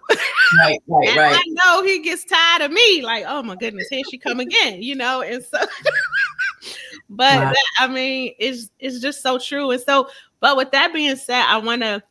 Right, 0.57 0.79
right, 0.87 1.17
right. 1.17 1.35
I 1.35 1.43
know 1.47 1.83
he 1.83 2.01
gets 2.01 2.25
tired 2.25 2.63
of 2.63 2.71
me, 2.71 3.03
like, 3.03 3.25
oh 3.27 3.43
my 3.43 3.55
goodness, 3.55 3.87
here 3.89 4.01
she 4.09 4.17
come 4.17 4.39
again, 4.39 4.81
you 4.81 4.95
know, 4.95 5.21
and 5.21 5.43
so 5.43 5.59
but 7.09 7.35
wow. 7.35 7.49
that, 7.51 7.65
I 7.77 7.87
mean, 7.87 8.33
it's 8.39 8.69
it's 8.79 8.99
just 8.99 9.21
so 9.21 9.37
true. 9.37 9.71
And 9.71 9.81
so 9.81 10.09
but 10.43 10.57
with 10.57 10.71
that 10.71 10.91
being 10.91 11.15
said, 11.15 11.41
I 11.47 11.57
want 11.57 11.83
to 11.83 12.03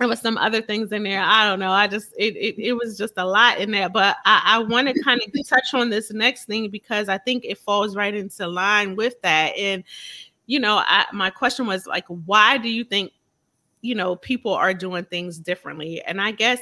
there 0.00 0.08
was 0.08 0.18
some 0.18 0.36
other 0.38 0.60
things 0.60 0.90
in 0.90 1.04
there. 1.04 1.22
I 1.22 1.48
don't 1.48 1.60
know. 1.60 1.70
I 1.70 1.86
just 1.86 2.12
it 2.18 2.34
it, 2.34 2.58
it 2.58 2.72
was 2.72 2.98
just 2.98 3.14
a 3.16 3.24
lot 3.24 3.60
in 3.60 3.70
there. 3.70 3.88
But 3.88 4.16
I, 4.24 4.42
I 4.44 4.58
want 4.58 4.88
to 4.88 5.02
kind 5.04 5.20
of 5.24 5.32
touch 5.48 5.72
on 5.72 5.88
this 5.88 6.10
next 6.10 6.46
thing 6.46 6.68
because 6.68 7.08
I 7.08 7.18
think 7.18 7.44
it 7.44 7.58
falls 7.58 7.94
right 7.94 8.12
into 8.12 8.48
line 8.48 8.96
with 8.96 9.22
that. 9.22 9.56
And 9.56 9.84
you 10.46 10.58
know, 10.58 10.82
I, 10.84 11.06
my 11.12 11.30
question 11.30 11.68
was 11.68 11.86
like, 11.86 12.06
why 12.08 12.58
do 12.58 12.68
you 12.68 12.82
think 12.82 13.12
you 13.82 13.94
know 13.94 14.16
people 14.16 14.52
are 14.52 14.74
doing 14.74 15.04
things 15.04 15.38
differently? 15.38 16.02
And 16.02 16.20
I 16.20 16.32
guess 16.32 16.58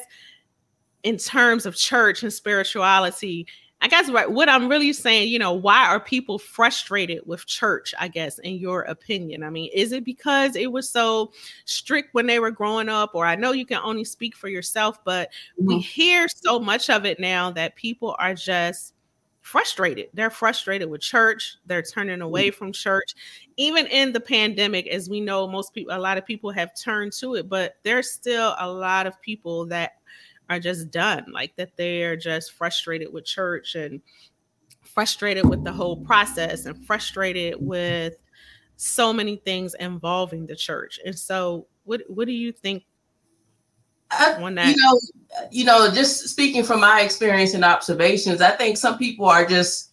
in 1.05 1.17
terms 1.17 1.65
of 1.65 1.75
church 1.75 2.23
and 2.23 2.31
spirituality, 2.31 3.47
I 3.81 3.87
guess 3.87 4.11
right, 4.11 4.31
what 4.31 4.49
I'm 4.49 4.69
really 4.69 4.93
saying, 4.93 5.29
you 5.29 5.39
know, 5.39 5.53
why 5.53 5.87
are 5.87 6.01
people 6.01 6.39
frustrated 6.39 7.23
with 7.27 7.47
church? 7.47 7.95
I 7.99 8.09
guess, 8.09 8.39
in 8.41 8.55
your 8.55 8.83
opinion, 8.83 9.45
I 9.45 9.51
mean, 9.51 9.71
is 9.73 9.93
it 9.93 10.05
because 10.05 10.57
it 10.57 10.73
was 10.73 10.91
so 10.91 11.33
strict 11.65 12.13
when 12.13 12.27
they 12.27 12.41
were 12.41 12.51
growing 12.51 12.89
up, 12.89 13.15
or 13.15 13.25
I 13.25 13.37
know 13.37 13.53
you 13.53 13.65
can 13.65 13.79
only 13.79 14.05
speak 14.05 14.35
for 14.35 14.49
yourself, 14.49 14.99
but 15.05 15.29
mm-hmm. 15.29 15.67
we 15.69 15.79
hear 15.79 16.27
so 16.29 16.59
much 16.59 16.91
of 16.91 17.05
it 17.07 17.21
now 17.21 17.53
that 17.53 17.77
people 17.77 18.17
are 18.19 18.35
just 18.35 18.95
frustrated. 19.43 20.09
They're 20.13 20.29
frustrated 20.29 20.91
with 20.91 21.01
church. 21.01 21.57
They're 21.65 21.81
turning 21.81 22.21
away 22.21 22.51
from 22.51 22.73
church. 22.73 23.15
Even 23.57 23.87
in 23.87 24.13
the 24.13 24.21
pandemic, 24.21 24.87
as 24.89 25.09
we 25.09 25.21
know, 25.21 25.47
most 25.47 25.73
people, 25.73 25.97
a 25.97 25.99
lot 25.99 26.19
of 26.19 26.27
people 26.27 26.51
have 26.51 26.75
turned 26.75 27.13
to 27.15 27.37
it, 27.37 27.49
but 27.49 27.77
there's 27.83 28.11
still 28.11 28.55
a 28.59 28.71
lot 28.71 29.07
of 29.07 29.21
people 29.23 29.65
that 29.67 29.93
are 30.49 30.59
just 30.59 30.91
done, 30.91 31.27
like 31.33 31.55
that 31.57 31.77
they're 31.77 32.17
just 32.17 32.53
frustrated 32.53 33.13
with 33.13 33.25
church 33.25 33.75
and 33.75 34.01
frustrated 34.83 35.49
with 35.49 35.65
the 35.65 35.73
whole 35.73 35.97
process 35.97 36.67
and 36.67 36.85
frustrated 36.87 37.57
with 37.59 38.17
so 38.77 39.13
many 39.13 39.37
things 39.37 39.75
involving 39.79 40.47
the 40.47 40.57
church. 40.57 40.99
And 41.05 41.19
so, 41.19 41.67
what 41.85 42.03
what 42.09 42.27
do 42.27 42.33
you 42.33 42.53
think? 42.53 42.85
I, 44.11 44.39
you 44.41 44.51
know, 44.51 45.01
you 45.51 45.65
know, 45.67 45.93
just 45.93 46.29
speaking 46.29 46.65
from 46.65 46.81
my 46.81 47.03
experience 47.03 47.53
and 47.53 47.63
observations, 47.63 48.41
I 48.41 48.53
think 48.53 48.79
some 48.79 48.97
people 48.97 49.27
are 49.27 49.45
just 49.45 49.89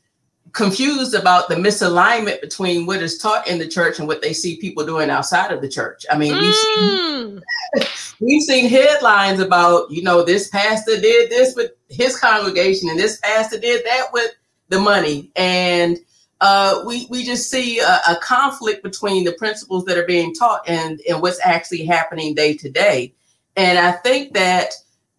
confused 0.54 1.14
about 1.14 1.50
the 1.50 1.56
misalignment 1.56 2.40
between 2.40 2.86
what 2.86 3.02
is 3.02 3.18
taught 3.18 3.46
in 3.46 3.60
the 3.60 3.68
church 3.68 4.00
and 4.00 4.08
what 4.08 4.22
they 4.22 4.32
see 4.32 4.56
people 4.56 4.86
doing 4.86 5.10
outside 5.10 5.52
of 5.52 5.62
the 5.62 5.68
church. 5.68 6.06
I 6.10 6.18
mean, 6.18 6.34
mm. 6.34 6.42
we've 6.42 6.56
seen 6.56 7.42
mm. 7.84 8.05
We've 8.20 8.42
seen 8.42 8.70
headlines 8.70 9.40
about, 9.40 9.90
you 9.92 10.02
know, 10.02 10.24
this 10.24 10.50
pastor 10.50 11.00
did 11.00 11.30
this 11.30 11.56
with 11.56 11.72
his 11.90 12.20
congregation 12.20 12.90
and 12.90 13.00
this 13.00 13.20
pastor 13.20 13.60
did 13.60 13.86
that 13.86 14.08
with 14.14 14.32
the 14.70 14.80
money. 14.80 15.32
And 15.36 15.98
uh, 16.42 16.84
we 16.86 17.08
we 17.10 17.24
just 17.24 17.50
see 17.50 17.80
a, 17.80 18.02
a 18.10 18.18
conflict 18.22 18.84
between 18.84 19.24
the 19.24 19.34
principles 19.34 19.86
that 19.86 19.98
are 19.98 20.06
being 20.06 20.34
taught 20.34 20.68
and 20.68 21.00
and 21.08 21.22
what's 21.22 21.40
actually 21.44 21.86
happening 21.86 22.36
day 22.36 22.56
to 22.58 22.70
day. 22.70 23.14
And 23.56 23.80
I 23.80 23.94
think 23.94 24.34
that 24.34 24.74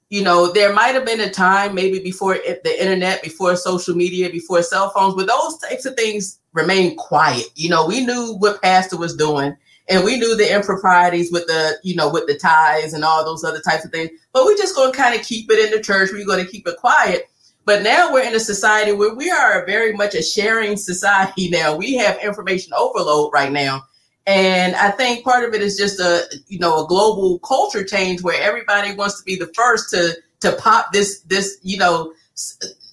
you 0.08 0.22
know, 0.22 0.52
there 0.52 0.72
might 0.72 0.94
have 0.94 1.04
been 1.04 1.20
a 1.20 1.30
time 1.30 1.74
maybe 1.74 1.98
before 1.98 2.34
the 2.34 2.80
internet, 2.80 3.22
before 3.24 3.56
social 3.56 3.94
media, 3.96 4.30
before 4.30 4.62
cell 4.62 4.90
phones, 4.90 5.14
but 5.14 5.26
those 5.26 5.58
types 5.58 5.84
of 5.84 5.96
things 5.96 6.38
remain 6.52 6.94
quiet. 6.96 7.46
You 7.56 7.70
know, 7.70 7.86
we 7.86 8.06
knew 8.06 8.36
what 8.38 8.62
Pastor 8.62 8.96
was 8.96 9.16
doing 9.16 9.56
and 9.88 10.04
we 10.04 10.18
knew 10.18 10.36
the 10.36 10.52
improprieties 10.52 11.30
with 11.30 11.46
the, 11.46 11.78
you 11.82 11.94
know, 11.94 12.10
with 12.10 12.26
the 12.26 12.36
tithes 12.36 12.92
and 12.92 13.04
all 13.04 13.24
those 13.24 13.44
other 13.44 13.60
types 13.60 13.84
of 13.84 13.92
things, 13.92 14.10
but 14.32 14.44
we're 14.44 14.56
just 14.56 14.74
going 14.74 14.92
to 14.92 14.98
kind 14.98 15.18
of 15.18 15.24
keep 15.24 15.50
it 15.50 15.64
in 15.64 15.70
the 15.70 15.82
church. 15.82 16.10
We're 16.12 16.26
going 16.26 16.44
to 16.44 16.50
keep 16.50 16.66
it 16.66 16.76
quiet. 16.76 17.30
But 17.64 17.82
now 17.82 18.12
we're 18.12 18.22
in 18.22 18.34
a 18.34 18.40
society 18.40 18.92
where 18.92 19.14
we 19.14 19.30
are 19.30 19.66
very 19.66 19.92
much 19.92 20.14
a 20.14 20.22
sharing 20.22 20.76
society 20.76 21.50
now. 21.50 21.76
We 21.76 21.94
have 21.96 22.18
information 22.22 22.72
overload 22.76 23.32
right 23.32 23.52
now. 23.52 23.82
And 24.26 24.74
I 24.74 24.90
think 24.90 25.24
part 25.24 25.48
of 25.48 25.54
it 25.54 25.62
is 25.62 25.76
just 25.76 26.00
a 26.00 26.24
you 26.48 26.58
know 26.58 26.84
a 26.84 26.88
global 26.88 27.38
culture 27.40 27.84
change 27.84 28.22
where 28.22 28.40
everybody 28.42 28.92
wants 28.92 29.18
to 29.18 29.24
be 29.24 29.36
the 29.36 29.52
first 29.54 29.90
to 29.90 30.16
to 30.40 30.56
pop 30.56 30.92
this 30.92 31.20
this 31.20 31.58
you 31.62 31.78
know 31.78 32.12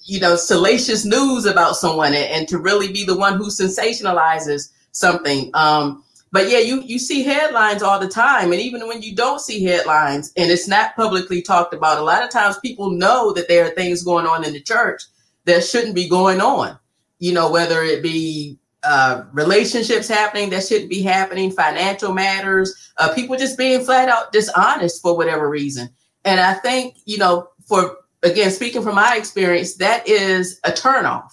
you 0.03 0.19
know 0.19 0.35
salacious 0.35 1.05
news 1.05 1.45
about 1.45 1.75
someone 1.75 2.13
and, 2.13 2.25
and 2.25 2.47
to 2.49 2.59
really 2.59 2.91
be 2.91 3.03
the 3.03 3.17
one 3.17 3.37
who 3.37 3.47
sensationalizes 3.47 4.71
something. 4.91 5.49
Um, 5.55 6.03
but 6.33 6.49
yeah, 6.49 6.57
you 6.57 6.81
you 6.81 6.97
see 6.97 7.21
headlines 7.21 7.83
all 7.83 7.99
the 7.99 8.07
time, 8.07 8.51
and 8.51 8.59
even 8.59 8.87
when 8.87 9.03
you 9.03 9.15
don't 9.15 9.39
see 9.39 9.63
headlines 9.63 10.33
and 10.35 10.49
it's 10.49 10.67
not 10.67 10.95
publicly 10.95 11.43
talked 11.43 11.75
about, 11.75 11.99
a 11.99 12.03
lot 12.03 12.23
of 12.23 12.31
times 12.31 12.57
people 12.57 12.89
know 12.89 13.31
that 13.33 13.47
there 13.47 13.67
are 13.67 13.75
things 13.75 14.03
going 14.03 14.25
on 14.25 14.43
in 14.43 14.51
the 14.51 14.59
church 14.59 15.03
that 15.45 15.63
shouldn't 15.63 15.93
be 15.93 16.09
going 16.09 16.41
on. 16.41 16.79
You 17.19 17.33
know, 17.33 17.51
whether 17.51 17.83
it 17.83 18.01
be 18.01 18.57
uh, 18.83 19.25
relationships 19.31 20.07
happening 20.07 20.49
that 20.49 20.65
shouldn't 20.65 20.89
be 20.89 21.03
happening, 21.03 21.51
financial 21.51 22.11
matters, 22.11 22.91
uh, 22.97 23.13
people 23.13 23.37
just 23.37 23.55
being 23.55 23.85
flat 23.85 24.09
out 24.09 24.31
dishonest 24.31 25.03
for 25.03 25.15
whatever 25.15 25.47
reason. 25.47 25.87
And 26.25 26.39
I 26.39 26.55
think, 26.55 26.95
you 27.05 27.19
know, 27.19 27.47
for 27.67 27.95
again, 28.23 28.49
speaking 28.49 28.81
from 28.81 28.95
my 28.95 29.17
experience, 29.17 29.75
that 29.75 30.09
is 30.09 30.59
a 30.63 30.71
turnoff 30.71 31.29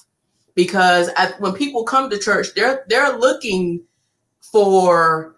because 0.55 1.09
I, 1.17 1.33
when 1.39 1.55
people 1.55 1.85
come 1.85 2.11
to 2.11 2.19
church, 2.19 2.49
they're 2.55 2.85
they're 2.91 3.17
looking 3.17 3.87
for 4.53 5.37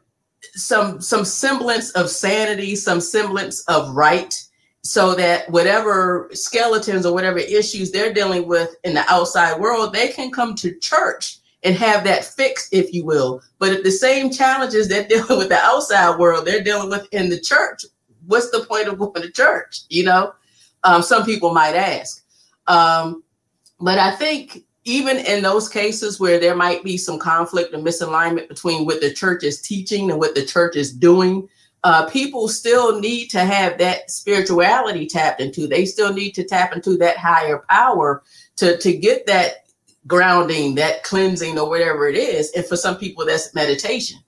some 0.55 1.01
some 1.01 1.25
semblance 1.25 1.90
of 1.90 2.11
sanity, 2.11 2.77
some 2.77 3.01
semblance 3.01 3.62
of 3.64 3.94
right, 3.94 4.35
so 4.83 5.14
that 5.14 5.48
whatever 5.51 6.29
skeletons 6.33 7.07
or 7.07 7.14
whatever 7.14 7.38
issues 7.38 7.90
they're 7.90 8.12
dealing 8.12 8.46
with 8.46 8.75
in 8.85 8.94
the 8.94 9.05
outside 9.09 9.61
world, 9.61 9.92
they 9.92 10.09
can 10.09 10.31
come 10.31 10.55
to 10.57 10.79
church 10.81 11.38
and 11.62 11.77
have 11.77 12.05
that 12.05 12.25
fixed, 12.25 12.72
if 12.72 12.92
you 12.92 13.05
will. 13.05 13.40
But 13.59 13.72
if 13.72 13.85
the 13.85 13.90
same 13.90 14.31
challenges 14.31 14.88
they're 14.88 15.07
dealing 15.09 15.38
with 15.38 15.48
the 15.48 15.59
outside 15.59 16.18
world, 16.18 16.46
they're 16.46 16.64
dealing 16.64 16.90
with 16.90 17.07
in 17.12 17.31
the 17.31 17.40
church, 17.40 17.85
what's 18.27 18.51
the 18.51 18.64
point 18.64 18.88
of 18.88 18.98
going 18.98 19.22
to 19.22 19.31
church? 19.31 19.81
You 19.88 20.05
know, 20.05 20.35
um, 20.83 21.03
some 21.03 21.25
people 21.25 21.55
might 21.55 21.75
ask. 21.75 22.25
Um, 22.66 23.22
but 23.81 23.98
I 23.98 24.12
think 24.12 24.64
even 24.84 25.18
in 25.18 25.42
those 25.42 25.68
cases 25.68 26.18
where 26.18 26.40
there 26.40 26.56
might 26.56 26.82
be 26.82 26.96
some 26.96 27.18
conflict 27.18 27.72
or 27.74 27.78
misalignment 27.78 28.48
between 28.48 28.84
what 28.84 29.00
the 29.00 29.12
church 29.12 29.44
is 29.44 29.60
teaching 29.60 30.10
and 30.10 30.18
what 30.18 30.34
the 30.34 30.44
church 30.44 30.74
is 30.74 30.92
doing, 30.92 31.48
uh, 31.84 32.06
people 32.06 32.48
still 32.48 33.00
need 33.00 33.28
to 33.28 33.40
have 33.40 33.78
that 33.78 34.10
spirituality 34.10 35.06
tapped 35.06 35.40
into. 35.40 35.66
They 35.66 35.84
still 35.84 36.12
need 36.12 36.32
to 36.32 36.44
tap 36.44 36.74
into 36.74 36.96
that 36.98 37.16
higher 37.16 37.64
power 37.68 38.22
to, 38.56 38.76
to 38.78 38.96
get 38.96 39.26
that 39.26 39.66
grounding, 40.06 40.74
that 40.76 41.04
cleansing, 41.04 41.58
or 41.58 41.68
whatever 41.68 42.08
it 42.08 42.16
is. 42.16 42.50
And 42.52 42.64
for 42.64 42.76
some 42.76 42.96
people, 42.96 43.24
that's 43.24 43.54
meditation. 43.54 44.18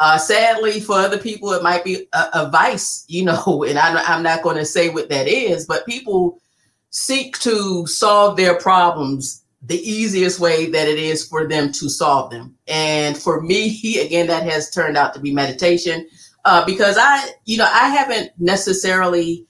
Uh, 0.00 0.18
sadly, 0.18 0.80
for 0.80 0.96
other 0.96 1.18
people, 1.18 1.52
it 1.52 1.62
might 1.62 1.84
be 1.84 2.08
a, 2.12 2.26
a 2.34 2.50
vice, 2.50 3.04
you 3.06 3.24
know, 3.24 3.64
and 3.68 3.78
I, 3.78 4.02
I'm 4.02 4.22
not 4.22 4.42
going 4.42 4.56
to 4.56 4.64
say 4.64 4.88
what 4.88 5.08
that 5.10 5.28
is, 5.28 5.66
but 5.66 5.86
people 5.86 6.40
seek 6.90 7.38
to 7.38 7.86
solve 7.86 8.36
their 8.36 8.56
problems 8.56 9.41
the 9.64 9.78
easiest 9.78 10.40
way 10.40 10.66
that 10.70 10.88
it 10.88 10.98
is 10.98 11.26
for 11.26 11.46
them 11.46 11.70
to 11.72 11.88
solve 11.88 12.30
them. 12.30 12.56
And 12.66 13.16
for 13.16 13.40
me, 13.40 14.00
again, 14.00 14.26
that 14.26 14.42
has 14.42 14.70
turned 14.70 14.96
out 14.96 15.14
to 15.14 15.20
be 15.20 15.32
meditation 15.32 16.08
uh, 16.44 16.64
because 16.64 16.96
I, 16.98 17.30
you 17.44 17.58
know, 17.58 17.68
I 17.72 17.88
haven't 17.88 18.32
necessarily 18.38 19.46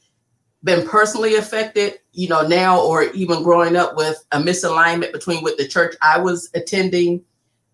been 0.64 0.86
personally 0.86 1.36
affected, 1.36 1.98
you 2.12 2.28
know, 2.28 2.46
now 2.46 2.80
or 2.80 3.04
even 3.04 3.42
growing 3.42 3.74
up 3.74 3.96
with 3.96 4.22
a 4.32 4.38
misalignment 4.38 5.12
between 5.12 5.42
what 5.42 5.56
the 5.56 5.66
church 5.66 5.94
I 6.02 6.18
was 6.18 6.50
attending, 6.54 7.24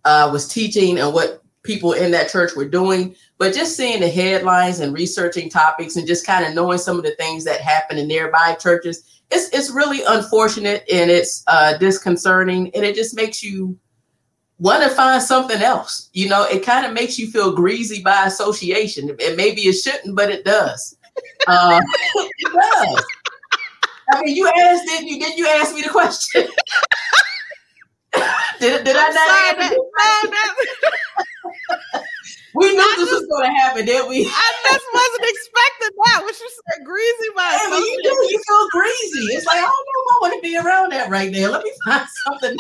uh, 0.05 0.31
was 0.33 0.48
teaching, 0.48 0.98
and 0.98 1.12
what 1.12 1.42
people 1.64 1.92
in 1.92 2.12
that 2.12 2.31
church 2.31 2.55
were 2.57 2.68
doing. 2.68 3.14
But 3.37 3.53
just 3.53 3.77
seeing 3.77 4.01
the 4.01 4.09
headlines 4.09 4.81
and 4.81 4.94
researching 4.94 5.51
topics 5.51 5.96
and 5.96 6.07
just 6.07 6.27
kind 6.27 6.46
of 6.46 6.55
knowing 6.55 6.79
some 6.79 6.96
of 6.96 7.05
the 7.05 7.14
things 7.16 7.44
that 7.44 7.61
happen 7.61 7.98
in 7.98 8.09
nearby 8.09 8.57
churches, 8.59 9.17
it's 9.30 9.48
it's 9.50 9.70
really 9.70 10.02
unfortunate 10.06 10.84
and 10.92 11.10
it's 11.10 11.44
uh, 11.46 11.76
disconcerting, 11.78 12.74
and 12.74 12.84
it 12.84 12.94
just 12.94 13.14
makes 13.14 13.42
you 13.42 13.78
want 14.58 14.82
to 14.82 14.90
find 14.90 15.22
something 15.22 15.62
else. 15.62 16.10
You 16.12 16.28
know, 16.28 16.44
it 16.44 16.64
kind 16.64 16.84
of 16.86 16.92
makes 16.92 17.18
you 17.18 17.30
feel 17.30 17.52
greasy 17.52 18.02
by 18.02 18.26
association. 18.26 19.10
And 19.10 19.36
maybe 19.36 19.62
it 19.62 19.74
shouldn't, 19.74 20.16
but 20.16 20.30
it 20.30 20.44
does. 20.44 20.96
Uh, 21.46 21.80
it 22.14 22.52
does. 22.52 23.04
I 24.12 24.22
mean, 24.22 24.36
you 24.36 24.48
asked, 24.48 24.86
didn't 24.86 25.08
you? 25.08 25.20
Didn't 25.20 25.38
you 25.38 25.46
ask 25.46 25.74
me 25.74 25.82
the 25.82 25.90
question? 25.90 26.42
did, 28.60 28.84
did 28.84 28.96
I 28.96 29.56
not 29.58 29.62
answer? 29.62 29.76
We 32.59 32.75
knew 32.75 32.83
I 32.83 32.94
this 32.99 33.09
just, 33.09 33.23
was 33.23 33.27
going 33.31 33.47
to 33.51 33.55
happen, 33.57 33.87
didn't 33.87 34.09
we? 34.09 34.27
I 34.27 34.49
just 34.71 34.87
wasn't 34.92 35.27
expecting 35.31 35.94
that. 36.05 36.18
What 36.23 36.35
you 36.38 36.49
said, 36.51 36.85
greasy 36.85 37.31
by 37.35 37.49
hey, 37.55 37.79
you 37.79 38.01
do. 38.03 38.14
You 38.29 38.38
feel 38.47 38.66
greasy. 38.71 39.35
It's 39.35 39.47
like 39.47 39.59
I 39.59 39.68
don't 39.68 39.87
know 39.87 39.99
if 40.03 40.09
I 40.11 40.16
want 40.23 40.35
to 40.35 40.42
be 40.42 40.59
around 40.59 40.92
that 40.92 41.11
right 41.11 41.31
now. 41.31 41.51
Let 41.51 41.64
me 41.64 41.73
find 41.87 42.07
something 42.27 42.57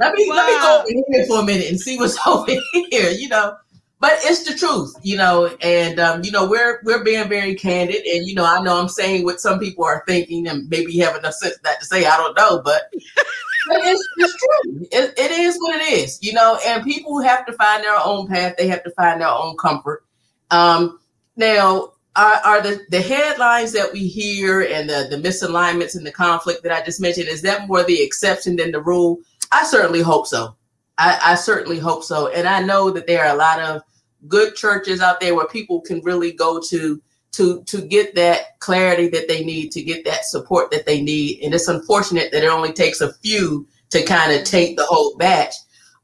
let 0.00 0.14
me 0.14 0.28
wow. 0.28 0.34
let 0.34 0.46
me 0.46 0.52
go 0.60 0.78
over 0.80 1.04
here 1.12 1.26
for 1.26 1.40
a 1.40 1.44
minute 1.44 1.68
and 1.68 1.80
see 1.80 1.98
what's 1.98 2.18
over 2.26 2.50
here. 2.90 3.10
You 3.10 3.28
know, 3.28 3.56
but 4.00 4.12
it's 4.22 4.44
the 4.44 4.54
truth, 4.54 4.94
you 5.02 5.16
know, 5.16 5.54
and 5.60 6.00
um, 6.00 6.24
you 6.24 6.32
know 6.32 6.48
we're 6.48 6.80
we're 6.84 7.04
being 7.04 7.28
very 7.28 7.54
candid, 7.54 8.04
and 8.06 8.26
you 8.26 8.34
know 8.34 8.44
I 8.44 8.62
know 8.62 8.80
I'm 8.80 8.88
saying 8.88 9.24
what 9.24 9.40
some 9.40 9.58
people 9.58 9.84
are 9.84 10.02
thinking, 10.08 10.48
and 10.48 10.68
maybe 10.68 10.96
have 10.98 11.16
enough 11.16 11.34
sense 11.34 11.58
that 11.64 11.80
to 11.80 11.86
say 11.86 12.06
I 12.06 12.16
don't 12.16 12.36
know, 12.36 12.62
but 12.62 12.92
it's, 13.68 14.08
it's 14.16 14.36
true. 14.36 14.88
It, 14.92 15.18
it 15.18 15.30
is 15.30 15.56
what 15.58 15.80
it 15.80 15.92
is, 15.92 16.18
you 16.22 16.32
know, 16.32 16.58
and 16.66 16.84
people 16.84 17.20
have 17.20 17.46
to 17.46 17.52
find 17.54 17.84
their 17.84 17.98
own 18.02 18.26
path. 18.26 18.54
They 18.56 18.68
have 18.68 18.82
to 18.84 18.90
find 18.90 19.20
their 19.20 19.28
own 19.28 19.56
comfort. 19.56 20.04
Um, 20.50 20.98
now, 21.36 21.92
are, 22.16 22.40
are 22.44 22.62
the 22.62 22.80
the 22.90 23.00
headlines 23.00 23.72
that 23.72 23.92
we 23.92 24.06
hear 24.06 24.62
and 24.62 24.90
the 24.90 25.06
the 25.10 25.16
misalignments 25.16 25.96
and 25.96 26.06
the 26.06 26.12
conflict 26.12 26.62
that 26.64 26.72
I 26.72 26.84
just 26.84 27.00
mentioned 27.00 27.28
is 27.28 27.42
that 27.42 27.68
more 27.68 27.84
the 27.84 28.02
exception 28.02 28.56
than 28.56 28.72
the 28.72 28.80
rule? 28.80 29.18
I 29.52 29.64
certainly 29.64 30.02
hope 30.02 30.26
so. 30.26 30.56
I, 30.98 31.18
I 31.22 31.34
certainly 31.34 31.78
hope 31.78 32.04
so, 32.04 32.28
and 32.28 32.48
I 32.48 32.62
know 32.62 32.90
that 32.90 33.06
there 33.06 33.24
are 33.24 33.34
a 33.34 33.38
lot 33.38 33.60
of 33.60 33.82
good 34.28 34.54
churches 34.54 35.00
out 35.00 35.20
there 35.20 35.34
where 35.34 35.46
people 35.46 35.80
can 35.80 36.00
really 36.00 36.32
go 36.32 36.60
to 36.68 37.00
to 37.32 37.62
to 37.64 37.80
get 37.80 38.14
that 38.14 38.58
clarity 38.60 39.08
that 39.08 39.28
they 39.28 39.44
need 39.44 39.70
to 39.72 39.82
get 39.82 40.04
that 40.04 40.24
support 40.24 40.70
that 40.70 40.86
they 40.86 41.00
need. 41.00 41.42
And 41.42 41.54
it's 41.54 41.68
unfortunate 41.68 42.32
that 42.32 42.44
it 42.44 42.50
only 42.50 42.72
takes 42.72 43.00
a 43.00 43.12
few 43.14 43.66
to 43.90 44.02
kind 44.04 44.32
of 44.32 44.44
take 44.44 44.76
the 44.76 44.84
whole 44.84 45.16
batch. 45.16 45.54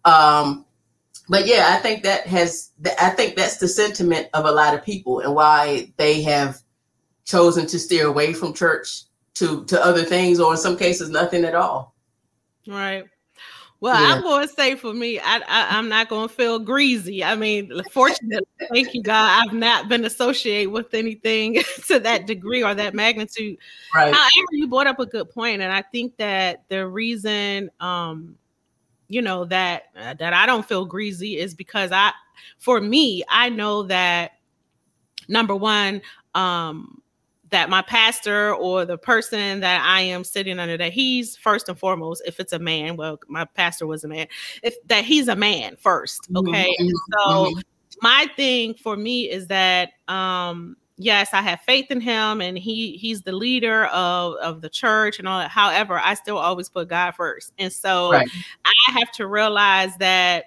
Um 0.04 0.64
but 1.28 1.44
yeah 1.44 1.74
i 1.76 1.76
think 1.78 2.04
that 2.04 2.24
has 2.24 2.70
i 3.00 3.10
think 3.10 3.34
that's 3.34 3.56
the 3.56 3.66
sentiment 3.66 4.28
of 4.32 4.44
a 4.44 4.52
lot 4.52 4.74
of 4.74 4.84
people 4.84 5.18
and 5.18 5.34
why 5.34 5.92
they 5.96 6.22
have 6.22 6.62
chosen 7.24 7.66
to 7.66 7.80
steer 7.80 8.06
away 8.06 8.32
from 8.32 8.54
church 8.54 9.02
to 9.34 9.64
to 9.64 9.84
other 9.84 10.04
things 10.04 10.38
or 10.38 10.52
in 10.52 10.56
some 10.56 10.76
cases 10.76 11.10
nothing 11.10 11.44
at 11.44 11.56
all. 11.56 11.96
Right 12.68 13.06
well, 13.80 14.00
yeah. 14.00 14.14
I'm 14.14 14.22
going 14.22 14.46
to 14.46 14.54
say 14.54 14.74
for 14.74 14.94
me, 14.94 15.18
I, 15.18 15.40
I 15.46 15.78
am 15.78 15.88
not 15.88 16.08
going 16.08 16.28
to 16.28 16.34
feel 16.34 16.58
greasy. 16.58 17.22
I 17.22 17.34
mean, 17.36 17.70
fortunately, 17.90 18.46
thank 18.72 18.94
you 18.94 19.02
God, 19.02 19.44
I've 19.44 19.52
not 19.52 19.88
been 19.88 20.04
associated 20.04 20.72
with 20.72 20.94
anything 20.94 21.62
to 21.86 21.98
that 22.00 22.26
degree 22.26 22.62
or 22.62 22.74
that 22.74 22.94
magnitude. 22.94 23.58
Right. 23.94 24.14
However, 24.14 24.52
you 24.52 24.66
brought 24.66 24.86
up 24.86 24.98
a 24.98 25.06
good 25.06 25.30
point, 25.30 25.60
and 25.60 25.72
I 25.72 25.82
think 25.82 26.16
that 26.16 26.64
the 26.68 26.86
reason, 26.86 27.70
um, 27.80 28.36
you 29.08 29.20
know, 29.20 29.44
that 29.44 29.84
uh, 29.94 30.14
that 30.14 30.32
I 30.32 30.46
don't 30.46 30.66
feel 30.66 30.86
greasy 30.86 31.38
is 31.38 31.54
because 31.54 31.92
I, 31.92 32.12
for 32.58 32.80
me, 32.80 33.24
I 33.28 33.50
know 33.50 33.82
that 33.84 34.32
number 35.28 35.54
one, 35.54 36.00
um, 36.34 36.95
that 37.50 37.70
my 37.70 37.82
pastor 37.82 38.54
or 38.54 38.84
the 38.84 38.98
person 38.98 39.60
that 39.60 39.82
I 39.84 40.00
am 40.02 40.24
sitting 40.24 40.58
under 40.58 40.76
that 40.76 40.92
he's 40.92 41.36
first 41.36 41.68
and 41.68 41.78
foremost 41.78 42.22
if 42.26 42.40
it's 42.40 42.52
a 42.52 42.58
man 42.58 42.96
well 42.96 43.18
my 43.28 43.44
pastor 43.44 43.86
was 43.86 44.04
a 44.04 44.08
man 44.08 44.26
if 44.62 44.74
that 44.86 45.04
he's 45.04 45.28
a 45.28 45.36
man 45.36 45.76
first 45.76 46.22
mm-hmm, 46.30 46.48
okay 46.48 46.76
mm-hmm. 46.80 46.88
so 47.12 47.28
mm-hmm. 47.28 47.60
my 48.02 48.26
thing 48.36 48.74
for 48.74 48.96
me 48.96 49.30
is 49.30 49.46
that 49.48 49.90
um 50.08 50.76
yes 50.96 51.30
I 51.32 51.42
have 51.42 51.60
faith 51.60 51.90
in 51.90 52.00
him 52.00 52.40
and 52.40 52.58
he 52.58 52.96
he's 52.96 53.22
the 53.22 53.32
leader 53.32 53.86
of 53.86 54.34
of 54.36 54.60
the 54.60 54.70
church 54.70 55.18
and 55.18 55.28
all 55.28 55.38
that 55.38 55.50
however 55.50 55.98
I 55.98 56.14
still 56.14 56.38
always 56.38 56.68
put 56.68 56.88
God 56.88 57.12
first 57.12 57.52
and 57.58 57.72
so 57.72 58.12
right. 58.12 58.28
I 58.64 58.92
have 58.92 59.12
to 59.12 59.26
realize 59.26 59.96
that 59.98 60.46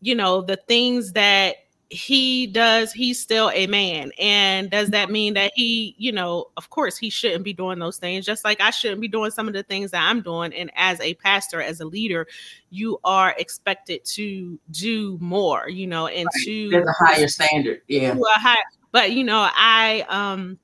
you 0.00 0.14
know 0.14 0.42
the 0.42 0.56
things 0.56 1.12
that 1.12 1.56
he 1.94 2.48
does 2.48 2.92
he's 2.92 3.20
still 3.20 3.52
a 3.54 3.68
man. 3.68 4.10
And 4.18 4.68
does 4.68 4.90
that 4.90 5.10
mean 5.10 5.34
that 5.34 5.52
he 5.54 5.94
you 5.96 6.10
know 6.10 6.46
of 6.56 6.68
course 6.70 6.98
he 6.98 7.08
shouldn't 7.08 7.44
be 7.44 7.52
doing 7.52 7.78
those 7.78 7.98
things 7.98 8.26
just 8.26 8.44
like 8.44 8.60
i 8.60 8.70
shouldn't 8.70 9.00
be 9.00 9.06
doing 9.06 9.30
some 9.30 9.46
of 9.46 9.54
the 9.54 9.62
things 9.62 9.92
that 9.92 10.02
i'm 10.02 10.20
doing. 10.20 10.52
And 10.52 10.72
as 10.74 11.00
a 11.00 11.14
pastor 11.14 11.62
as 11.62 11.80
a 11.80 11.84
leader 11.84 12.26
you 12.70 12.98
are 13.04 13.34
expected 13.38 14.04
to 14.06 14.58
do 14.72 15.16
more 15.20 15.68
you 15.68 15.86
know 15.86 16.08
and 16.08 16.26
right. 16.26 16.44
to 16.44 16.70
there's 16.70 16.88
a 16.88 17.04
higher 17.04 17.28
standard. 17.28 17.82
Yeah. 17.86 18.16
high, 18.34 18.56
but 18.90 19.12
you 19.12 19.22
know 19.22 19.48
i 19.54 20.04
um 20.08 20.58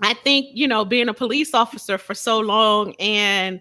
i 0.00 0.14
think 0.14 0.46
you 0.52 0.68
know 0.68 0.84
being 0.84 1.08
a 1.08 1.14
police 1.14 1.54
officer 1.54 1.98
for 1.98 2.14
so 2.14 2.38
long 2.38 2.94
and 3.00 3.60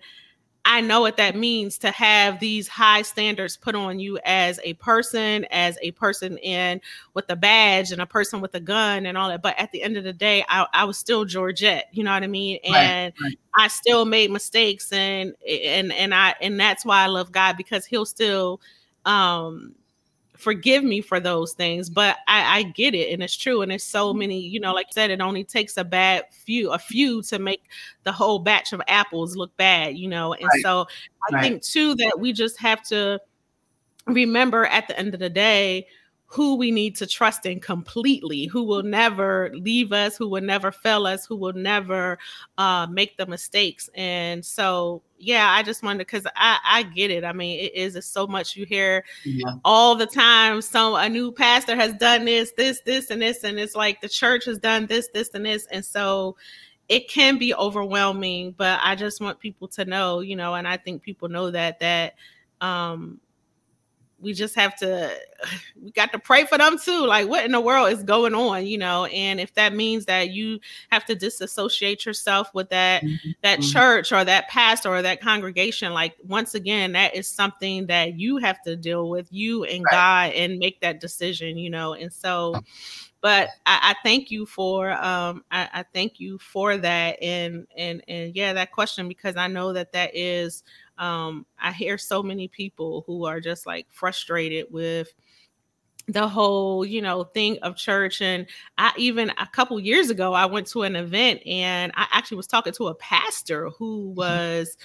I 0.69 0.81
know 0.81 0.99
what 0.99 1.15
that 1.15 1.37
means 1.37 1.77
to 1.77 1.91
have 1.91 2.41
these 2.41 2.67
high 2.67 3.01
standards 3.01 3.55
put 3.55 3.73
on 3.73 3.99
you 3.99 4.19
as 4.25 4.59
a 4.65 4.73
person, 4.73 5.45
as 5.45 5.77
a 5.81 5.91
person 5.91 6.37
in 6.39 6.81
with 7.13 7.23
a 7.29 7.37
badge 7.37 7.93
and 7.93 8.01
a 8.01 8.05
person 8.05 8.41
with 8.41 8.53
a 8.53 8.59
gun 8.59 9.05
and 9.05 9.17
all 9.17 9.29
that. 9.29 9.41
But 9.41 9.57
at 9.57 9.71
the 9.71 9.81
end 9.81 9.95
of 9.95 10.03
the 10.03 10.11
day, 10.11 10.43
I, 10.49 10.67
I 10.73 10.83
was 10.83 10.97
still 10.97 11.23
Georgette, 11.23 11.87
you 11.93 12.03
know 12.03 12.11
what 12.11 12.21
I 12.21 12.27
mean? 12.27 12.59
And 12.65 13.13
right, 13.21 13.29
right. 13.29 13.39
I 13.55 13.69
still 13.69 14.03
made 14.03 14.29
mistakes 14.29 14.91
and 14.91 15.35
and 15.47 15.93
and 15.93 16.13
I 16.13 16.35
and 16.41 16.59
that's 16.59 16.83
why 16.83 17.01
I 17.01 17.07
love 17.07 17.31
God 17.31 17.55
because 17.55 17.85
he'll 17.85 18.05
still 18.05 18.59
um 19.05 19.73
forgive 20.37 20.83
me 20.83 21.01
for 21.01 21.19
those 21.19 21.53
things 21.53 21.89
but 21.89 22.17
I, 22.27 22.59
I 22.59 22.63
get 22.63 22.93
it 22.93 23.11
and 23.11 23.23
it's 23.23 23.35
true 23.35 23.61
and 23.61 23.71
it's 23.71 23.83
so 23.83 24.09
mm-hmm. 24.09 24.19
many 24.19 24.39
you 24.39 24.59
know 24.59 24.73
like 24.73 24.87
I 24.89 24.93
said 24.93 25.11
it 25.11 25.21
only 25.21 25.43
takes 25.43 25.77
a 25.77 25.83
bad 25.83 26.25
few 26.31 26.71
a 26.71 26.79
few 26.79 27.21
to 27.23 27.39
make 27.39 27.63
the 28.03 28.11
whole 28.11 28.39
batch 28.39 28.73
of 28.73 28.81
apples 28.87 29.35
look 29.35 29.55
bad 29.57 29.97
you 29.97 30.07
know 30.07 30.33
and 30.33 30.47
right. 30.47 30.61
so 30.61 30.87
i 31.29 31.35
right. 31.35 31.41
think 31.41 31.63
too 31.63 31.95
that 31.95 32.19
we 32.19 32.31
just 32.33 32.57
have 32.59 32.83
to 32.83 33.19
remember 34.05 34.65
at 34.65 34.87
the 34.87 34.97
end 34.97 35.13
of 35.13 35.19
the 35.19 35.29
day 35.29 35.87
who 36.29 36.55
we 36.55 36.71
need 36.71 36.93
to 36.93 37.07
trust 37.07 37.45
in 37.45 37.57
completely, 37.57 38.45
who 38.45 38.61
will 38.61 38.83
never 38.83 39.49
leave 39.53 39.93
us, 39.93 40.17
who 40.17 40.27
will 40.27 40.41
never 40.41 40.73
fail 40.73 41.07
us, 41.07 41.25
who 41.25 41.37
will 41.37 41.53
never 41.53 42.19
uh, 42.57 42.85
make 42.91 43.15
the 43.15 43.25
mistakes. 43.25 43.89
And 43.95 44.45
so, 44.45 45.01
yeah, 45.17 45.49
I 45.49 45.63
just 45.63 45.83
wanted 45.83 45.99
because 45.99 46.27
I, 46.35 46.59
I 46.65 46.83
get 46.83 47.11
it. 47.11 47.23
I 47.23 47.31
mean, 47.31 47.59
it 47.61 47.73
is 47.73 48.05
so 48.05 48.27
much 48.27 48.57
you 48.57 48.65
hear 48.65 49.05
yeah. 49.23 49.53
all 49.63 49.95
the 49.95 50.05
time. 50.05 50.61
So 50.61 50.97
a 50.97 51.07
new 51.07 51.31
pastor 51.31 51.77
has 51.77 51.93
done 51.93 52.25
this, 52.25 52.51
this, 52.57 52.81
this, 52.81 53.09
and 53.09 53.21
this, 53.21 53.45
and 53.45 53.57
it's 53.57 53.75
like 53.75 54.01
the 54.01 54.09
church 54.09 54.43
has 54.45 54.59
done 54.59 54.85
this, 54.85 55.07
this, 55.13 55.29
and 55.33 55.45
this, 55.45 55.65
and 55.71 55.83
so 55.83 56.35
it 56.89 57.09
can 57.09 57.37
be 57.37 57.55
overwhelming. 57.55 58.53
But 58.57 58.81
I 58.83 58.95
just 58.95 59.21
want 59.21 59.39
people 59.39 59.69
to 59.69 59.85
know, 59.85 60.19
you 60.19 60.35
know, 60.35 60.55
and 60.55 60.67
I 60.67 60.75
think 60.75 61.03
people 61.03 61.29
know 61.29 61.51
that 61.51 61.79
that 61.79 62.15
um 62.59 63.19
we 64.19 64.33
just 64.33 64.55
have 64.55 64.75
to 64.75 65.11
we 65.81 65.91
got 65.91 66.11
to 66.11 66.19
pray 66.19 66.45
for 66.45 66.57
them 66.57 66.77
too 66.77 67.05
like 67.05 67.27
what 67.27 67.45
in 67.45 67.51
the 67.51 67.61
world 67.61 67.91
is 67.91 68.03
going 68.03 68.33
on 68.33 68.65
you 68.65 68.77
know 68.77 69.05
and 69.05 69.39
if 69.39 69.53
that 69.53 69.73
means 69.73 70.05
that 70.05 70.31
you 70.31 70.59
have 70.91 71.05
to 71.05 71.15
disassociate 71.15 72.05
yourself 72.05 72.53
with 72.53 72.69
that 72.69 73.03
mm-hmm. 73.03 73.29
that 73.41 73.59
mm-hmm. 73.59 73.71
church 73.71 74.11
or 74.11 74.23
that 74.23 74.47
pastor 74.49 74.89
or 74.89 75.01
that 75.01 75.21
congregation 75.21 75.93
like 75.93 76.15
once 76.27 76.53
again 76.55 76.91
that 76.91 77.15
is 77.15 77.27
something 77.27 77.87
that 77.87 78.19
you 78.19 78.37
have 78.37 78.61
to 78.63 78.75
deal 78.75 79.09
with 79.09 79.27
you 79.31 79.63
and 79.63 79.83
right. 79.85 79.91
god 79.91 80.31
and 80.33 80.59
make 80.59 80.79
that 80.81 80.99
decision 80.99 81.57
you 81.57 81.69
know 81.69 81.93
and 81.93 82.11
so 82.11 82.55
but 83.19 83.49
I, 83.65 83.91
I 83.91 83.95
thank 84.03 84.31
you 84.31 84.45
for 84.45 84.91
um 84.91 85.43
I, 85.51 85.69
I 85.73 85.85
thank 85.93 86.19
you 86.19 86.37
for 86.37 86.77
that 86.77 87.21
and 87.21 87.67
and 87.75 88.03
and 88.07 88.35
yeah 88.35 88.53
that 88.53 88.71
question 88.71 89.07
because 89.07 89.35
I 89.35 89.47
know 89.47 89.73
that 89.73 89.91
that 89.93 90.11
is 90.15 90.63
um, 90.97 91.45
I 91.59 91.71
hear 91.71 91.97
so 91.97 92.23
many 92.23 92.47
people 92.47 93.03
who 93.05 93.25
are 93.25 93.39
just 93.39 93.65
like 93.65 93.87
frustrated 93.89 94.67
with 94.71 95.13
the 96.07 96.27
whole 96.27 96.85
you 96.85 97.01
know 97.01 97.25
thing 97.25 97.57
of 97.63 97.75
church 97.75 98.21
and 98.21 98.47
i 98.77 98.93
even 98.95 99.29
a 99.37 99.47
couple 99.47 99.77
years 99.77 100.09
ago 100.09 100.31
i 100.31 100.45
went 100.45 100.65
to 100.65 100.83
an 100.83 100.95
event 100.95 101.41
and 101.45 101.91
i 101.95 102.07
actually 102.13 102.37
was 102.37 102.47
talking 102.47 102.71
to 102.71 102.87
a 102.87 102.95
pastor 102.95 103.69
who 103.71 104.05
mm-hmm. 104.05 104.15
was 104.15 104.77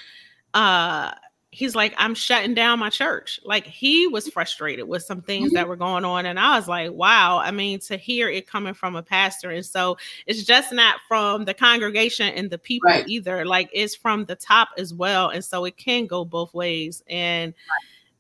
uh 0.55 1.13
he's 1.55 1.75
like, 1.75 1.95
I'm 1.99 2.15
shutting 2.15 2.55
down 2.55 2.79
my 2.79 2.89
church. 2.89 3.39
Like 3.45 3.67
he 3.67 4.07
was 4.07 4.27
frustrated 4.27 4.89
with 4.89 5.03
some 5.03 5.21
things 5.21 5.49
mm-hmm. 5.49 5.57
that 5.57 5.69
were 5.69 5.77
going 5.77 6.03
on. 6.03 6.25
And 6.25 6.41
I 6.41 6.57
was 6.57 6.67
like, 6.67 6.91
wow. 6.93 7.39
I 7.39 7.51
mean, 7.51 7.79
to 7.81 7.99
hear 7.99 8.29
it 8.29 8.47
coming 8.47 8.73
from 8.73 8.97
a 8.97 9.03
pastor. 9.03 9.51
And 9.51 9.65
so 9.65 9.99
it's 10.27 10.45
just 10.45 10.73
not 10.73 10.97
from 11.07 11.45
the 11.45 11.53
congregation 11.53 12.29
and 12.35 12.49
the 12.49 12.57
people 12.57 12.89
right. 12.89 13.07
either. 13.07 13.45
Like 13.45 13.69
it's 13.75 13.95
from 13.95 14.25
the 14.25 14.35
top 14.35 14.71
as 14.79 14.95
well. 14.95 15.29
And 15.29 15.45
so 15.45 15.67
it 15.67 15.77
can 15.77 16.07
go 16.07 16.25
both 16.25 16.55
ways. 16.55 17.05
And 17.07 17.53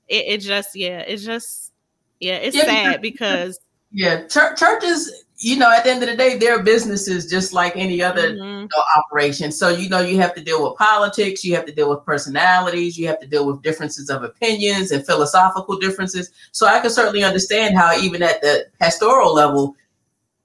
it, 0.08 0.24
it 0.26 0.38
just, 0.38 0.76
yeah, 0.76 0.98
it's 0.98 1.24
just, 1.24 1.72
yeah, 2.20 2.36
it's 2.36 2.54
yeah, 2.54 2.64
sad 2.64 3.02
because. 3.02 3.58
Yeah, 3.90 4.26
churches 4.26 5.24
you 5.42 5.56
know, 5.56 5.72
at 5.72 5.82
the 5.82 5.90
end 5.90 6.02
of 6.04 6.08
the 6.08 6.16
day, 6.16 6.36
their 6.36 6.62
business 6.62 7.08
is 7.08 7.26
just 7.26 7.52
like 7.52 7.76
any 7.76 8.00
other 8.00 8.30
mm-hmm. 8.30 8.60
you 8.60 8.68
know, 8.68 8.84
operation. 8.96 9.50
So, 9.50 9.70
you 9.70 9.88
know, 9.88 10.00
you 10.00 10.20
have 10.20 10.34
to 10.36 10.40
deal 10.40 10.62
with 10.62 10.78
politics, 10.78 11.44
you 11.44 11.56
have 11.56 11.66
to 11.66 11.72
deal 11.72 11.90
with 11.90 12.04
personalities, 12.04 12.96
you 12.96 13.08
have 13.08 13.18
to 13.20 13.26
deal 13.26 13.44
with 13.44 13.60
differences 13.60 14.08
of 14.08 14.22
opinions 14.22 14.92
and 14.92 15.04
philosophical 15.04 15.78
differences. 15.78 16.30
So, 16.52 16.66
I 16.66 16.78
can 16.78 16.90
certainly 16.90 17.24
understand 17.24 17.76
how, 17.76 17.98
even 17.98 18.22
at 18.22 18.40
the 18.40 18.66
pastoral 18.78 19.34
level, 19.34 19.74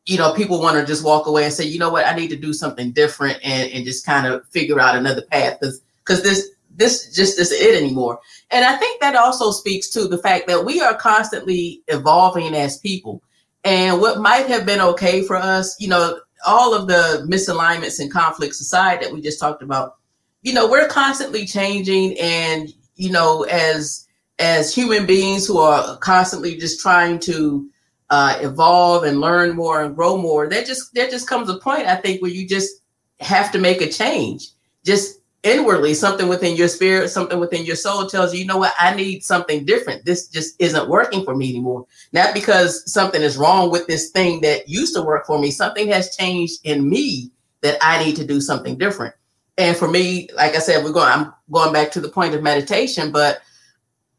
you 0.08 0.18
know, 0.18 0.34
people 0.34 0.60
want 0.60 0.80
to 0.80 0.86
just 0.86 1.06
walk 1.06 1.28
away 1.28 1.44
and 1.44 1.54
say, 1.54 1.66
you 1.66 1.78
know 1.78 1.92
what, 1.92 2.08
I 2.08 2.16
need 2.16 2.30
to 2.30 2.36
do 2.36 2.52
something 2.52 2.92
different 2.92 3.40
and, 3.44 3.72
and 3.72 3.86
just 3.86 4.06
kind 4.06 4.26
of 4.26 4.48
figure 4.48 4.80
out 4.80 4.96
another 4.96 5.22
path 5.22 5.60
because 5.60 5.82
because 6.00 6.24
this 6.24 6.50
this 6.76 7.14
just 7.14 7.40
isn't 7.40 7.60
it 7.60 7.76
anymore. 7.76 8.20
And 8.50 8.64
I 8.64 8.78
think 8.78 9.02
that 9.02 9.16
also 9.16 9.52
speaks 9.52 9.90
to 9.90 10.08
the 10.08 10.18
fact 10.18 10.48
that 10.48 10.64
we 10.64 10.80
are 10.80 10.94
constantly 10.96 11.82
evolving 11.88 12.54
as 12.56 12.78
people 12.78 13.22
and 13.68 14.00
what 14.00 14.22
might 14.22 14.48
have 14.48 14.66
been 14.66 14.80
okay 14.80 15.24
for 15.24 15.36
us, 15.36 15.76
you 15.78 15.90
know, 15.90 16.22
all 16.46 16.74
of 16.74 16.88
the 16.88 17.28
misalignments 17.30 18.00
and 18.00 18.10
conflicts 18.10 18.62
aside 18.62 19.02
that 19.02 19.12
we 19.12 19.20
just 19.20 19.42
talked 19.42 19.62
about, 19.62 19.98
you 20.42 20.54
know, 20.54 20.70
we're 20.70 20.88
constantly 20.88 21.46
changing 21.46 22.18
and, 22.18 22.74
you 22.96 23.12
know, 23.12 23.44
as 23.44 24.08
as 24.40 24.74
human 24.74 25.06
beings 25.06 25.46
who 25.46 25.58
are 25.58 25.98
constantly 25.98 26.56
just 26.56 26.80
trying 26.80 27.20
to 27.20 27.70
uh, 28.10 28.38
evolve 28.40 29.04
and 29.04 29.20
learn 29.20 29.54
more 29.54 29.84
and 29.84 29.98
grow 29.98 30.16
more, 30.16 30.48
there 30.48 30.64
just 30.64 30.94
there 30.94 31.10
just 31.10 31.28
comes 31.28 31.50
a 31.50 31.58
point 31.58 31.88
I 31.88 31.98
think 31.98 32.22
where 32.22 32.32
you 32.32 32.48
just 32.48 32.72
have 33.20 33.52
to 33.52 33.60
make 33.60 33.82
a 33.82 33.92
change. 33.92 34.48
Just 34.86 35.20
inwardly 35.44 35.94
something 35.94 36.28
within 36.28 36.56
your 36.56 36.68
spirit 36.68 37.10
something 37.10 37.40
within 37.40 37.64
your 37.64 37.76
soul 37.76 38.08
tells 38.08 38.34
you 38.34 38.40
you 38.40 38.46
know 38.46 38.58
what? 38.58 38.74
I 38.80 38.96
need 38.96 39.24
something 39.24 39.66
different. 39.66 40.04
This 40.04 40.28
just 40.28 40.56
isn't 40.60 40.90
working 40.90 41.24
for 41.24 41.36
me 41.36 41.50
anymore. 41.50 41.86
Not 42.12 42.34
because 42.34 42.92
something 42.92 43.22
is 43.22 43.38
wrong 43.38 43.72
with 43.72 43.88
this 43.88 44.10
thing 44.10 44.42
that 44.42 44.68
used 44.68 44.96
to 44.96 45.02
work 45.02 45.26
for 45.26 45.40
me. 45.40 45.52
Something 45.52 45.88
has 45.90 46.16
changed 46.16 46.60
in 46.64 46.90
me 46.90 47.32
that 47.62 47.78
i 47.82 48.04
need 48.04 48.16
to 48.16 48.26
do 48.26 48.40
something 48.40 48.78
different. 48.78 49.14
And 49.58 49.76
for 49.76 49.88
me 49.88 50.30
like 50.36 50.56
i 50.56 50.60
said 50.60 50.84
we're 50.84 50.92
going 50.92 51.12
i'm 51.12 51.34
going 51.52 51.74
back 51.74 51.92
to 51.92 52.00
the 52.00 52.10
point 52.10 52.36
of 52.36 52.44
meditation 52.44 53.12
but 53.12 53.42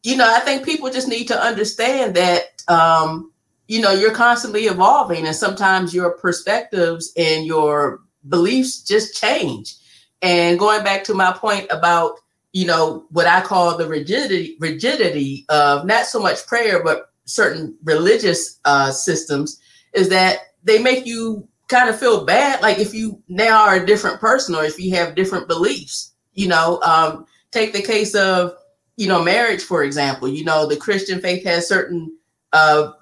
you 0.02 0.16
know 0.16 0.28
i 0.28 0.40
think 0.40 0.64
people 0.64 0.90
just 0.90 1.08
need 1.08 1.28
to 1.28 1.40
understand 1.40 2.16
that 2.16 2.60
um 2.66 3.30
you 3.68 3.80
know 3.80 3.92
you're 3.92 4.14
constantly 4.14 4.64
evolving 4.64 5.26
and 5.26 5.36
sometimes 5.36 5.94
your 5.94 6.10
perspectives 6.10 7.12
and 7.16 7.46
your 7.46 8.00
beliefs 8.28 8.82
just 8.82 9.14
change 9.20 9.76
and 10.22 10.58
going 10.58 10.82
back 10.84 11.04
to 11.04 11.14
my 11.14 11.32
point 11.32 11.66
about, 11.70 12.18
you 12.52 12.66
know, 12.66 13.06
what 13.10 13.26
I 13.26 13.40
call 13.40 13.76
the 13.76 13.86
rigidity, 13.86 14.56
rigidity 14.58 15.44
of 15.48 15.84
not 15.86 16.06
so 16.06 16.20
much 16.20 16.46
prayer, 16.46 16.82
but 16.82 17.12
certain 17.24 17.76
religious 17.84 18.58
uh, 18.64 18.90
systems, 18.90 19.60
is 19.92 20.08
that 20.08 20.38
they 20.64 20.78
make 20.78 21.06
you 21.06 21.46
kind 21.68 21.88
of 21.88 21.98
feel 21.98 22.24
bad, 22.24 22.62
like 22.62 22.78
if 22.78 22.94
you 22.94 23.22
now 23.28 23.66
are 23.66 23.76
a 23.76 23.86
different 23.86 24.18
person 24.20 24.54
or 24.54 24.64
if 24.64 24.80
you 24.80 24.94
have 24.94 25.14
different 25.14 25.46
beliefs. 25.46 26.14
You 26.32 26.48
know, 26.48 26.80
um, 26.82 27.26
take 27.50 27.72
the 27.72 27.82
case 27.82 28.14
of, 28.14 28.54
you 28.96 29.08
know, 29.08 29.22
marriage, 29.22 29.62
for 29.62 29.84
example. 29.84 30.28
You 30.28 30.44
know, 30.44 30.66
the 30.66 30.76
Christian 30.76 31.20
faith 31.20 31.44
has 31.44 31.68
certain 31.68 32.16
uh, 32.52 32.92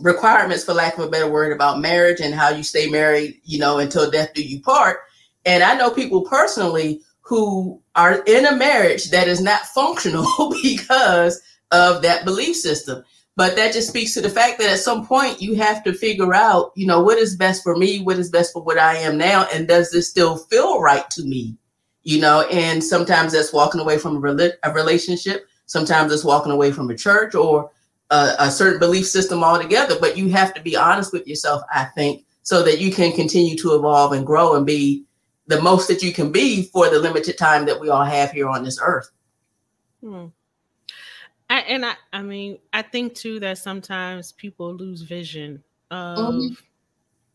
requirements, 0.00 0.64
for 0.64 0.74
lack 0.74 0.98
of 0.98 1.04
a 1.04 1.10
better 1.10 1.30
word, 1.30 1.52
about 1.52 1.80
marriage 1.80 2.20
and 2.20 2.34
how 2.34 2.50
you 2.50 2.62
stay 2.62 2.88
married, 2.88 3.40
you 3.44 3.58
know, 3.58 3.78
until 3.78 4.10
death 4.10 4.34
do 4.34 4.42
you 4.42 4.60
part. 4.60 4.98
And 5.44 5.62
I 5.62 5.74
know 5.76 5.90
people 5.90 6.22
personally 6.22 7.00
who 7.22 7.80
are 7.94 8.22
in 8.26 8.46
a 8.46 8.56
marriage 8.56 9.10
that 9.10 9.28
is 9.28 9.40
not 9.40 9.66
functional 9.66 10.26
because 10.62 11.40
of 11.70 12.02
that 12.02 12.24
belief 12.24 12.56
system. 12.56 13.04
But 13.36 13.56
that 13.56 13.72
just 13.72 13.88
speaks 13.88 14.12
to 14.14 14.20
the 14.20 14.28
fact 14.28 14.58
that 14.58 14.70
at 14.70 14.80
some 14.80 15.06
point 15.06 15.40
you 15.40 15.54
have 15.54 15.82
to 15.84 15.94
figure 15.94 16.34
out, 16.34 16.72
you 16.74 16.86
know, 16.86 17.00
what 17.00 17.18
is 17.18 17.36
best 17.36 17.62
for 17.62 17.76
me, 17.76 18.02
what 18.02 18.18
is 18.18 18.28
best 18.28 18.52
for 18.52 18.62
what 18.62 18.78
I 18.78 18.96
am 18.96 19.16
now, 19.16 19.46
and 19.52 19.68
does 19.68 19.90
this 19.90 20.10
still 20.10 20.36
feel 20.36 20.80
right 20.80 21.08
to 21.10 21.24
me? 21.24 21.56
You 22.02 22.20
know, 22.20 22.42
and 22.50 22.82
sometimes 22.82 23.32
that's 23.32 23.52
walking 23.52 23.80
away 23.80 23.98
from 23.98 24.16
a, 24.16 24.18
rel- 24.18 24.52
a 24.62 24.72
relationship, 24.72 25.46
sometimes 25.66 26.12
it's 26.12 26.24
walking 26.24 26.52
away 26.52 26.72
from 26.72 26.90
a 26.90 26.96
church 26.96 27.34
or 27.34 27.70
a, 28.10 28.34
a 28.40 28.50
certain 28.50 28.80
belief 28.80 29.06
system 29.06 29.44
altogether. 29.44 29.96
But 30.00 30.18
you 30.18 30.28
have 30.30 30.52
to 30.54 30.60
be 30.60 30.76
honest 30.76 31.12
with 31.12 31.26
yourself, 31.26 31.62
I 31.72 31.84
think, 31.84 32.24
so 32.42 32.62
that 32.64 32.80
you 32.80 32.92
can 32.92 33.12
continue 33.12 33.56
to 33.58 33.74
evolve 33.74 34.12
and 34.12 34.26
grow 34.26 34.56
and 34.56 34.66
be 34.66 35.04
the 35.50 35.60
most 35.60 35.88
that 35.88 36.00
you 36.00 36.12
can 36.12 36.30
be 36.30 36.62
for 36.62 36.88
the 36.88 36.98
limited 36.98 37.36
time 37.36 37.66
that 37.66 37.78
we 37.78 37.88
all 37.88 38.04
have 38.04 38.30
here 38.30 38.48
on 38.48 38.62
this 38.62 38.78
earth. 38.80 39.10
Hmm. 40.00 40.26
I, 41.50 41.58
and 41.62 41.84
I, 41.84 41.94
I 42.12 42.22
mean, 42.22 42.58
I 42.72 42.82
think 42.82 43.16
too 43.16 43.40
that 43.40 43.58
sometimes 43.58 44.30
people 44.30 44.72
lose 44.72 45.02
vision 45.02 45.62
of 45.90 46.18
mm-hmm. 46.18 46.54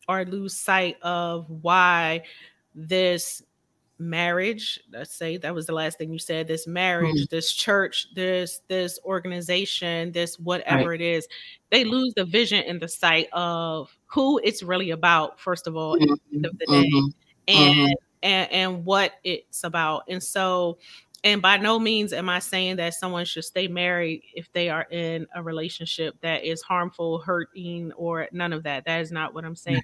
or 0.07 0.23
lose 0.23 0.55
sight 0.55 0.95
of 1.01 1.49
why 1.49 2.23
this 2.73 3.43
marriage 3.97 4.77
let's 4.91 5.15
say 5.15 5.37
that 5.37 5.55
was 5.55 5.65
the 5.67 5.71
last 5.71 5.97
thing 5.97 6.11
you 6.11 6.19
said 6.19 6.49
this 6.49 6.67
marriage 6.67 7.15
mm-hmm. 7.15 7.33
this 7.33 7.53
church 7.53 8.07
this 8.13 8.59
this 8.67 8.99
organization 9.05 10.11
this 10.11 10.37
whatever 10.37 10.89
right. 10.89 10.99
it 10.99 11.13
is 11.15 11.29
they 11.69 11.85
lose 11.85 12.13
the 12.17 12.25
vision 12.25 12.61
and 12.67 12.81
the 12.81 12.89
sight 12.89 13.29
of 13.31 13.97
who 14.07 14.37
it's 14.43 14.61
really 14.61 14.89
about 14.89 15.39
first 15.39 15.65
of 15.65 15.77
all 15.77 15.95
mm-hmm. 15.95 16.11
at 16.11 16.19
the 16.29 16.35
end 16.35 16.45
of 16.45 16.57
the 16.57 16.65
day 16.65 16.89
mm-hmm. 16.89 17.07
and 17.47 17.75
mm-hmm 17.75 18.04
and, 18.25 18.51
and 18.51 18.85
what 18.85 19.13
it's 19.23 19.63
about. 19.63 20.03
And 20.09 20.21
so, 20.21 20.79
and 21.23 21.41
by 21.41 21.57
no 21.57 21.79
means 21.79 22.11
am 22.11 22.27
I 22.27 22.39
saying 22.39 22.77
that 22.77 22.95
someone 22.95 23.25
should 23.25 23.45
stay 23.45 23.67
married 23.67 24.23
if 24.33 24.51
they 24.51 24.69
are 24.69 24.87
in 24.91 25.27
a 25.35 25.41
relationship 25.41 26.15
that 26.21 26.43
is 26.43 26.61
harmful, 26.61 27.19
hurting, 27.19 27.91
or 27.93 28.27
none 28.31 28.51
of 28.51 28.63
that. 28.63 28.85
That 28.85 29.01
is 29.01 29.11
not 29.11 29.33
what 29.33 29.45
I'm 29.45 29.55
saying. 29.55 29.83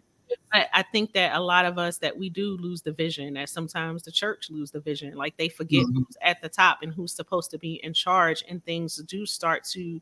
But 0.52 0.70
I 0.74 0.82
think 0.82 1.14
that 1.14 1.36
a 1.36 1.40
lot 1.40 1.66
of 1.66 1.78
us 1.78 1.98
that 1.98 2.18
we 2.18 2.30
do 2.30 2.58
lose 2.58 2.82
the 2.82 2.94
vision, 2.94 3.34
that 3.34 3.50
sometimes 3.50 4.04
the 4.04 4.12
church 4.12 4.50
lose 4.50 4.72
the 4.72 4.80
vision, 4.80 5.14
like 5.16 5.36
they 5.38 5.50
forget 5.50 5.84
mm-hmm. 5.84 5.98
who's 5.98 6.18
at 6.22 6.42
the 6.42 6.50
top 6.50 6.80
and 6.82 6.94
who's 6.94 7.14
supposed 7.14 7.52
to 7.52 7.58
be 7.58 7.82
in 7.84 7.94
charge, 7.94 8.44
and 8.50 8.64
things 8.64 8.96
do 9.04 9.26
start 9.26 9.66
to 9.74 10.02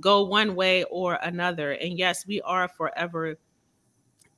go 0.00 0.24
one 0.24 0.54
way 0.54 0.84
or 0.84 1.14
another. 1.22 1.72
And 1.72 1.96
yes, 1.96 2.26
we 2.26 2.40
are 2.42 2.68
forever 2.68 3.38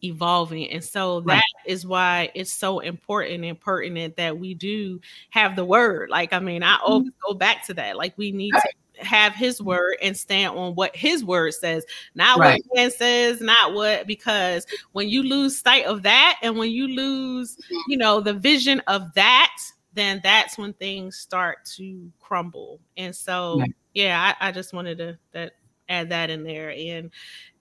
evolving. 0.03 0.71
And 0.71 0.83
so 0.83 1.21
right. 1.23 1.37
that 1.37 1.71
is 1.71 1.87
why 1.87 2.31
it's 2.35 2.53
so 2.53 2.81
important 2.81 3.45
and 3.45 3.61
pertinent 3.61 4.17
that 4.17 4.39
we 4.39 4.55
do 4.55 5.01
have 5.31 5.57
the 5.57 5.65
word. 5.65 6.11
Like, 6.11 6.33
I 6.33 6.39
mean, 6.39 6.63
I 6.63 6.79
always 6.85 7.09
mm-hmm. 7.09 7.33
go 7.33 7.35
back 7.35 7.67
to 7.67 7.75
that. 7.75 7.97
Like, 7.97 8.17
we 8.17 8.33
need 8.33 8.53
right. 8.55 8.63
to 8.99 9.05
have 9.05 9.35
his 9.35 9.61
word 9.61 9.97
and 10.03 10.17
stand 10.17 10.57
on 10.57 10.75
what 10.75 10.95
his 10.95 11.25
word 11.25 11.55
says, 11.55 11.85
not 12.15 12.39
right. 12.39 12.63
what 12.67 12.77
man 12.77 12.91
says, 12.91 13.41
not 13.41 13.75
what 13.75 14.07
because 14.07 14.67
when 14.93 15.09
you 15.09 15.23
lose 15.23 15.59
sight 15.59 15.85
of 15.87 16.03
that 16.03 16.39
and 16.43 16.57
when 16.57 16.71
you 16.71 16.89
lose, 16.89 17.57
you 17.89 17.97
know, 17.97 18.21
the 18.21 18.35
vision 18.35 18.81
of 18.87 19.13
that, 19.15 19.57
then 19.95 20.21
that's 20.23 20.57
when 20.57 20.73
things 20.75 21.17
start 21.17 21.65
to 21.65 22.11
crumble. 22.21 22.81
And 22.97 23.15
so, 23.15 23.63
yeah, 23.95 24.35
I, 24.41 24.49
I 24.49 24.53
just 24.53 24.73
wanted 24.73 24.99
to 24.99 25.19
that 25.33 25.55
add 25.91 26.09
that 26.11 26.31
in 26.31 26.45
there, 26.45 26.71
and 26.71 27.11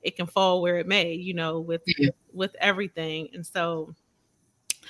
it 0.01 0.15
can 0.15 0.27
fall 0.27 0.61
where 0.61 0.77
it 0.77 0.87
may, 0.87 1.13
you 1.13 1.33
know, 1.33 1.59
with 1.59 1.81
yeah. 1.97 2.09
with 2.31 2.55
everything. 2.59 3.29
And 3.33 3.45
so, 3.45 3.93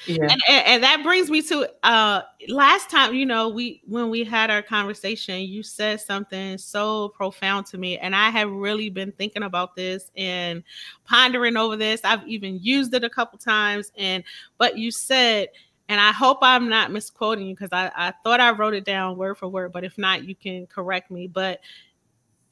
yeah. 0.06 0.24
And, 0.24 0.42
and, 0.48 0.68
and, 0.68 0.84
that 0.84 1.04
brings 1.04 1.30
me 1.30 1.42
to 1.44 1.70
uh 1.84 2.22
last 2.48 2.90
time, 2.90 3.14
you 3.14 3.26
know, 3.26 3.50
we 3.50 3.82
when 3.86 4.10
we 4.10 4.24
had 4.24 4.50
our 4.50 4.62
conversation, 4.62 5.42
you 5.42 5.64
said 5.64 6.00
something 6.00 6.58
so 6.58 7.10
profound 7.10 7.66
to 7.68 7.78
me. 7.78 7.98
And 7.98 8.16
I 8.16 8.30
have 8.30 8.50
really 8.50 8.90
been 8.90 9.12
thinking 9.14 9.44
about 9.44 9.76
this 9.76 10.12
and 10.16 10.64
pondering 11.06 11.58
over 11.58 11.76
this. 11.76 12.02
I've 12.04 12.26
even 12.28 12.60
used 12.62 12.94
it 12.94 13.04
a 13.04 13.10
couple 13.10 13.40
times. 13.40 13.92
And 13.98 14.24
but 14.58 14.78
you 14.78 14.92
said, 14.92 15.50
and 15.90 16.00
I 16.00 16.12
hope 16.12 16.38
I'm 16.44 16.70
not 16.70 16.92
misquoting 16.92 17.48
you 17.48 17.56
because 17.56 17.74
I, 17.74 17.92
I 17.96 18.14
thought 18.24 18.40
I 18.40 18.52
wrote 18.52 18.76
it 18.76 18.86
down 18.86 19.18
word 19.18 19.38
for 19.40 19.48
word, 19.48 19.74
but 19.74 19.84
if 19.84 19.98
not, 19.98 20.24
you 20.24 20.36
can 20.36 20.68
correct 20.68 21.10
me. 21.10 21.26
But 21.26 21.62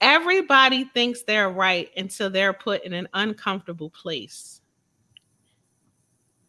everybody 0.02 0.86
thinks 0.86 1.24
they're 1.24 1.50
right 1.50 1.90
until 1.98 2.30
they're 2.30 2.54
put 2.54 2.84
in 2.84 2.94
an 2.94 3.08
uncomfortable 3.14 3.90
place. 3.90 4.62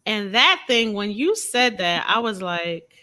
And 0.07 0.35
that 0.35 0.65
thing, 0.67 0.95
when 0.95 1.11
you 1.11 1.37
said 1.37 1.79
that, 1.79 2.07
I 2.09 2.21
was 2.21 2.41
like, 2.41 2.95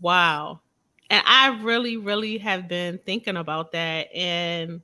wow. 0.00 0.60
And 1.08 1.22
I 1.26 1.58
really, 1.62 1.96
really 1.96 2.38
have 2.38 2.68
been 2.68 2.98
thinking 3.04 3.36
about 3.36 3.72
that. 3.72 4.14
And 4.14 4.82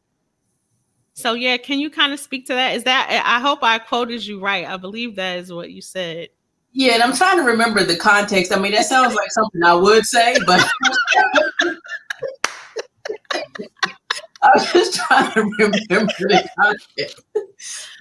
so, 1.12 1.34
yeah, 1.34 1.58
can 1.58 1.80
you 1.80 1.90
kind 1.90 2.12
of 2.14 2.20
speak 2.20 2.46
to 2.46 2.54
that? 2.54 2.76
Is 2.76 2.84
that, 2.84 3.22
I 3.26 3.40
hope 3.40 3.58
I 3.62 3.78
quoted 3.78 4.24
you 4.24 4.40
right. 4.40 4.66
I 4.66 4.78
believe 4.78 5.16
that 5.16 5.38
is 5.38 5.52
what 5.52 5.70
you 5.70 5.82
said. 5.82 6.28
Yeah, 6.72 6.94
and 6.94 7.02
I'm 7.02 7.14
trying 7.14 7.36
to 7.36 7.42
remember 7.42 7.82
the 7.82 7.96
context. 7.96 8.52
I 8.52 8.58
mean, 8.58 8.72
that 8.72 8.86
sounds 8.86 9.14
like 9.14 9.30
something 9.32 9.62
I 9.62 9.74
would 9.74 10.06
say, 10.06 10.36
but 10.46 10.66
I 14.42 14.50
was 14.54 14.72
just 14.72 14.94
trying 14.94 15.32
to 15.32 15.42
remember 15.42 16.12
the 16.18 16.48
context. 16.58 17.20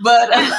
But 0.01 0.33
uh, 0.33 0.51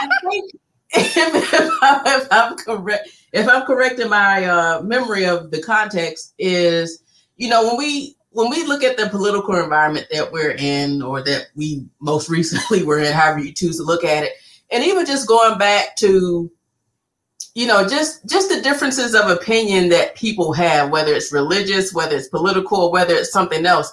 I 0.00 0.08
think 0.30 0.52
if, 0.90 1.52
if, 1.52 1.70
I, 1.82 2.26
am 2.30 2.56
correct, 2.56 3.08
if 3.32 3.48
I'm 3.48 3.66
correct 3.66 3.98
in 3.98 4.08
my 4.08 4.44
uh, 4.44 4.82
memory 4.82 5.24
of 5.26 5.50
the 5.50 5.60
context, 5.60 6.34
is 6.38 7.02
you 7.36 7.48
know 7.48 7.66
when 7.66 7.76
we 7.76 8.16
when 8.30 8.50
we 8.50 8.64
look 8.64 8.84
at 8.84 8.96
the 8.96 9.08
political 9.08 9.56
environment 9.56 10.06
that 10.12 10.30
we're 10.30 10.54
in, 10.56 11.02
or 11.02 11.22
that 11.22 11.48
we 11.56 11.84
most 12.00 12.28
recently 12.28 12.84
were 12.84 13.00
in, 13.00 13.12
however 13.12 13.40
you 13.40 13.52
choose 13.52 13.78
to 13.78 13.82
look 13.82 14.04
at 14.04 14.22
it, 14.22 14.32
and 14.70 14.84
even 14.84 15.04
just 15.04 15.26
going 15.26 15.58
back 15.58 15.96
to 15.96 16.50
you 17.56 17.66
know 17.66 17.88
just 17.88 18.28
just 18.28 18.50
the 18.50 18.60
differences 18.60 19.14
of 19.14 19.30
opinion 19.30 19.88
that 19.88 20.14
people 20.14 20.52
have 20.52 20.90
whether 20.90 21.14
it's 21.14 21.32
religious 21.32 21.94
whether 21.94 22.14
it's 22.14 22.28
political 22.28 22.92
whether 22.92 23.14
it's 23.14 23.32
something 23.32 23.64
else. 23.64 23.92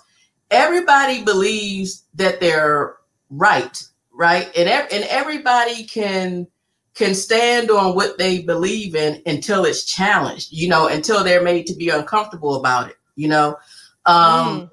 Everybody 0.52 1.24
believes 1.24 2.04
that 2.16 2.40
they're 2.42 2.98
right 3.30 3.82
right? 4.14 4.52
And, 4.56 4.70
and 4.70 5.04
everybody 5.06 5.86
can 5.86 6.46
can 6.94 7.16
stand 7.16 7.72
on 7.72 7.96
what 7.96 8.20
they 8.20 8.44
believe 8.44 8.96
in 8.96 9.22
until 9.26 9.64
it's 9.64 9.86
challenged 9.86 10.52
you 10.52 10.68
know 10.68 10.88
until 10.88 11.24
they're 11.24 11.42
made 11.42 11.66
to 11.68 11.76
be 11.76 11.90
uncomfortable 11.90 12.56
about 12.56 12.90
it 12.90 12.98
you 13.16 13.30
know? 13.30 13.58
Um 14.06 14.16
mm. 14.62 14.70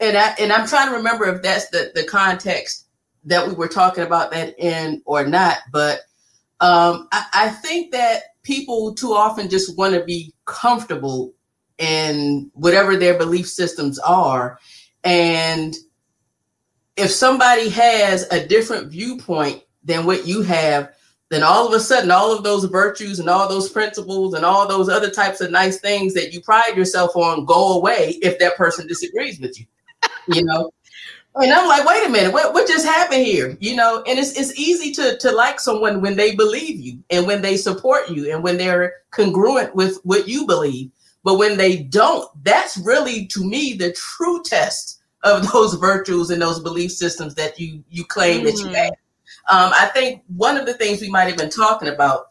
and 0.00 0.16
i 0.18 0.34
and 0.38 0.52
i'm 0.52 0.68
trying 0.68 0.90
to 0.90 0.96
remember 0.96 1.24
if 1.24 1.42
that's 1.42 1.70
the 1.70 1.90
the 1.94 2.04
context 2.04 2.88
that 3.24 3.48
we 3.48 3.54
were 3.54 3.68
talking 3.68 4.04
about 4.04 4.30
that 4.32 4.54
in 4.58 5.00
or 5.06 5.26
not 5.26 5.58
but 5.72 6.00
um 6.60 7.08
i, 7.10 7.24
I 7.32 7.48
think 7.48 7.90
that 7.92 8.33
people 8.44 8.94
too 8.94 9.12
often 9.12 9.48
just 9.48 9.76
want 9.76 9.94
to 9.94 10.04
be 10.04 10.32
comfortable 10.44 11.34
in 11.78 12.50
whatever 12.54 12.96
their 12.96 13.18
belief 13.18 13.48
systems 13.48 13.98
are. 13.98 14.58
And 15.02 15.74
if 16.96 17.10
somebody 17.10 17.68
has 17.70 18.28
a 18.30 18.46
different 18.46 18.92
viewpoint 18.92 19.62
than 19.82 20.06
what 20.06 20.26
you 20.26 20.42
have, 20.42 20.92
then 21.30 21.42
all 21.42 21.66
of 21.66 21.72
a 21.72 21.80
sudden, 21.80 22.10
all 22.10 22.32
of 22.32 22.44
those 22.44 22.64
virtues 22.66 23.18
and 23.18 23.28
all 23.28 23.48
those 23.48 23.68
principles 23.68 24.34
and 24.34 24.44
all 24.44 24.68
those 24.68 24.88
other 24.88 25.10
types 25.10 25.40
of 25.40 25.50
nice 25.50 25.80
things 25.80 26.14
that 26.14 26.32
you 26.32 26.40
pride 26.40 26.76
yourself 26.76 27.16
on 27.16 27.44
go 27.44 27.72
away 27.76 28.18
if 28.22 28.38
that 28.38 28.56
person 28.56 28.86
disagrees 28.86 29.40
with 29.40 29.58
you. 29.58 29.66
You 30.28 30.44
know, 30.44 30.70
and 31.36 31.52
I'm 31.52 31.66
like, 31.66 31.84
wait 31.84 32.06
a 32.06 32.08
minute, 32.08 32.32
what, 32.32 32.54
what 32.54 32.68
just 32.68 32.86
happened 32.86 33.26
here? 33.26 33.56
You 33.60 33.74
know, 33.74 34.02
and 34.06 34.18
it's 34.18 34.38
it's 34.38 34.56
easy 34.58 34.92
to 34.92 35.18
to 35.18 35.32
like 35.32 35.58
someone 35.58 36.00
when 36.00 36.16
they 36.16 36.34
believe 36.34 36.80
you 36.80 37.02
and 37.10 37.26
when 37.26 37.42
they 37.42 37.56
support 37.56 38.08
you 38.08 38.32
and 38.32 38.42
when 38.42 38.56
they're 38.56 38.94
congruent 39.10 39.74
with 39.74 39.98
what 40.04 40.28
you 40.28 40.46
believe. 40.46 40.90
But 41.24 41.38
when 41.38 41.56
they 41.56 41.78
don't, 41.78 42.28
that's 42.44 42.76
really 42.76 43.26
to 43.28 43.44
me 43.44 43.72
the 43.72 43.92
true 43.92 44.42
test 44.44 45.00
of 45.24 45.50
those 45.52 45.74
virtues 45.74 46.30
and 46.30 46.40
those 46.40 46.60
belief 46.60 46.92
systems 46.92 47.34
that 47.34 47.58
you 47.58 47.82
you 47.90 48.04
claim 48.04 48.38
mm-hmm. 48.38 48.46
that 48.46 48.58
you 48.58 48.66
mm-hmm. 48.66 48.74
have. 48.74 48.92
Um, 49.50 49.72
I 49.74 49.90
think 49.92 50.22
one 50.36 50.56
of 50.56 50.66
the 50.66 50.74
things 50.74 51.00
we 51.00 51.10
might 51.10 51.24
have 51.24 51.36
been 51.36 51.50
talking 51.50 51.88
about 51.88 52.28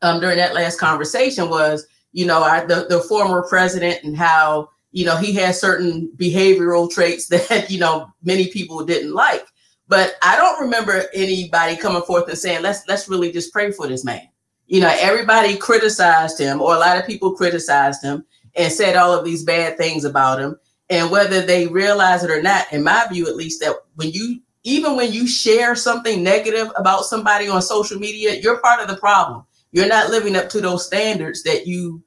um, 0.00 0.20
during 0.20 0.36
that 0.36 0.54
last 0.54 0.78
conversation 0.78 1.50
was, 1.50 1.86
you 2.12 2.24
know, 2.24 2.42
our, 2.44 2.66
the 2.66 2.86
the 2.88 3.00
former 3.00 3.42
president 3.48 4.04
and 4.04 4.16
how 4.16 4.70
you 4.92 5.04
know, 5.04 5.16
he 5.16 5.32
had 5.32 5.54
certain 5.54 6.10
behavioral 6.16 6.90
traits 6.90 7.26
that, 7.28 7.70
you 7.70 7.78
know, 7.78 8.08
many 8.22 8.48
people 8.48 8.84
didn't 8.84 9.12
like. 9.12 9.44
But 9.88 10.16
I 10.22 10.36
don't 10.36 10.60
remember 10.60 11.04
anybody 11.14 11.76
coming 11.76 12.02
forth 12.02 12.28
and 12.28 12.36
saying, 12.36 12.62
let's 12.62 12.86
let's 12.88 13.08
really 13.08 13.32
just 13.32 13.52
pray 13.52 13.72
for 13.72 13.88
this 13.88 14.04
man. 14.04 14.28
You 14.66 14.82
know, 14.82 14.94
everybody 15.00 15.56
criticized 15.56 16.38
him, 16.38 16.60
or 16.60 16.74
a 16.74 16.78
lot 16.78 16.98
of 16.98 17.06
people 17.06 17.34
criticized 17.34 18.04
him 18.04 18.26
and 18.54 18.70
said 18.70 18.96
all 18.96 19.18
of 19.18 19.24
these 19.24 19.44
bad 19.44 19.78
things 19.78 20.04
about 20.04 20.40
him. 20.40 20.58
And 20.90 21.10
whether 21.10 21.40
they 21.40 21.66
realize 21.66 22.22
it 22.22 22.30
or 22.30 22.42
not, 22.42 22.70
in 22.70 22.82
my 22.82 23.06
view 23.10 23.26
at 23.28 23.36
least, 23.36 23.60
that 23.60 23.76
when 23.94 24.10
you 24.10 24.40
even 24.64 24.96
when 24.96 25.10
you 25.10 25.26
share 25.26 25.74
something 25.74 26.22
negative 26.22 26.70
about 26.76 27.06
somebody 27.06 27.48
on 27.48 27.62
social 27.62 27.98
media, 27.98 28.34
you're 28.34 28.60
part 28.60 28.82
of 28.82 28.88
the 28.88 28.96
problem. 28.96 29.44
You're 29.72 29.88
not 29.88 30.10
living 30.10 30.36
up 30.36 30.50
to 30.50 30.60
those 30.60 30.86
standards 30.86 31.42
that 31.44 31.66
you 31.66 32.02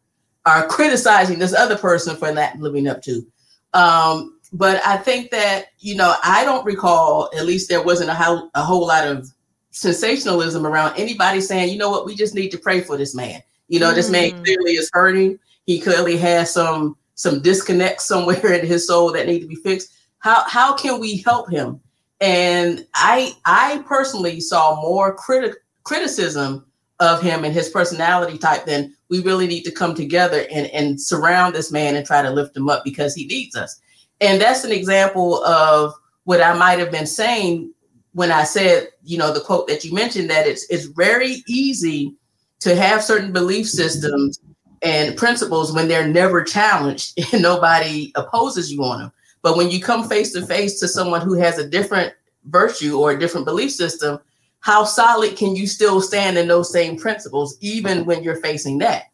are 0.46 0.68
criticizing 0.68 1.40
this 1.40 1.54
other 1.54 1.78
person 1.78 2.16
for 2.16 2.32
not 2.32 2.58
living 2.58 2.88
up 2.88 3.02
to. 3.04 3.26
Um, 3.74 4.40
but 4.54 4.82
I 4.86 4.98
think 4.98 5.32
that 5.32 5.68
you 5.80 5.96
know 5.96 6.16
I 6.24 6.44
don't 6.44 6.66
recall 6.66 7.30
at 7.38 7.46
least 7.46 7.70
there 7.70 7.84
wasn't 7.84 8.10
a, 8.10 8.16
ho- 8.16 8.50
a 8.54 8.64
whole 8.64 8.88
lot 8.88 9.08
of 9.08 9.30
sensationalism 9.72 10.68
around 10.68 10.94
anybody 10.98 11.40
saying 11.40 11.72
you 11.72 11.78
know 11.78 11.90
what 11.90 12.06
we 12.06 12.16
just 12.16 12.36
need 12.36 12.50
to 12.50 12.58
pray 12.58 12.82
for 12.82 12.98
this 12.98 13.16
man. 13.16 13.42
You 13.68 13.80
know 13.80 13.92
mm. 13.92 13.96
this 13.96 14.10
man 14.10 14.32
mm. 14.32 14.44
clearly 14.44 14.74
is 14.74 14.90
hurting. 14.94 15.40
He 15.66 15.80
clearly 15.80 16.18
has 16.18 16.52
some 16.52 16.98
some 17.16 17.42
disconnect 17.42 18.02
somewhere 18.02 18.54
in 18.54 18.66
his 18.66 18.88
soul 18.88 19.12
that 19.14 19.28
need 19.28 19.40
to 19.40 19.48
be 19.48 19.56
fixed. 19.56 19.94
How 20.20 20.44
how 20.48 20.76
can 20.76 21.00
we 21.00 21.18
help 21.18 21.50
him? 21.50 21.80
And 22.20 22.86
I 22.94 23.34
I 23.46 23.84
personally 23.88 24.42
saw 24.42 24.82
more 24.82 25.16
criti- 25.16 25.56
criticism 25.84 26.66
of 27.00 27.22
him 27.22 27.44
and 27.44 27.54
his 27.54 27.70
personality 27.70 28.38
type, 28.38 28.66
then 28.66 28.96
we 29.12 29.22
really 29.22 29.46
need 29.46 29.64
to 29.64 29.72
come 29.72 29.94
together 29.94 30.46
and, 30.50 30.68
and 30.68 31.00
surround 31.00 31.54
this 31.54 31.70
man 31.70 31.96
and 31.98 32.06
try 32.08 32.22
to 32.22 32.32
lift 32.32 32.56
him 32.56 32.70
up 32.70 32.84
because 32.86 33.14
he 33.14 33.28
needs 33.28 33.58
us. 33.58 33.80
And 34.22 34.42
that's 34.42 34.64
an 34.64 34.72
example 34.72 35.44
of 35.44 35.94
what 36.24 36.42
I 36.42 36.54
might 36.54 36.80
have 36.80 36.92
been 36.92 37.06
saying 37.06 37.74
when 38.14 38.32
I 38.32 38.46
said, 38.46 38.88
you 39.04 39.18
know, 39.18 39.34
the 39.34 39.42
quote 39.42 39.68
that 39.68 39.84
you 39.84 39.94
mentioned 39.94 40.30
that 40.30 40.48
it's 40.48 40.66
it's 40.70 40.86
very 40.86 41.44
easy 41.48 42.16
to 42.62 42.74
have 42.74 43.04
certain 43.04 43.34
belief 43.34 43.68
systems 43.68 44.40
and 44.82 45.18
principles 45.18 45.74
when 45.74 45.90
they're 45.90 46.08
never 46.08 46.42
challenged 46.42 47.20
and 47.34 47.42
nobody 47.42 48.14
opposes 48.16 48.72
you 48.72 48.82
on 48.84 49.00
them. 49.00 49.12
But 49.42 49.58
when 49.58 49.70
you 49.70 49.82
come 49.82 50.08
face 50.08 50.32
to 50.34 50.46
face 50.46 50.80
to 50.80 50.88
someone 50.88 51.22
who 51.22 51.34
has 51.34 51.58
a 51.58 51.68
different 51.68 52.14
virtue 52.46 52.98
or 52.98 53.12
a 53.12 53.20
different 53.20 53.46
belief 53.46 53.72
system, 53.72 54.20
how 54.62 54.84
solid 54.84 55.36
can 55.36 55.56
you 55.56 55.68
still 55.68 56.02
stand 56.02 56.38
in 56.38 56.48
those 56.48 56.72
same 56.72 56.98
principles 56.98 57.58
even 57.62 58.06
when 58.06 58.24
you're 58.24 58.42
facing 58.42 58.78
that? 58.80 59.06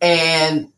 And 0.00 0.72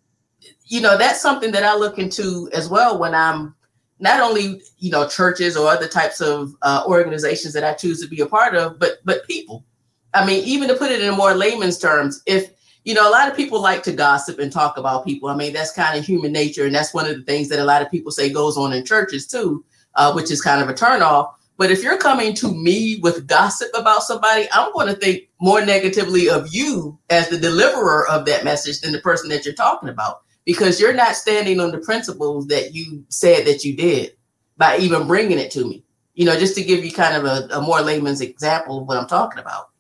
you 0.67 0.81
know 0.81 0.97
that's 0.97 1.21
something 1.21 1.53
that 1.53 1.63
i 1.63 1.77
look 1.77 1.99
into 1.99 2.49
as 2.53 2.69
well 2.69 2.99
when 2.99 3.15
i'm 3.15 3.55
not 4.01 4.21
only 4.21 4.61
you 4.79 4.91
know 4.91 5.07
churches 5.09 5.57
or 5.57 5.69
other 5.69 5.87
types 5.87 6.21
of 6.21 6.55
uh, 6.63 6.85
organizations 6.87 7.55
that 7.55 7.65
i 7.65 7.73
choose 7.73 8.01
to 8.01 8.09
be 8.09 8.21
a 8.21 8.27
part 8.27 8.55
of 8.55 8.79
but 8.79 8.99
but 9.05 9.27
people. 9.27 9.65
I 10.13 10.25
mean 10.25 10.45
even 10.45 10.69
to 10.69 10.77
put 10.77 10.93
it 10.93 11.01
in 11.01 11.15
more 11.15 11.35
layman's 11.35 11.79
terms 11.79 12.23
if 12.27 12.51
you 12.85 12.95
know 12.95 13.09
a 13.09 13.11
lot 13.11 13.29
of 13.29 13.37
people 13.37 13.61
like 13.61 13.83
to 13.85 13.93
gossip 13.93 14.39
and 14.39 14.53
talk 14.53 14.77
about 14.77 15.05
people. 15.05 15.29
I 15.29 15.37
mean 15.37 15.53
that's 15.53 15.73
kind 15.73 15.99
of 15.99 16.05
human 16.05 16.33
nature 16.33 16.67
and 16.67 16.75
that's 16.75 16.95
one 16.95 17.09
of 17.09 17.17
the 17.17 17.25
things 17.25 17.49
that 17.49 17.59
a 17.59 17.65
lot 17.65 17.83
of 17.83 17.91
people 17.91 18.13
say 18.13 18.31
goes 18.31 18.57
on 18.57 18.73
in 18.73 18.85
churches 18.85 19.27
too 19.27 19.65
uh, 19.97 20.13
which 20.13 20.31
is 20.31 20.41
kind 20.41 20.63
of 20.63 20.69
a 20.69 20.75
turnoff 20.75 21.35
but 21.57 21.71
if 21.71 21.83
you're 21.83 21.99
coming 21.99 22.35
to 22.35 22.53
me 22.53 22.99
with 23.03 23.27
gossip 23.27 23.69
about 23.75 24.03
somebody, 24.03 24.47
I'm 24.53 24.73
going 24.73 24.89
to 24.89 24.95
think 24.95 25.29
more 25.41 25.65
negatively 25.65 26.29
of 26.29 26.53
you 26.53 26.99
as 27.11 27.29
the 27.29 27.39
deliverer 27.39 28.09
of 28.09 28.27
that 28.27 28.45
message 28.45 28.81
than 28.81 28.93
the 28.93 29.01
person 29.01 29.29
that 29.31 29.45
you're 29.45 29.55
talking 29.55 29.89
about. 29.89 30.23
because 30.45 30.79
you're 30.79 30.93
not 30.93 31.17
standing 31.17 31.59
on 31.59 31.71
the 31.71 31.79
principles 31.79 32.47
that 32.49 32.75
you 32.75 33.05
said 33.09 33.47
that 33.47 33.65
you 33.65 33.75
did 33.75 34.15
by 34.57 34.77
even 34.77 35.07
bringing 35.07 35.39
it 35.39 35.51
to 35.53 35.65
me. 35.65 35.83
You 36.15 36.27
know, 36.27 36.39
just 36.39 36.55
to 36.57 36.63
give 36.63 36.85
you 36.85 36.93
kind 36.93 37.17
of 37.17 37.25
a, 37.25 37.49
a 37.57 37.63
more 37.63 37.81
layman's 37.81 38.21
example 38.21 38.81
of 38.81 38.87
what 38.87 38.99
I'm 38.99 39.09
talking 39.09 39.41
about. 39.41 39.71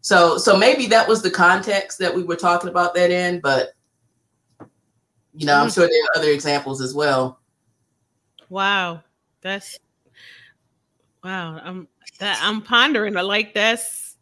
So, 0.00 0.38
so 0.38 0.56
maybe 0.56 0.86
that 0.86 1.08
was 1.08 1.22
the 1.22 1.30
context 1.30 1.98
that 1.98 2.14
we 2.14 2.22
were 2.22 2.36
talking 2.36 2.70
about 2.70 2.94
that 2.94 3.10
in, 3.10 3.40
but 3.40 3.74
you 5.34 5.46
know, 5.46 5.54
I'm 5.54 5.66
mm-hmm. 5.66 5.80
sure 5.80 5.88
there 5.88 6.04
are 6.04 6.16
other 6.16 6.30
examples 6.30 6.80
as 6.80 6.94
well. 6.94 7.40
Wow, 8.48 9.02
that's 9.42 9.78
wow. 11.26 11.60
I'm 11.62 11.88
that 12.20 12.38
I'm 12.40 12.62
pondering. 12.62 13.14
Like 13.14 13.52
that's 13.52 14.16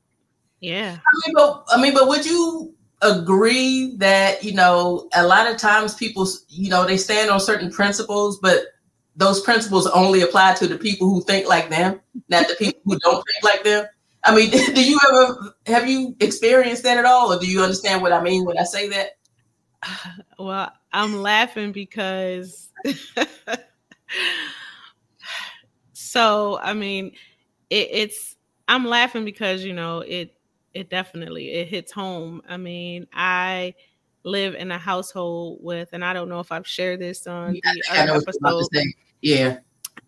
yeah. 0.60 0.96
I 0.96 1.26
mean, 1.26 1.34
but 1.34 1.64
I 1.68 1.80
mean, 1.80 1.94
but 1.94 2.08
would 2.08 2.24
you 2.24 2.74
agree 3.02 3.94
that 3.98 4.42
you 4.42 4.54
know 4.54 5.08
a 5.14 5.26
lot 5.26 5.50
of 5.50 5.58
times 5.58 5.94
people 5.94 6.26
you 6.48 6.70
know 6.70 6.86
they 6.86 6.96
stand 6.96 7.30
on 7.30 7.40
certain 7.40 7.70
principles, 7.70 8.38
but 8.38 8.64
those 9.16 9.40
principles 9.42 9.86
only 9.88 10.22
apply 10.22 10.54
to 10.54 10.66
the 10.66 10.78
people 10.78 11.08
who 11.08 11.22
think 11.22 11.46
like 11.46 11.68
them, 11.68 12.00
not 12.28 12.48
the 12.48 12.54
people 12.54 12.80
who 12.84 12.98
don't 13.00 13.24
think 13.24 13.44
like 13.44 13.62
them. 13.62 13.86
I 14.24 14.34
mean, 14.34 14.50
do 14.74 14.84
you 14.84 14.98
ever 15.10 15.54
have 15.66 15.88
you 15.88 16.16
experienced 16.20 16.82
that 16.84 16.98
at 16.98 17.04
all, 17.04 17.32
or 17.32 17.38
do 17.38 17.46
you 17.46 17.62
understand 17.62 18.02
what 18.02 18.12
I 18.12 18.22
mean 18.22 18.44
when 18.44 18.58
I 18.58 18.64
say 18.64 18.88
that? 18.88 19.10
Well, 20.36 20.72
I'm 20.92 21.22
laughing 21.22 21.70
because 21.70 22.68
so 26.14 26.60
I 26.62 26.74
mean 26.74 27.10
it, 27.70 27.88
it's 27.90 28.36
I'm 28.68 28.86
laughing 28.86 29.24
because 29.24 29.64
you 29.64 29.72
know 29.72 29.98
it 29.98 30.34
it 30.72 30.88
definitely 30.88 31.52
it 31.52 31.66
hits 31.66 31.90
home. 31.90 32.40
I 32.48 32.56
mean, 32.56 33.08
I 33.12 33.74
live 34.22 34.54
in 34.54 34.70
a 34.70 34.78
household 34.78 35.58
with, 35.60 35.88
and 35.92 36.04
I 36.04 36.12
don't 36.12 36.28
know 36.28 36.38
if 36.38 36.52
I've 36.52 36.66
shared 36.66 37.00
this 37.00 37.26
on 37.26 37.56
yeah, 37.56 37.72
the 37.74 38.00
other 38.00 38.22
episode. 38.28 38.86
Yeah. 39.20 39.58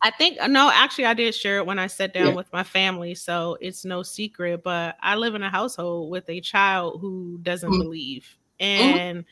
I 0.02 0.10
think 0.10 0.38
no, 0.48 0.70
actually 0.72 1.06
I 1.06 1.14
did 1.14 1.34
share 1.34 1.58
it 1.58 1.66
when 1.66 1.78
I 1.78 1.88
sat 1.88 2.14
down 2.14 2.28
yeah. 2.28 2.34
with 2.34 2.52
my 2.52 2.62
family, 2.62 3.16
so 3.16 3.56
it's 3.60 3.84
no 3.84 4.04
secret. 4.04 4.62
But 4.62 4.96
I 5.02 5.16
live 5.16 5.34
in 5.34 5.42
a 5.42 5.50
household 5.50 6.10
with 6.10 6.28
a 6.28 6.40
child 6.40 7.00
who 7.00 7.38
doesn't 7.42 7.68
mm-hmm. 7.68 7.82
believe. 7.82 8.36
And 8.60 9.18
mm-hmm. 9.18 9.28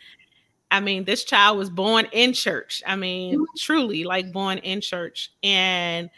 I 0.72 0.80
mean, 0.80 1.04
this 1.04 1.22
child 1.22 1.56
was 1.56 1.70
born 1.70 2.06
in 2.10 2.32
church. 2.32 2.82
I 2.84 2.96
mean, 2.96 3.34
mm-hmm. 3.34 3.44
truly 3.58 4.02
like 4.02 4.32
born 4.32 4.58
in 4.58 4.80
church. 4.80 5.32
And 5.44 6.10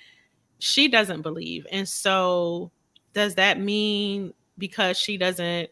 she 0.59 0.89
doesn't 0.89 1.23
believe. 1.23 1.67
And 1.71 1.89
so 1.89 2.71
does 3.13 3.35
that 3.37 3.61
mean 3.61 4.33
because 4.59 4.99
she 4.99 5.17
doesn't 5.17 5.71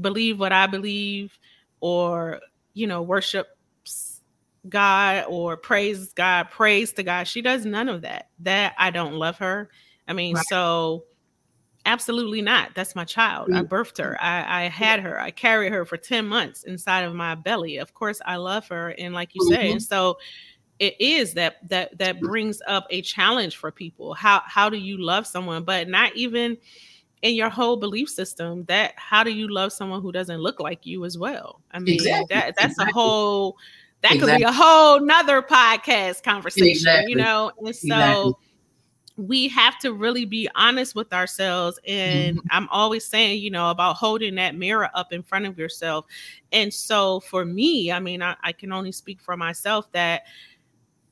believe 0.00 0.38
what 0.38 0.52
I 0.52 0.66
believe 0.66 1.38
or, 1.80 2.40
you 2.74 2.86
know, 2.86 3.02
worship 3.02 3.48
God 4.68 5.24
or 5.28 5.56
praise 5.56 6.12
God, 6.12 6.50
praise 6.50 6.92
to 6.92 7.02
God. 7.02 7.24
She 7.24 7.42
does 7.42 7.64
none 7.66 7.88
of 7.88 8.02
that. 8.02 8.28
That 8.40 8.74
I 8.78 8.90
don't 8.90 9.14
love 9.14 9.38
her. 9.38 9.70
I 10.06 10.12
mean, 10.12 10.36
right. 10.36 10.46
so 10.46 11.04
absolutely 11.84 12.42
not. 12.42 12.74
That's 12.74 12.94
my 12.94 13.04
child. 13.04 13.48
Mm-hmm. 13.48 13.58
I 13.58 13.62
birthed 13.62 13.98
her. 13.98 14.16
I, 14.20 14.64
I, 14.64 14.68
had 14.68 15.00
her. 15.00 15.20
I 15.20 15.30
carried 15.30 15.72
her 15.72 15.84
for 15.84 15.96
10 15.96 16.26
months 16.26 16.64
inside 16.64 17.02
of 17.02 17.14
my 17.14 17.34
belly. 17.34 17.78
Of 17.78 17.94
course, 17.94 18.20
I 18.24 18.36
love 18.36 18.68
her. 18.68 18.90
And 18.90 19.14
like 19.14 19.34
you 19.34 19.42
mm-hmm. 19.42 19.54
say, 19.54 19.72
and 19.72 19.82
so 19.82 20.18
it 20.82 21.00
is 21.00 21.34
that 21.34 21.56
that 21.68 21.96
that 21.98 22.20
brings 22.20 22.60
up 22.66 22.88
a 22.90 23.02
challenge 23.02 23.56
for 23.56 23.70
people. 23.70 24.14
How 24.14 24.42
how 24.44 24.68
do 24.68 24.76
you 24.76 24.98
love 24.98 25.28
someone? 25.28 25.62
But 25.62 25.88
not 25.88 26.16
even 26.16 26.58
in 27.22 27.36
your 27.36 27.48
whole 27.48 27.76
belief 27.76 28.08
system 28.08 28.64
that 28.64 28.94
how 28.96 29.22
do 29.22 29.30
you 29.30 29.46
love 29.46 29.72
someone 29.72 30.02
who 30.02 30.10
doesn't 30.10 30.40
look 30.40 30.58
like 30.58 30.84
you 30.84 31.04
as 31.04 31.16
well 31.16 31.60
i 31.70 31.78
mean 31.78 31.94
exactly. 31.94 32.26
that 32.34 32.56
that's 32.56 32.72
exactly. 32.72 32.90
a 32.90 32.92
whole 32.92 33.56
that 34.00 34.14
exactly. 34.14 34.32
could 34.32 34.38
be 34.38 34.42
a 34.42 34.52
whole 34.52 34.98
nother 34.98 35.40
podcast 35.40 36.24
conversation 36.24 37.08
you 37.08 37.14
know 37.14 37.52
and 37.64 37.76
so 37.76 38.36
we 39.16 39.46
have 39.46 39.78
to 39.78 39.92
really 39.92 40.24
be 40.24 40.48
honest 40.56 40.96
with 40.96 41.12
ourselves 41.12 41.78
and 41.86 42.38
mm-hmm. 42.38 42.46
i'm 42.50 42.68
always 42.70 43.04
saying 43.04 43.40
you 43.40 43.50
know 43.50 43.70
about 43.70 43.94
holding 43.94 44.34
that 44.34 44.56
mirror 44.56 44.90
up 44.94 45.12
in 45.12 45.22
front 45.22 45.46
of 45.46 45.56
yourself 45.56 46.06
and 46.50 46.74
so 46.74 47.20
for 47.20 47.44
me 47.44 47.92
i 47.92 48.00
mean 48.00 48.20
I, 48.20 48.34
I 48.42 48.50
can 48.50 48.72
only 48.72 48.90
speak 48.90 49.20
for 49.20 49.36
myself 49.36 49.90
that 49.92 50.22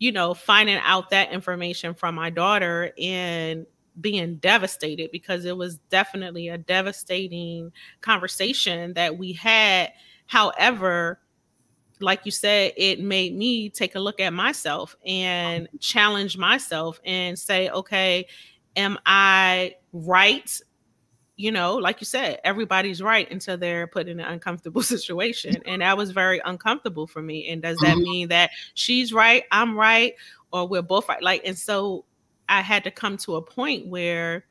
you 0.00 0.10
know 0.10 0.34
finding 0.34 0.80
out 0.84 1.10
that 1.10 1.30
information 1.32 1.94
from 1.94 2.16
my 2.16 2.30
daughter 2.30 2.92
and 3.00 3.66
being 4.00 4.36
devastated 4.36 5.10
because 5.12 5.44
it 5.44 5.56
was 5.56 5.78
definitely 5.90 6.48
a 6.48 6.58
devastating 6.58 7.70
conversation 8.00 8.94
that 8.94 9.16
we 9.18 9.32
had 9.32 9.92
however 10.26 11.20
like 12.00 12.24
you 12.24 12.30
said, 12.30 12.72
it 12.76 13.00
made 13.00 13.36
me 13.36 13.68
take 13.68 13.94
a 13.94 14.00
look 14.00 14.20
at 14.20 14.32
myself 14.32 14.96
and 15.04 15.68
challenge 15.80 16.36
myself 16.36 17.00
and 17.04 17.38
say, 17.38 17.68
okay, 17.68 18.26
am 18.76 18.98
I 19.06 19.74
right? 19.92 20.60
You 21.40 21.52
know, 21.52 21.76
like 21.76 22.00
you 22.00 22.04
said, 22.04 22.38
everybody's 22.44 23.00
right 23.00 23.30
until 23.30 23.56
they're 23.56 23.86
put 23.86 24.08
in 24.08 24.20
an 24.20 24.26
uncomfortable 24.26 24.82
situation. 24.94 25.56
And 25.64 25.80
that 25.80 25.96
was 25.96 26.10
very 26.10 26.40
uncomfortable 26.44 27.06
for 27.06 27.22
me. 27.22 27.48
And 27.48 27.62
does 27.62 27.78
that 27.78 27.94
mm-hmm. 27.94 28.02
mean 28.02 28.28
that 28.28 28.50
she's 28.74 29.12
right, 29.12 29.44
I'm 29.50 29.74
right, 29.76 30.14
or 30.52 30.68
we're 30.68 30.82
both 30.82 31.08
right? 31.08 31.22
Like, 31.22 31.42
and 31.46 31.56
so 31.56 32.04
I 32.48 32.60
had 32.60 32.84
to 32.84 32.90
come 32.90 33.16
to 33.18 33.36
a 33.36 33.42
point 33.42 33.86
where 33.86 34.44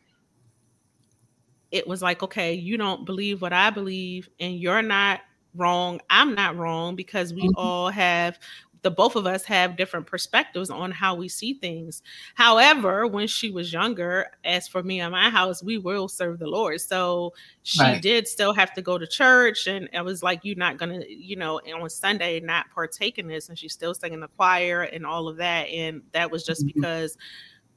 it 1.71 1.87
was 1.87 2.01
like, 2.01 2.23
okay, 2.23 2.53
you 2.53 2.77
don't 2.77 3.05
believe 3.05 3.41
what 3.41 3.53
I 3.53 3.69
believe, 3.69 4.27
and 4.39 4.59
you're 4.59 4.81
not 4.81 5.21
wrong 5.55 5.99
i'm 6.11 6.35
not 6.35 6.55
wrong 6.55 6.95
because 6.95 7.33
we 7.33 7.41
mm-hmm. 7.41 7.57
all 7.57 7.89
have 7.89 8.37
the 8.81 8.91
both 8.91 9.15
of 9.15 9.25
us 9.25 9.43
have 9.45 9.75
different 9.75 10.05
perspectives 10.05 10.69
on 10.69 10.91
how 10.91 11.15
we 11.15 11.27
see 11.27 11.53
things. 11.53 12.01
However, 12.35 13.05
when 13.05 13.27
she 13.27 13.51
was 13.51 13.73
younger, 13.73 14.27
as 14.43 14.67
for 14.67 14.83
me 14.83 15.01
and 15.01 15.11
my 15.11 15.29
house, 15.29 15.61
we 15.61 15.77
will 15.77 16.07
serve 16.07 16.39
the 16.39 16.47
Lord. 16.47 16.79
So 16.81 17.33
she 17.63 17.81
right. 17.81 18.01
did 18.01 18.27
still 18.27 18.53
have 18.53 18.73
to 18.73 18.81
go 18.81 18.97
to 18.97 19.05
church, 19.05 19.67
and 19.67 19.89
I 19.93 20.01
was 20.01 20.23
like, 20.23 20.41
"You're 20.43 20.55
not 20.55 20.77
gonna, 20.77 21.01
you 21.07 21.35
know, 21.35 21.59
on 21.59 21.89
Sunday 21.89 22.39
not 22.39 22.69
partake 22.73 23.17
in 23.17 23.27
this." 23.27 23.49
And 23.49 23.57
she's 23.57 23.73
still 23.73 23.93
singing 23.93 24.21
the 24.21 24.27
choir 24.29 24.83
and 24.83 25.05
all 25.05 25.27
of 25.27 25.37
that, 25.37 25.67
and 25.69 26.01
that 26.13 26.31
was 26.31 26.45
just 26.45 26.65
mm-hmm. 26.65 26.79
because 26.79 27.17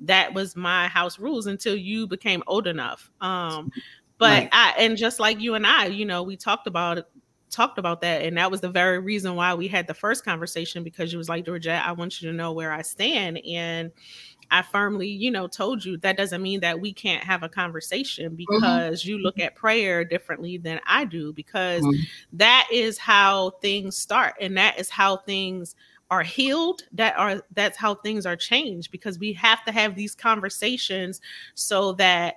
that 0.00 0.34
was 0.34 0.56
my 0.56 0.88
house 0.88 1.18
rules 1.18 1.46
until 1.46 1.76
you 1.76 2.06
became 2.06 2.42
old 2.46 2.66
enough. 2.66 3.10
Um, 3.20 3.70
but 4.18 4.42
right. 4.42 4.48
I 4.52 4.74
and 4.78 4.96
just 4.96 5.18
like 5.18 5.40
you 5.40 5.54
and 5.54 5.66
I, 5.66 5.86
you 5.86 6.04
know, 6.04 6.22
we 6.22 6.36
talked 6.36 6.66
about 6.66 7.06
talked 7.52 7.78
about 7.78 8.00
that. 8.00 8.22
And 8.22 8.36
that 8.36 8.50
was 8.50 8.60
the 8.60 8.68
very 8.68 8.98
reason 8.98 9.36
why 9.36 9.54
we 9.54 9.68
had 9.68 9.86
the 9.86 9.94
first 9.94 10.24
conversation 10.24 10.82
because 10.82 11.10
she 11.10 11.16
was 11.16 11.28
like, 11.28 11.44
Georgette, 11.44 11.86
I 11.86 11.92
want 11.92 12.20
you 12.20 12.30
to 12.30 12.36
know 12.36 12.52
where 12.52 12.72
I 12.72 12.82
stand. 12.82 13.38
And 13.46 13.92
I 14.50 14.62
firmly, 14.62 15.08
you 15.08 15.30
know, 15.30 15.46
told 15.46 15.84
you 15.84 15.96
that 15.98 16.16
doesn't 16.16 16.42
mean 16.42 16.60
that 16.60 16.80
we 16.80 16.92
can't 16.92 17.22
have 17.24 17.42
a 17.42 17.48
conversation 17.48 18.32
mm-hmm. 18.32 18.36
because 18.36 19.02
mm-hmm. 19.02 19.10
you 19.10 19.18
look 19.18 19.38
at 19.38 19.54
prayer 19.54 20.04
differently 20.04 20.58
than 20.58 20.80
I 20.86 21.04
do, 21.04 21.32
because 21.32 21.82
mm-hmm. 21.82 22.02
that 22.34 22.68
is 22.72 22.98
how 22.98 23.50
things 23.62 23.96
start 23.96 24.34
and 24.40 24.56
that 24.56 24.78
is 24.78 24.90
how 24.90 25.18
things 25.18 25.74
are 26.10 26.22
healed 26.22 26.82
that 26.92 27.16
are 27.16 27.42
that's 27.54 27.78
how 27.78 27.94
things 27.94 28.26
are 28.26 28.36
changed 28.36 28.92
because 28.92 29.18
we 29.18 29.32
have 29.32 29.64
to 29.64 29.72
have 29.72 29.94
these 29.94 30.14
conversations 30.14 31.22
so 31.54 31.92
that 31.92 32.34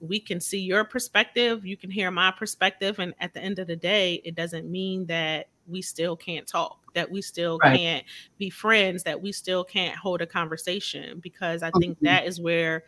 we 0.00 0.20
can 0.20 0.40
see 0.40 0.60
your 0.60 0.84
perspective, 0.84 1.66
you 1.66 1.76
can 1.76 1.90
hear 1.90 2.10
my 2.10 2.30
perspective, 2.30 2.98
and 2.98 3.14
at 3.20 3.34
the 3.34 3.40
end 3.40 3.58
of 3.58 3.66
the 3.66 3.76
day, 3.76 4.20
it 4.24 4.34
doesn't 4.34 4.70
mean 4.70 5.06
that 5.06 5.48
we 5.66 5.82
still 5.82 6.16
can't 6.16 6.46
talk, 6.46 6.78
that 6.94 7.10
we 7.10 7.20
still 7.22 7.58
right. 7.62 7.76
can't 7.76 8.04
be 8.38 8.50
friends, 8.50 9.04
that 9.04 9.20
we 9.20 9.32
still 9.32 9.64
can't 9.64 9.96
hold 9.96 10.22
a 10.22 10.26
conversation 10.26 11.20
because 11.20 11.62
I 11.62 11.70
think 11.78 11.96
mm-hmm. 11.96 12.06
that 12.06 12.26
is 12.26 12.40
where 12.40 12.84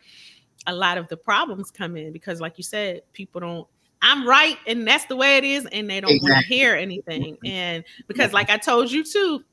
a 0.67 0.73
lot 0.73 0.97
of 0.97 1.07
the 1.07 1.17
problems 1.17 1.71
come 1.71 1.95
in 1.95 2.11
because 2.11 2.41
like 2.41 2.57
you 2.57 2.63
said, 2.63 3.01
people 3.13 3.41
don't 3.41 3.67
I'm 4.01 4.27
right 4.27 4.57
and 4.65 4.87
that's 4.87 5.05
the 5.05 5.15
way 5.15 5.37
it 5.37 5.43
is 5.43 5.67
and 5.67 5.89
they 5.89 6.01
don't 6.01 6.11
exactly. 6.11 6.31
want 6.31 6.45
to 6.45 6.53
hear 6.53 6.75
anything. 6.75 7.37
And 7.45 7.83
because 8.07 8.33
like 8.33 8.49
I 8.49 8.57
told 8.57 8.91
you 8.91 9.03
too, 9.03 9.43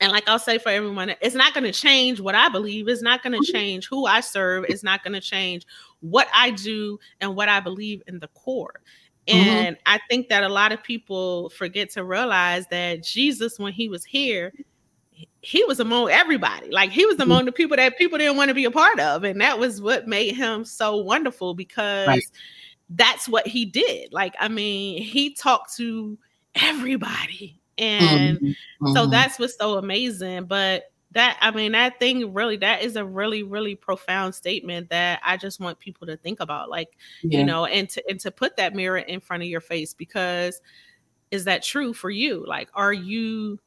and 0.00 0.10
like 0.10 0.28
I'll 0.28 0.40
say 0.40 0.58
for 0.58 0.70
everyone, 0.70 1.14
it's 1.20 1.36
not 1.36 1.54
going 1.54 1.64
to 1.64 1.72
change 1.72 2.20
what 2.20 2.34
I 2.34 2.48
believe. 2.48 2.88
It's 2.88 3.02
not 3.02 3.22
going 3.22 3.34
to 3.34 3.38
mm-hmm. 3.38 3.56
change 3.56 3.88
who 3.88 4.06
I 4.06 4.20
serve. 4.20 4.64
It's 4.68 4.82
not 4.82 5.04
going 5.04 5.14
to 5.14 5.20
change 5.20 5.64
what 6.04 6.28
I 6.34 6.50
do 6.50 6.98
and 7.20 7.34
what 7.34 7.48
I 7.48 7.60
believe 7.60 8.02
in 8.06 8.18
the 8.18 8.28
core. 8.28 8.80
Mm-hmm. 9.26 9.48
And 9.48 9.76
mm-hmm. 9.76 9.82
I 9.86 10.00
think 10.08 10.28
that 10.28 10.44
a 10.44 10.48
lot 10.48 10.72
of 10.72 10.82
people 10.82 11.48
forget 11.50 11.90
to 11.90 12.04
realize 12.04 12.66
that 12.68 13.02
Jesus, 13.02 13.58
when 13.58 13.72
he 13.72 13.88
was 13.88 14.04
here, 14.04 14.52
he 15.40 15.64
was 15.64 15.80
among 15.80 16.10
everybody. 16.10 16.70
Like 16.70 16.90
he 16.90 17.06
was 17.06 17.16
mm-hmm. 17.16 17.22
among 17.22 17.44
the 17.46 17.52
people 17.52 17.76
that 17.76 17.96
people 17.96 18.18
didn't 18.18 18.36
want 18.36 18.48
to 18.48 18.54
be 18.54 18.66
a 18.66 18.70
part 18.70 19.00
of. 19.00 19.24
And 19.24 19.40
that 19.40 19.58
was 19.58 19.80
what 19.80 20.06
made 20.06 20.34
him 20.34 20.64
so 20.64 20.98
wonderful 20.98 21.54
because 21.54 22.06
right. 22.06 22.24
that's 22.90 23.26
what 23.28 23.46
he 23.46 23.64
did. 23.64 24.12
Like, 24.12 24.34
I 24.38 24.48
mean, 24.48 25.02
he 25.02 25.32
talked 25.32 25.74
to 25.76 26.18
everybody 26.54 27.58
and 27.78 28.38
mm-hmm. 28.38 28.88
so 28.88 29.02
mm-hmm. 29.02 29.10
that's 29.10 29.38
what's 29.38 29.56
so 29.56 29.78
amazing. 29.78 30.44
But 30.44 30.84
that 31.14 31.38
I 31.40 31.50
mean, 31.50 31.72
that 31.72 31.98
thing 31.98 32.32
really 32.34 32.56
that 32.58 32.82
is 32.82 32.96
a 32.96 33.04
really, 33.04 33.42
really 33.42 33.74
profound 33.74 34.34
statement 34.34 34.90
that 34.90 35.20
I 35.24 35.36
just 35.36 35.60
want 35.60 35.78
people 35.78 36.06
to 36.08 36.16
think 36.16 36.40
about. 36.40 36.68
Like, 36.68 36.96
yeah. 37.22 37.38
you 37.38 37.44
know, 37.44 37.66
and 37.66 37.88
to 37.90 38.02
and 38.08 38.20
to 38.20 38.30
put 38.30 38.56
that 38.56 38.74
mirror 38.74 38.98
in 38.98 39.20
front 39.20 39.42
of 39.42 39.48
your 39.48 39.60
face 39.60 39.94
because 39.94 40.60
is 41.30 41.44
that 41.44 41.62
true 41.62 41.92
for 41.92 42.10
you? 42.10 42.44
Like, 42.46 42.68
are 42.74 42.92
you 42.92 43.58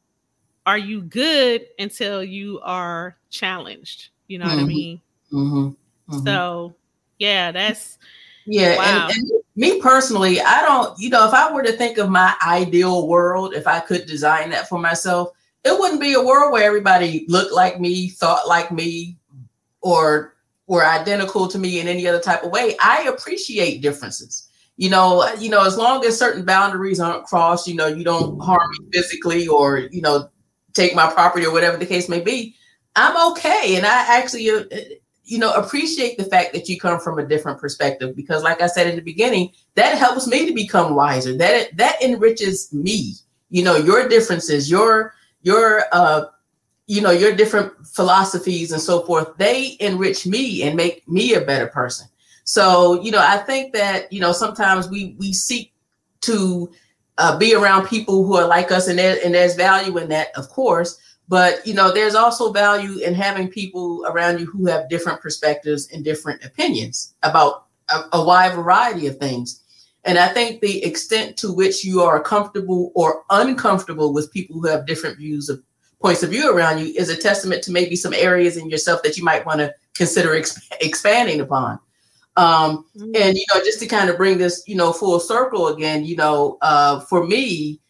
are 0.65 0.77
you 0.77 1.01
good 1.01 1.65
until 1.79 2.23
you 2.23 2.59
are 2.63 3.17
challenged? 3.29 4.09
You 4.27 4.39
know 4.39 4.45
mm-hmm. 4.45 4.55
what 4.55 4.59
I 4.59 4.63
mm-hmm. 4.63 4.67
mean? 4.67 5.01
Mm-hmm. 5.33 6.13
Mm-hmm. 6.13 6.25
So, 6.25 6.75
yeah, 7.19 7.51
that's 7.51 7.97
yeah. 8.45 8.77
Wow. 8.77 9.07
And, 9.09 9.17
and, 9.17 9.31
me 9.57 9.81
personally, 9.81 10.39
I 10.39 10.61
don't, 10.61 10.97
you 10.99 11.09
know, 11.09 11.27
if 11.27 11.33
I 11.33 11.51
were 11.51 11.63
to 11.63 11.71
think 11.71 11.97
of 11.97 12.09
my 12.09 12.35
ideal 12.45 13.07
world, 13.07 13.55
if 13.55 13.65
I 13.65 13.79
could 13.79 14.05
design 14.05 14.51
that 14.51 14.69
for 14.69 14.77
myself, 14.77 15.29
it 15.63 15.79
wouldn't 15.79 16.01
be 16.01 16.13
a 16.13 16.23
world 16.23 16.51
where 16.51 16.63
everybody 16.63 17.25
looked 17.27 17.53
like 17.53 17.79
me, 17.79 18.09
thought 18.09 18.47
like 18.47 18.71
me, 18.71 19.17
or 19.81 20.35
were 20.67 20.85
identical 20.85 21.47
to 21.47 21.57
me 21.57 21.79
in 21.79 21.87
any 21.87 22.07
other 22.07 22.19
type 22.19 22.43
of 22.43 22.51
way. 22.51 22.75
I 22.81 23.03
appreciate 23.03 23.81
differences. 23.81 24.49
You 24.75 24.89
know, 24.89 25.27
you 25.39 25.49
know, 25.49 25.65
as 25.65 25.77
long 25.77 26.05
as 26.05 26.19
certain 26.19 26.45
boundaries 26.45 26.99
aren't 26.99 27.25
crossed, 27.25 27.67
you 27.67 27.75
know, 27.75 27.87
you 27.87 28.03
don't 28.03 28.39
harm 28.39 28.69
me 28.71 28.85
physically 28.93 29.47
or, 29.47 29.79
you 29.79 30.01
know, 30.01 30.29
take 30.73 30.93
my 30.93 31.11
property 31.11 31.45
or 31.45 31.51
whatever 31.51 31.77
the 31.77 31.85
case 31.85 32.07
may 32.07 32.21
be, 32.21 32.55
I'm 32.95 33.31
okay. 33.31 33.75
And 33.75 33.85
I 33.85 34.17
actually, 34.17 34.49
uh, 34.49 34.63
you 35.23 35.39
know, 35.39 35.51
appreciate 35.53 36.17
the 36.17 36.25
fact 36.25 36.53
that 36.53 36.69
you 36.69 36.79
come 36.79 36.99
from 36.99 37.17
a 37.17 37.25
different 37.25 37.59
perspective 37.59 38.15
because, 38.15 38.43
like 38.43 38.61
I 38.61 38.67
said 38.67 38.87
in 38.87 38.95
the 38.95 39.01
beginning, 39.01 39.51
that 39.75 39.97
helps 39.97 40.27
me 40.27 40.45
to 40.45 40.53
become 40.53 40.95
wiser. 40.95 41.35
That 41.35 41.75
that 41.77 42.01
enriches 42.01 42.71
me. 42.71 43.13
You 43.49 43.63
know, 43.63 43.77
your 43.77 44.07
differences, 44.07 44.69
your 44.69 45.13
your 45.47 45.85
uh, 45.93 46.25
you 46.87 47.01
know, 47.01 47.11
your 47.11 47.33
different 47.33 47.71
philosophies 47.85 48.71
and 48.71 48.81
so 48.81 49.01
forth. 49.01 49.37
They 49.37 49.77
enrich 49.79 50.25
me 50.25 50.63
and 50.63 50.75
make 50.75 51.07
me 51.07 51.33
a 51.35 51.41
better 51.41 51.67
person. 51.67 52.07
So, 52.43 53.01
you 53.01 53.11
know, 53.11 53.21
I 53.21 53.37
think 53.37 53.73
that 53.73 54.11
you 54.11 54.19
know 54.19 54.33
sometimes 54.33 54.89
we 54.89 55.15
we 55.19 55.31
seek 55.33 55.73
to 56.21 56.71
uh, 57.17 57.37
be 57.37 57.55
around 57.55 57.87
people 57.87 58.25
who 58.25 58.35
are 58.35 58.47
like 58.47 58.71
us, 58.71 58.87
and 58.87 58.99
there, 58.99 59.17
and 59.23 59.33
there's 59.33 59.55
value 59.55 59.97
in 59.97 60.09
that, 60.09 60.29
of 60.35 60.49
course. 60.49 60.99
But 61.29 61.65
you 61.67 61.73
know, 61.73 61.93
there's 61.93 62.15
also 62.15 62.53
value 62.53 62.99
in 62.99 63.13
having 63.13 63.49
people 63.49 64.05
around 64.07 64.39
you 64.39 64.45
who 64.45 64.65
have 64.67 64.89
different 64.89 65.21
perspectives 65.21 65.91
and 65.91 66.03
different 66.03 66.43
opinions 66.43 67.15
about 67.23 67.65
a, 67.89 68.01
a 68.13 68.25
wide 68.25 68.55
variety 68.55 69.07
of 69.07 69.17
things. 69.17 69.61
And 70.07 70.17
I 70.17 70.29
think 70.29 70.61
the 70.61 70.83
extent 70.83 71.35
to 71.37 71.53
which 71.53 71.83
you 71.83 72.01
are 72.01 72.21
comfortable 72.21 72.91
or 72.95 73.23
uncomfortable 73.29 74.13
with 74.13 74.31
people 74.31 74.55
who 74.55 74.65
have 74.67 74.87
different 74.87 75.17
views 75.17 75.49
of 75.49 75.61
points 76.01 76.23
of 76.23 76.29
view 76.29 76.51
around 76.51 76.79
you 76.79 76.93
is 76.95 77.09
a 77.09 77.17
testament 77.17 77.61
to 77.63 77.71
maybe 77.71 77.95
some 77.95 78.13
areas 78.13 78.55
in 78.55 78.69
yourself 78.69 79.03
that 79.03 79.17
you 79.17 79.23
might 79.23 79.45
want 79.45 79.59
to 79.59 79.73
consider 79.95 80.29
exp- 80.29 80.71
expanding 80.79 81.41
upon. 81.41 81.77
Um, 82.37 82.85
mm-hmm. 82.95 83.11
And 83.15 83.35
you 83.35 83.45
know, 83.53 83.59
just 83.61 83.79
to 83.79 83.87
kind 83.87 84.09
of 84.09 84.15
bring 84.15 84.37
this, 84.37 84.63
you 84.65 84.75
know, 84.75 84.93
full 84.93 85.19
circle 85.19 85.67
again, 85.67 86.05
you 86.05 86.15
know, 86.15 86.57
uh, 86.61 87.01
for 87.01 87.25
me, 87.25 87.81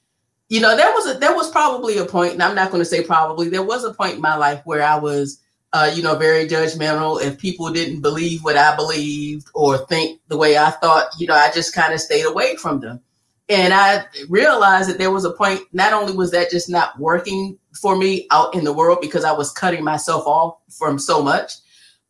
you 0.49 0.61
know, 0.61 0.75
there 0.75 0.91
was 0.91 1.15
a 1.15 1.19
there 1.19 1.35
was 1.35 1.51
probably 1.51 1.97
a 1.97 2.05
point, 2.05 2.33
and 2.33 2.41
I'm 2.41 2.55
not 2.55 2.71
going 2.71 2.81
to 2.81 2.89
say 2.89 3.03
probably, 3.03 3.49
there 3.49 3.61
was 3.61 3.83
a 3.83 3.93
point 3.93 4.15
in 4.15 4.21
my 4.21 4.37
life 4.37 4.61
where 4.63 4.81
I 4.81 4.97
was, 4.97 5.41
uh, 5.77 5.91
you 5.93 6.01
know, 6.01 6.15
very 6.15 6.47
judgmental. 6.47 7.21
If 7.21 7.37
people 7.37 7.71
didn't 7.71 8.01
believe 8.01 8.43
what 8.43 8.57
I 8.57 8.75
believed 8.75 9.47
or 9.53 9.77
think 9.85 10.19
the 10.27 10.37
way 10.37 10.57
I 10.57 10.71
thought, 10.71 11.09
you 11.19 11.27
know, 11.27 11.35
I 11.35 11.51
just 11.51 11.75
kind 11.75 11.93
of 11.93 11.99
stayed 11.99 12.25
away 12.25 12.55
from 12.55 12.79
them. 12.79 12.99
And 13.47 13.73
I 13.73 14.05
realized 14.27 14.89
that 14.89 14.97
there 14.97 15.11
was 15.11 15.23
a 15.23 15.31
point. 15.31 15.61
Not 15.73 15.93
only 15.93 16.13
was 16.13 16.31
that 16.31 16.49
just 16.49 16.67
not 16.67 16.99
working 16.99 17.59
for 17.79 17.95
me 17.95 18.27
out 18.31 18.55
in 18.55 18.63
the 18.63 18.73
world 18.73 18.99
because 19.01 19.23
I 19.23 19.31
was 19.31 19.51
cutting 19.51 19.83
myself 19.83 20.25
off 20.25 20.57
from 20.71 20.97
so 20.97 21.21
much, 21.21 21.53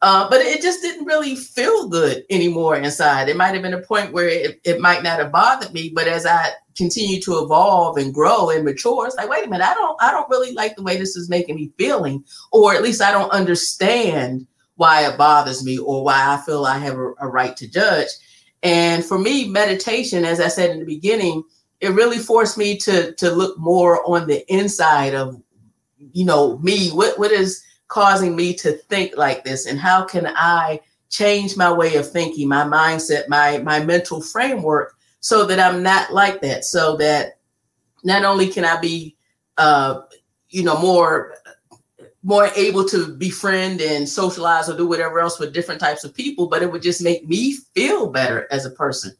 uh, 0.02 0.30
but 0.30 0.40
it 0.40 0.62
just 0.62 0.82
didn't 0.82 1.06
really 1.06 1.36
feel 1.36 1.90
good 1.90 2.24
anymore 2.30 2.78
inside. 2.78 3.28
It 3.28 3.36
might 3.36 3.54
have 3.54 3.64
been 3.64 3.74
a 3.74 3.82
point 3.82 4.14
where 4.14 4.30
it, 4.30 4.62
it 4.64 4.80
might 4.80 5.04
not 5.04 5.20
have 5.20 5.34
bothered 5.34 5.74
me, 5.74 5.92
but 5.94 6.08
as 6.08 6.26
I 6.26 6.52
continue 6.78 7.20
to 7.22 7.40
evolve 7.40 7.98
and 7.98 8.14
grow 8.14 8.50
and 8.50 8.64
mature, 8.64 9.08
it's 9.08 9.16
like, 9.16 9.30
wait 9.30 9.46
a 9.46 9.50
minute, 9.50 9.66
I 9.66 9.74
don't, 9.74 9.98
I 10.02 10.12
don't 10.12 10.30
really 10.30 10.54
like 10.54 10.76
the 10.76 10.84
way 10.84 10.98
this 10.98 11.16
is 11.16 11.30
making 11.30 11.56
me 11.56 11.72
feeling, 11.78 12.24
or 12.52 12.74
at 12.74 12.84
least 12.84 13.02
I 13.02 13.12
don't 13.12 13.32
understand 13.32 14.48
why 14.76 15.08
it 15.08 15.18
bothers 15.18 15.64
me 15.64 15.78
or 15.78 16.04
why 16.04 16.34
I 16.34 16.38
feel 16.46 16.66
I 16.66 16.78
have 16.78 16.98
a, 16.98 17.14
a 17.20 17.28
right 17.28 17.58
to 17.58 17.68
judge. 17.68 18.10
And 18.64 19.04
for 19.04 19.18
me, 19.18 19.48
meditation, 19.50 20.24
as 20.24 20.40
I 20.40 20.48
said 20.48 20.70
in 20.70 20.80
the 20.80 20.86
beginning, 20.86 21.44
it 21.80 21.90
really 21.90 22.18
forced 22.18 22.58
me 22.58 22.78
to 22.80 23.14
to 23.14 23.30
look 23.30 23.58
more 23.60 24.08
on 24.10 24.28
the 24.28 24.44
inside 24.52 25.14
of, 25.14 25.40
you 26.12 26.26
know, 26.26 26.58
me. 26.60 26.90
What 26.90 27.20
what 27.20 27.32
is 27.32 27.64
causing 27.88 28.36
me 28.36 28.54
to 28.54 28.74
think 28.74 29.16
like 29.18 29.44
this 29.44 29.66
and 29.66 29.80
how 29.80 30.04
can 30.04 30.28
i 30.36 30.80
change 31.10 31.56
my 31.56 31.72
way 31.72 31.96
of 31.96 32.10
thinking 32.10 32.48
my 32.48 32.64
mindset 32.64 33.28
my 33.30 33.58
my 33.60 33.84
mental 33.84 34.22
framework 34.22 34.97
so 35.20 35.46
that 35.46 35.60
i'm 35.60 35.84
not 35.84 36.14
like 36.14 36.42
that 36.42 36.64
so 36.64 36.96
that 36.98 37.40
not 38.04 38.24
only 38.24 38.48
can 38.48 38.66
i 38.66 38.80
be 38.80 39.16
uh 39.58 40.02
you 40.50 40.64
know 40.64 40.80
more 40.80 41.34
more 42.24 42.50
able 42.58 42.84
to 42.84 43.16
befriend 43.16 43.80
and 43.80 44.08
socialize 44.08 44.70
or 44.70 44.76
do 44.76 44.86
whatever 44.86 45.20
else 45.20 45.40
with 45.40 45.54
different 45.54 45.80
types 45.80 46.04
of 46.04 46.14
people 46.14 46.48
but 46.48 46.62
it 46.62 46.72
would 46.72 46.82
just 46.82 47.02
make 47.02 47.28
me 47.28 47.54
feel 47.74 48.12
better 48.12 48.48
as 48.52 48.66
a 48.66 48.72
person. 48.72 49.14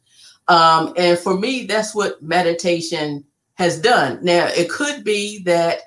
Um 0.48 0.92
and 0.96 1.18
for 1.18 1.38
me 1.38 1.64
that's 1.64 1.94
what 1.94 2.22
meditation 2.22 3.24
has 3.54 3.80
done. 3.80 4.18
Now 4.22 4.48
it 4.48 4.68
could 4.68 5.04
be 5.04 5.42
that 5.44 5.80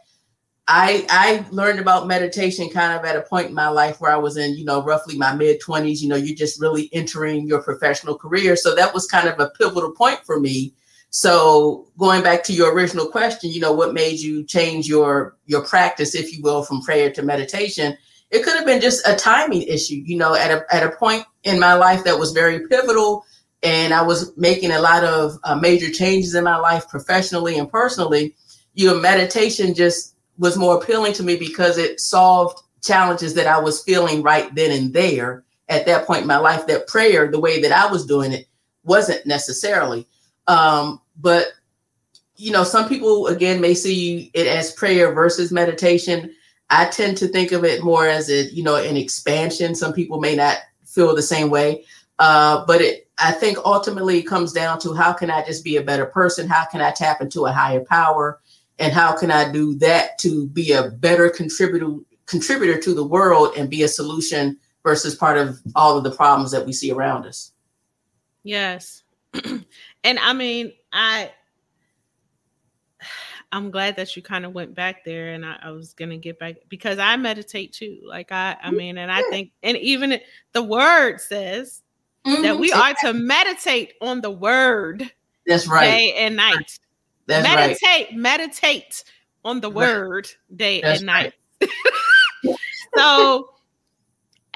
I 0.74 1.06
I 1.10 1.46
learned 1.52 1.80
about 1.80 2.08
meditation 2.08 2.70
kind 2.70 2.98
of 2.98 3.04
at 3.04 3.18
a 3.18 3.22
point 3.24 3.50
in 3.50 3.54
my 3.54 3.68
life 3.68 4.00
where 4.00 4.12
I 4.12 4.16
was 4.16 4.38
in, 4.38 4.56
you 4.56 4.64
know, 4.64 4.82
roughly 4.82 5.18
my 5.18 5.36
mid 5.36 5.60
20s, 5.62 6.00
you 6.00 6.08
know, 6.08 6.16
you're 6.16 6.36
just 6.36 6.62
really 6.62 6.90
entering 6.94 7.46
your 7.46 7.62
professional 7.62 8.18
career. 8.18 8.56
So 8.56 8.74
that 8.76 8.94
was 8.94 9.06
kind 9.06 9.28
of 9.28 9.38
a 9.38 9.50
pivotal 9.50 9.92
point 9.92 10.22
for 10.26 10.40
me. 10.40 10.74
So 11.10 11.88
going 11.98 12.24
back 12.24 12.42
to 12.46 12.54
your 12.54 12.74
original 12.74 13.06
question, 13.06 13.52
you 13.52 13.60
know, 13.60 13.74
what 13.74 13.94
made 13.94 14.22
you 14.22 14.46
change 14.46 14.88
your 14.88 15.36
your 15.46 15.62
practice, 15.62 16.16
if 16.16 16.32
you 16.34 16.42
will, 16.42 16.64
from 16.64 16.82
prayer 16.82 17.12
to 17.12 17.22
meditation? 17.22 17.98
It 18.30 18.44
could 18.46 18.56
have 18.56 18.66
been 18.66 18.80
just 18.80 19.06
a 19.06 19.14
timing 19.14 19.64
issue, 19.64 20.02
you 20.06 20.16
know, 20.16 20.36
at 20.36 20.52
a 20.52 20.64
at 20.74 20.84
a 20.84 20.96
point 20.96 21.26
in 21.44 21.60
my 21.60 21.74
life 21.74 22.06
that 22.06 22.18
was 22.18 22.32
very 22.32 22.66
pivotal 22.70 23.26
and 23.62 23.94
I 23.94 24.04
was 24.04 24.36
making 24.38 24.72
a 24.72 24.80
lot 24.80 25.04
of 25.04 25.38
uh, 25.44 25.56
major 25.56 25.92
changes 25.92 26.34
in 26.34 26.46
my 26.46 26.58
life 26.58 26.88
professionally 26.88 27.60
and 27.60 27.70
personally. 27.70 28.36
Your 28.74 29.02
meditation 29.02 29.74
just 29.74 30.16
was 30.42 30.58
more 30.58 30.76
appealing 30.76 31.14
to 31.14 31.24
me 31.24 31.38
because 31.38 31.78
it 31.78 32.00
solved 32.00 32.64
challenges 32.82 33.36
that 33.36 33.46
I 33.46 33.60
was 33.60 33.84
feeling 33.84 34.24
right 34.24 34.54
then 34.56 34.72
and 34.72 34.92
there 34.92 35.44
at 35.70 35.86
that 35.86 36.08
point 36.08 36.24
in 36.24 36.28
my 36.28 36.40
life. 36.40 36.66
That 36.66 36.88
prayer, 36.88 37.30
the 37.30 37.40
way 37.40 37.62
that 37.62 37.72
I 37.72 37.90
was 37.90 38.08
doing 38.08 38.32
it, 38.32 38.48
wasn't 38.84 39.24
necessarily. 39.28 40.08
Um, 40.48 41.00
but 41.20 41.50
you 42.38 42.52
know, 42.52 42.64
some 42.64 42.90
people 42.90 43.28
again 43.28 43.62
may 43.62 43.76
see 43.76 44.32
it 44.34 44.48
as 44.48 44.72
prayer 44.72 45.14
versus 45.14 45.52
meditation. 45.52 46.34
I 46.72 46.86
tend 46.86 47.18
to 47.18 47.28
think 47.28 47.52
of 47.52 47.64
it 47.64 47.84
more 47.84 48.08
as 48.08 48.28
a 48.32 48.46
you 48.52 48.64
know 48.64 48.76
an 48.76 48.98
expansion. 48.98 49.76
Some 49.76 49.94
people 49.94 50.20
may 50.20 50.36
not 50.36 50.58
feel 50.88 51.16
the 51.16 51.22
same 51.22 51.52
way, 51.52 51.86
uh, 52.18 52.66
but 52.66 52.82
it 52.82 53.08
I 53.20 53.32
think 53.32 53.60
ultimately 53.64 54.18
it 54.18 54.24
comes 54.24 54.54
down 54.54 54.80
to 54.80 54.96
how 54.96 55.14
can 55.14 55.30
I 55.30 55.46
just 55.46 55.64
be 55.64 55.78
a 55.78 55.84
better 55.84 56.08
person? 56.08 56.48
How 56.48 56.66
can 56.66 56.82
I 56.82 56.90
tap 56.90 57.22
into 57.22 57.46
a 57.46 57.52
higher 57.52 57.82
power? 57.82 58.41
And 58.82 58.92
how 58.92 59.16
can 59.16 59.32
I 59.32 59.52
do 59.52 59.76
that 59.76 60.18
to 60.20 60.48
be 60.48 60.72
a 60.72 60.90
better 60.90 61.30
contributor 61.30 61.98
contributor 62.26 62.80
to 62.80 62.94
the 62.94 63.06
world 63.06 63.54
and 63.58 63.70
be 63.70 63.84
a 63.84 63.88
solution 63.88 64.58
versus 64.84 65.16
part 65.16 65.38
of 65.38 65.60
all 65.76 65.98
of 65.98 66.04
the 66.04 66.12
problems 66.12 66.52
that 66.52 66.66
we 66.66 66.74
see 66.74 66.92
around 66.92 67.26
us. 67.26 67.52
Yes. 68.44 69.04
and 70.04 70.20
I 70.20 70.34
mean, 70.34 70.74
I 70.92 71.32
I'm 73.52 73.70
glad 73.70 73.98
that 73.98 74.16
you 74.16 74.22
kind 74.22 74.46
of 74.46 74.54
went 74.54 74.74
back 74.74 75.04
there 75.04 75.34
and 75.34 75.46
I, 75.46 75.58
I, 75.62 75.72
was 75.72 75.94
gonna 75.94 76.18
get 76.18 76.40
back 76.40 76.56
because 76.70 76.98
I 76.98 77.16
meditate 77.18 77.74
too. 77.74 78.00
Like 78.04 78.32
I 78.32 78.58
I 78.64 78.72
mean, 78.72 78.98
and 78.98 79.12
I 79.12 79.22
think 79.24 79.52
and 79.62 79.78
even 79.78 80.20
the 80.54 80.64
word 80.64 81.20
says 81.20 81.84
mm-hmm. 82.26 82.42
that 82.42 82.58
we 82.58 82.72
are 82.72 82.96
to 83.02 83.14
meditate 83.14 83.94
on 84.02 84.22
the 84.22 84.32
word 84.32 85.12
that's 85.46 85.68
right 85.68 85.86
day 85.86 86.14
and 86.14 86.38
night. 86.38 86.80
That's 87.28 87.48
meditate, 87.48 87.82
right. 87.84 88.14
meditate 88.14 89.04
on 89.44 89.62
the 89.62 89.70
word 89.70 90.28
day 90.56 90.82
That's 90.82 91.00
and 91.02 91.06
night. 91.08 91.34
Right. 91.62 92.56
so 92.96 93.50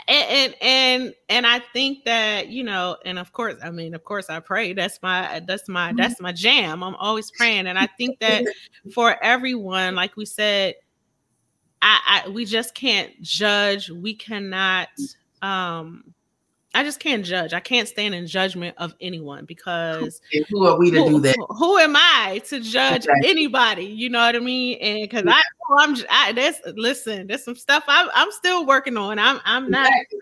and, 0.08 0.56
and 0.62 1.14
and 1.30 1.48
I 1.48 1.60
think 1.74 2.06
that 2.06 2.50
you 2.50 2.64
know, 2.64 2.98
and 3.06 3.18
of 3.18 3.32
course, 3.32 3.56
I 3.64 3.72
mean, 3.72 3.96
of 3.96 4.04
course, 4.04 4.30
I 4.30 4.40
pray. 4.40 4.74
That's 4.74 5.00
my 5.02 5.42
that's 5.48 5.68
my 5.68 5.90
mm-hmm. 5.90 5.98
that's 5.98 6.22
my 6.22 6.32
jam. 6.32 6.84
I'm 6.84 6.96
always 6.96 7.32
praying, 7.32 7.68
and 7.68 7.78
I 7.78 7.88
think 7.98 8.20
that 8.20 8.46
for 8.94 9.22
everyone, 9.24 9.96
like 9.96 10.16
we 10.16 10.26
said, 10.26 10.76
I, 11.82 12.22
I 12.26 12.30
we 12.30 12.46
just 12.46 12.76
can't 12.76 13.20
judge. 13.22 13.90
We 13.90 14.14
cannot 14.14 14.90
um 15.42 16.14
I 16.76 16.84
just 16.84 17.00
can't 17.00 17.24
judge. 17.24 17.54
I 17.54 17.62
can't 17.62 17.88
stand 17.88 18.14
in 18.14 18.28
judgment 18.28 18.76
of 18.78 18.94
anyone 19.00 19.46
because 19.46 20.20
and 20.34 20.46
who 20.50 20.68
are 20.68 20.78
we 20.78 20.92
to 20.92 21.04
who, 21.04 21.10
do 21.10 21.20
that? 21.22 21.38
Who, 21.58 21.78
am 21.78 21.96
I 21.96 22.42
to 22.48 22.60
judge 22.60 23.06
exactly. 23.06 23.30
anybody? 23.30 23.86
You 23.86 24.10
know 24.10 24.20
what 24.20 24.36
I 24.36 24.40
mean? 24.40 24.78
And 24.82 25.02
because 25.04 25.24
yeah. 25.26 25.36
I, 25.36 25.84
I'm, 25.84 25.96
I, 26.10 26.54
listen, 26.76 27.28
there's 27.28 27.46
some 27.46 27.56
stuff 27.56 27.86
I'm, 27.88 28.10
I'm 28.14 28.30
still 28.34 28.66
working 28.66 28.98
on. 28.98 29.18
I'm, 29.20 29.40
I'm 29.46 29.72
not. 29.72 29.88
Exactly. 29.88 30.20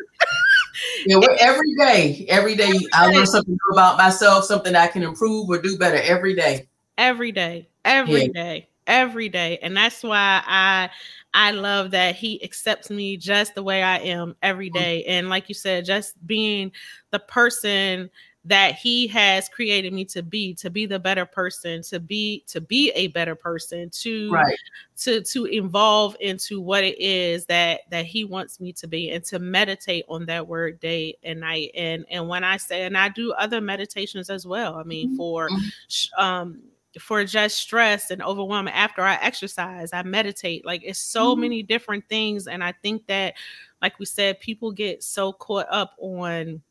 yeah, 1.08 1.18
we're, 1.18 1.38
every 1.40 1.74
day, 1.76 2.26
every 2.30 2.56
day 2.56 2.72
I 2.94 3.08
learn 3.08 3.26
something 3.26 3.54
new 3.54 3.74
about 3.74 3.98
myself, 3.98 4.46
something 4.46 4.76
I 4.76 4.86
can 4.86 5.02
improve 5.02 5.50
or 5.50 5.60
do 5.60 5.76
better 5.76 5.98
every 6.04 6.36
day. 6.36 6.68
Every 7.00 7.32
day, 7.32 7.68
every 7.84 8.26
yeah. 8.26 8.32
day. 8.32 8.68
Every 8.88 9.30
day. 9.30 9.60
And 9.62 9.76
that's 9.76 10.04
why 10.04 10.42
I 10.46 10.90
I 11.34 11.52
love 11.52 11.92
that 11.92 12.16
he 12.16 12.44
accepts 12.44 12.90
me 12.90 13.18
just 13.18 13.56
the 13.56 13.64
way 13.64 13.82
I 13.82 13.98
am 13.98 14.36
every 14.42 14.70
mm. 14.70 15.04
And 15.08 15.30
like 15.30 15.50
you 15.50 15.56
said, 15.56 15.86
just 15.86 16.16
being 16.28 16.72
the 17.12 17.20
person 17.20 18.10
that 18.46 18.76
he 18.76 19.08
has 19.08 19.48
created 19.48 19.94
me 19.94 20.04
to 20.04 20.22
be 20.22 20.54
to 20.54 20.70
be 20.70 20.86
the 20.86 21.00
better 21.00 21.26
person 21.26 21.82
to 21.82 22.00
be 22.00 22.44
to 22.46 22.60
be 22.60 22.92
a 22.92 23.08
better 23.08 23.36
person 23.36 23.90
to 23.90 24.30
right. 24.32 24.58
to 24.98 25.22
to 25.22 25.48
evolve 25.48 26.16
into 26.20 26.60
what 26.60 26.84
it 26.84 27.00
is 27.00 27.46
that 27.46 27.82
that 27.90 28.06
he 28.06 28.26
wants 28.26 28.60
me 28.60 28.74
to 28.74 28.86
be 28.86 29.12
and 29.12 29.24
to 29.24 29.40
meditate 29.40 30.04
on 30.10 30.26
that 30.26 30.46
word 30.46 30.78
day 30.82 31.16
and 31.24 31.40
night 31.40 31.72
and 31.74 32.06
and 32.10 32.28
when 32.28 32.44
i 32.44 32.58
say 32.58 32.84
and 32.84 32.98
i 32.98 33.08
do 33.08 33.32
other 33.34 33.62
meditations 33.62 34.30
as 34.30 34.46
well 34.46 34.76
i 34.76 34.84
mean 34.84 35.10
mm-hmm. 35.10 35.18
for 35.18 35.50
mm-hmm. 35.50 36.22
um 36.22 36.60
for 37.00 37.24
just 37.26 37.58
stress 37.58 38.12
and 38.12 38.22
overwhelm 38.22 38.68
after 38.68 39.02
I 39.02 39.16
exercise, 39.16 39.92
I 39.94 40.04
meditate. 40.04 40.66
Like 40.66 40.82
it's 40.84 41.00
so 41.00 41.32
mm-hmm. 41.32 41.42
many 41.42 41.64
different 41.64 42.08
things. 42.08 42.48
And 42.48 42.64
I 42.64 42.74
think 42.82 43.08
that, 43.08 43.36
like 43.82 44.00
we 44.00 44.06
said, 44.06 44.40
people 44.40 44.72
get 44.72 45.04
so 45.04 45.34
caught 45.34 45.68
up 45.70 45.96
on 46.00 46.62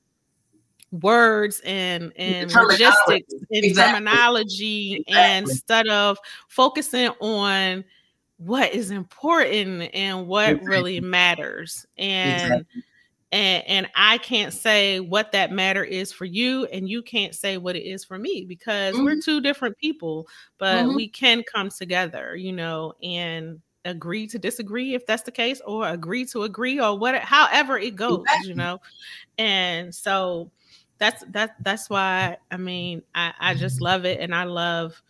words 0.90 1.60
and 1.64 2.12
and 2.16 2.52
logistics 2.52 3.32
and 3.32 3.64
exactly. 3.64 3.92
terminology 3.92 4.92
exactly. 4.94 5.14
and 5.14 5.48
instead 5.48 5.88
of 5.88 6.18
focusing 6.48 7.08
on 7.20 7.82
what 8.36 8.74
is 8.74 8.90
important 8.90 9.88
and 9.94 10.26
what 10.26 10.50
exactly. 10.50 10.68
really 10.68 11.00
matters 11.00 11.86
and 11.96 12.66
and 13.32 13.64
and 13.66 13.90
I 13.94 14.18
can't 14.18 14.52
say 14.52 15.00
what 15.00 15.32
that 15.32 15.50
matter 15.50 15.82
is 15.82 16.12
for 16.12 16.26
you 16.26 16.66
and 16.66 16.88
you 16.88 17.02
can't 17.02 17.34
say 17.34 17.56
what 17.56 17.74
it 17.74 17.84
is 17.84 18.04
for 18.04 18.18
me 18.18 18.44
because 18.46 18.94
mm-hmm. 18.94 19.04
we're 19.04 19.20
two 19.20 19.40
different 19.40 19.76
people 19.78 20.28
but 20.58 20.84
mm-hmm. 20.84 20.96
we 20.96 21.08
can 21.08 21.42
come 21.42 21.70
together 21.70 22.36
you 22.36 22.52
know 22.52 22.92
and 23.02 23.60
agree 23.84 24.28
to 24.28 24.38
disagree 24.38 24.94
if 24.94 25.04
that's 25.06 25.24
the 25.24 25.32
case 25.32 25.60
or 25.66 25.88
agree 25.88 26.24
to 26.26 26.44
agree 26.44 26.78
or 26.78 26.96
what 26.96 27.16
however 27.16 27.78
it 27.78 27.96
goes 27.96 28.24
you 28.44 28.54
know 28.54 28.80
and 29.38 29.92
so 29.92 30.50
that's 30.98 31.24
that 31.30 31.56
that's 31.62 31.90
why 31.90 32.36
I 32.52 32.58
mean 32.58 33.02
I 33.14 33.32
I 33.40 33.54
just 33.54 33.80
love 33.80 34.04
it 34.04 34.20
and 34.20 34.32
I 34.32 34.44
love 34.44 35.02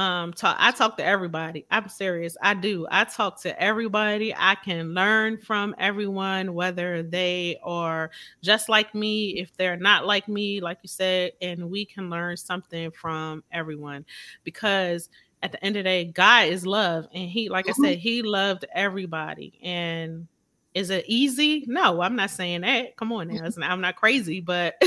um 0.00 0.32
talk 0.32 0.56
I 0.58 0.70
talk 0.70 0.96
to 0.96 1.04
everybody. 1.04 1.66
I'm 1.70 1.90
serious. 1.90 2.34
I 2.40 2.54
do. 2.54 2.86
I 2.90 3.04
talk 3.04 3.38
to 3.42 3.62
everybody. 3.62 4.34
I 4.34 4.54
can 4.54 4.94
learn 4.94 5.36
from 5.36 5.74
everyone 5.78 6.54
whether 6.54 7.02
they 7.02 7.58
are 7.62 8.10
just 8.42 8.70
like 8.70 8.94
me, 8.94 9.38
if 9.38 9.54
they're 9.58 9.76
not 9.76 10.06
like 10.06 10.26
me, 10.26 10.60
like 10.60 10.78
you 10.82 10.88
said, 10.88 11.32
and 11.42 11.70
we 11.70 11.84
can 11.84 12.08
learn 12.08 12.38
something 12.38 12.90
from 12.92 13.44
everyone 13.52 14.06
because 14.42 15.10
at 15.42 15.52
the 15.52 15.62
end 15.62 15.76
of 15.76 15.84
the 15.84 15.90
day, 15.90 16.04
God 16.06 16.48
is 16.48 16.64
love. 16.64 17.06
And 17.14 17.28
he, 17.28 17.50
like 17.50 17.68
I 17.68 17.72
mm-hmm. 17.72 17.84
said, 17.84 17.98
he 17.98 18.22
loved 18.22 18.64
everybody. 18.74 19.58
And 19.62 20.26
is 20.74 20.90
it 20.90 21.04
easy? 21.08 21.64
No, 21.66 22.00
I'm 22.00 22.16
not 22.16 22.30
saying 22.30 22.60
that. 22.60 22.96
Come 22.96 23.12
on 23.12 23.28
now, 23.28 23.48
I'm 23.62 23.80
not 23.80 23.96
crazy, 23.96 24.40
but 24.40 24.74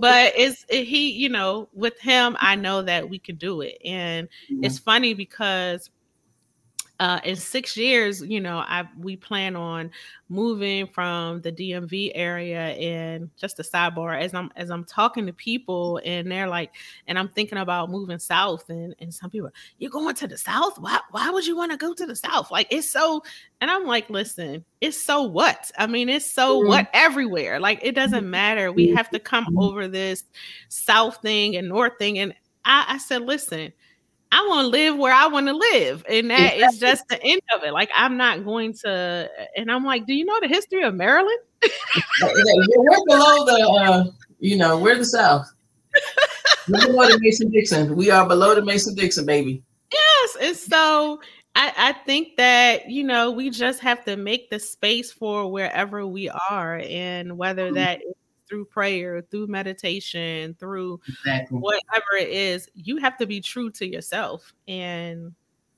but 0.00 0.32
it's 0.36 0.64
it, 0.68 0.84
he. 0.84 1.10
You 1.10 1.28
know, 1.28 1.68
with 1.72 1.98
him, 1.98 2.36
I 2.38 2.54
know 2.54 2.82
that 2.82 3.08
we 3.08 3.18
can 3.18 3.36
do 3.36 3.62
it, 3.62 3.78
and 3.84 4.28
mm-hmm. 4.50 4.64
it's 4.64 4.78
funny 4.78 5.14
because 5.14 5.90
uh, 7.00 7.18
in 7.24 7.34
six 7.34 7.76
years, 7.76 8.22
you 8.22 8.40
know, 8.40 8.58
I 8.58 8.88
we 8.98 9.16
plan 9.16 9.56
on 9.56 9.90
moving 10.28 10.86
from 10.86 11.40
the 11.40 11.50
DMV 11.50 12.12
area 12.14 12.68
and 12.68 13.30
just 13.36 13.58
a 13.58 13.62
sidebar 13.62 14.20
as 14.20 14.32
I'm 14.32 14.50
as 14.54 14.70
I'm 14.70 14.84
talking 14.84 15.26
to 15.26 15.32
people 15.32 16.00
and 16.04 16.30
they're 16.30 16.48
like, 16.48 16.70
and 17.08 17.18
I'm 17.18 17.28
thinking 17.28 17.58
about 17.58 17.90
moving 17.90 18.20
south 18.20 18.70
and 18.70 18.94
and 19.00 19.12
some 19.12 19.28
people, 19.28 19.50
you're 19.78 19.90
going 19.90 20.14
to 20.14 20.28
the 20.28 20.38
south? 20.38 20.78
Why 20.78 21.00
why 21.10 21.30
would 21.30 21.46
you 21.46 21.56
want 21.56 21.72
to 21.72 21.76
go 21.76 21.94
to 21.94 22.06
the 22.06 22.14
south? 22.14 22.52
Like 22.52 22.68
it's 22.70 22.90
so 22.90 23.24
and 23.60 23.70
I'm 23.70 23.86
like, 23.86 24.08
listen, 24.08 24.64
it's 24.80 25.02
so 25.02 25.22
what? 25.22 25.72
I 25.76 25.88
mean, 25.88 26.08
it's 26.08 26.30
so 26.30 26.60
mm-hmm. 26.60 26.68
what 26.68 26.90
everywhere. 26.92 27.58
Like 27.58 27.80
it 27.82 27.96
doesn't 27.96 28.28
matter. 28.30 28.70
We 28.70 28.90
have 28.90 29.10
to 29.10 29.18
come 29.18 29.46
mm-hmm. 29.46 29.58
over 29.58 29.88
this 29.88 30.22
south 30.68 31.16
thing 31.22 31.56
and 31.56 31.68
north 31.68 31.94
thing. 31.98 32.20
And 32.20 32.34
I, 32.64 32.84
I 32.88 32.98
said, 32.98 33.22
listen, 33.22 33.72
I 34.34 34.46
want 34.48 34.64
to 34.64 34.66
live 34.66 34.96
where 34.96 35.12
I 35.12 35.28
want 35.28 35.46
to 35.46 35.56
live. 35.56 36.04
And 36.08 36.28
that 36.30 36.56
is 36.56 36.80
just 36.80 37.06
the 37.06 37.22
end 37.22 37.40
of 37.54 37.62
it. 37.62 37.72
Like, 37.72 37.90
I'm 37.94 38.16
not 38.16 38.44
going 38.44 38.72
to. 38.84 39.30
And 39.56 39.70
I'm 39.70 39.84
like, 39.84 40.06
do 40.06 40.14
you 40.14 40.24
know 40.24 40.38
the 40.40 40.48
history 40.48 40.82
of 40.82 40.94
Maryland? 40.94 41.38
we're 41.62 43.04
below 43.06 43.44
the, 43.44 43.80
uh, 43.80 44.04
you 44.40 44.56
know, 44.56 44.76
we're 44.76 44.98
the 44.98 45.04
South. 45.04 45.46
We're 46.68 46.86
below 46.86 47.06
the 47.06 47.18
Mason 47.20 47.50
Dixon. 47.52 47.94
We 47.94 48.10
are 48.10 48.26
below 48.26 48.56
the 48.56 48.64
Mason 48.64 48.96
Dixon, 48.96 49.24
baby. 49.24 49.62
Yes. 49.92 50.36
And 50.40 50.56
so 50.56 51.20
I, 51.54 51.72
I 51.76 51.92
think 51.92 52.36
that, 52.36 52.90
you 52.90 53.04
know, 53.04 53.30
we 53.30 53.50
just 53.50 53.78
have 53.80 54.04
to 54.06 54.16
make 54.16 54.50
the 54.50 54.58
space 54.58 55.12
for 55.12 55.50
wherever 55.50 56.04
we 56.04 56.28
are. 56.50 56.80
And 56.84 57.38
whether 57.38 57.66
mm-hmm. 57.66 57.76
that 57.76 58.00
is 58.00 58.14
through 58.54 58.64
prayer, 58.66 59.20
through 59.32 59.48
meditation, 59.48 60.54
through 60.60 61.00
exactly. 61.08 61.58
whatever 61.58 62.16
it 62.16 62.28
is, 62.28 62.68
you 62.74 62.98
have 62.98 63.16
to 63.16 63.26
be 63.26 63.40
true 63.40 63.68
to 63.68 63.84
yourself. 63.84 64.52
And 64.68 65.32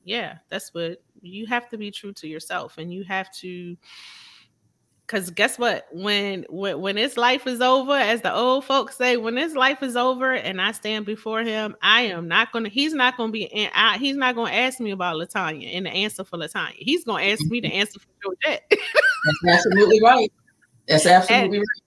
yeah, 0.05 0.39
that's 0.51 0.74
what 0.74 1.03
you 1.22 1.47
have 1.47 1.70
to 1.70 1.79
be 1.79 1.91
true 1.91 2.12
to 2.12 2.29
yourself. 2.29 2.77
And 2.77 2.93
you 2.93 3.03
have 3.05 3.33
to 3.37 3.79
because 5.07 5.31
guess 5.31 5.59
what 5.59 5.87
when 5.91 6.45
when 6.51 6.81
when 6.81 6.97
this 6.97 7.16
life 7.16 7.47
is 7.47 7.62
over 7.62 7.95
as 7.95 8.20
the 8.20 8.35
old 8.35 8.64
folks 8.64 8.97
say 8.97 9.16
when 9.16 9.37
this 9.37 9.55
life 9.55 9.81
is 9.81 9.95
over 9.95 10.35
and 10.35 10.61
i 10.61 10.72
stand 10.72 11.07
before 11.07 11.45
him 11.45 11.77
i 11.81 12.01
am 12.01 12.27
not 12.27 12.51
gonna 12.51 12.68
he's 12.68 12.93
not 12.93 13.16
gonna 13.16 13.31
be 13.31 13.70
I, 13.72 13.99
he's 13.99 14.16
not 14.16 14.35
gonna 14.35 14.51
ask 14.51 14.81
me 14.81 14.91
about 14.91 15.14
latanya 15.14 15.77
and 15.77 15.87
the 15.87 15.91
answer 15.91 16.24
for 16.24 16.39
latanya 16.39 16.74
he's 16.74 17.05
gonna 17.05 17.22
ask 17.22 17.41
me 17.45 17.61
the 17.61 17.68
mm-hmm. 17.68 17.77
answer 17.77 18.01
for 18.01 18.09
georgette 18.20 18.64
that's 18.68 19.59
absolutely 19.59 20.01
right 20.03 20.33
that's 20.89 21.07
absolutely 21.07 21.59
and, 21.59 21.64
right 21.68 21.86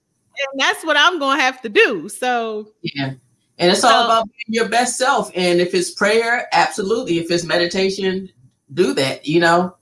and 0.51 0.59
that's 0.59 0.83
what 0.83 0.97
I'm 0.97 1.19
gonna 1.19 1.41
have 1.41 1.61
to 1.61 1.69
do. 1.69 2.09
So 2.09 2.71
yeah. 2.81 3.13
And 3.57 3.71
it's 3.71 3.81
so, 3.81 3.89
all 3.89 4.05
about 4.05 4.25
being 4.25 4.55
your 4.55 4.69
best 4.69 4.97
self. 4.97 5.31
And 5.35 5.59
if 5.59 5.73
it's 5.73 5.91
prayer, 5.91 6.47
absolutely. 6.53 7.19
If 7.19 7.29
it's 7.29 7.43
meditation, 7.43 8.29
do 8.73 8.93
that, 8.93 9.27
you 9.27 9.41
know. 9.41 9.75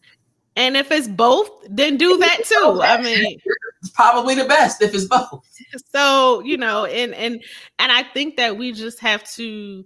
And 0.56 0.76
if 0.76 0.92
it's 0.92 1.08
both, 1.08 1.52
then 1.70 1.98
do 1.98 2.18
that 2.18 2.44
too. 2.44 2.82
I 2.82 3.00
mean, 3.00 3.40
it's 3.82 3.92
probably 3.92 4.34
the 4.34 4.46
best 4.46 4.82
if 4.82 4.96
it's 4.96 5.06
both. 5.06 5.46
So, 5.92 6.42
you 6.42 6.58
know, 6.58 6.86
and 6.86 7.14
and 7.14 7.44
and 7.78 7.92
I 7.92 8.02
think 8.02 8.38
that 8.38 8.58
we 8.58 8.72
just 8.72 9.00
have 9.02 9.24
to 9.34 9.86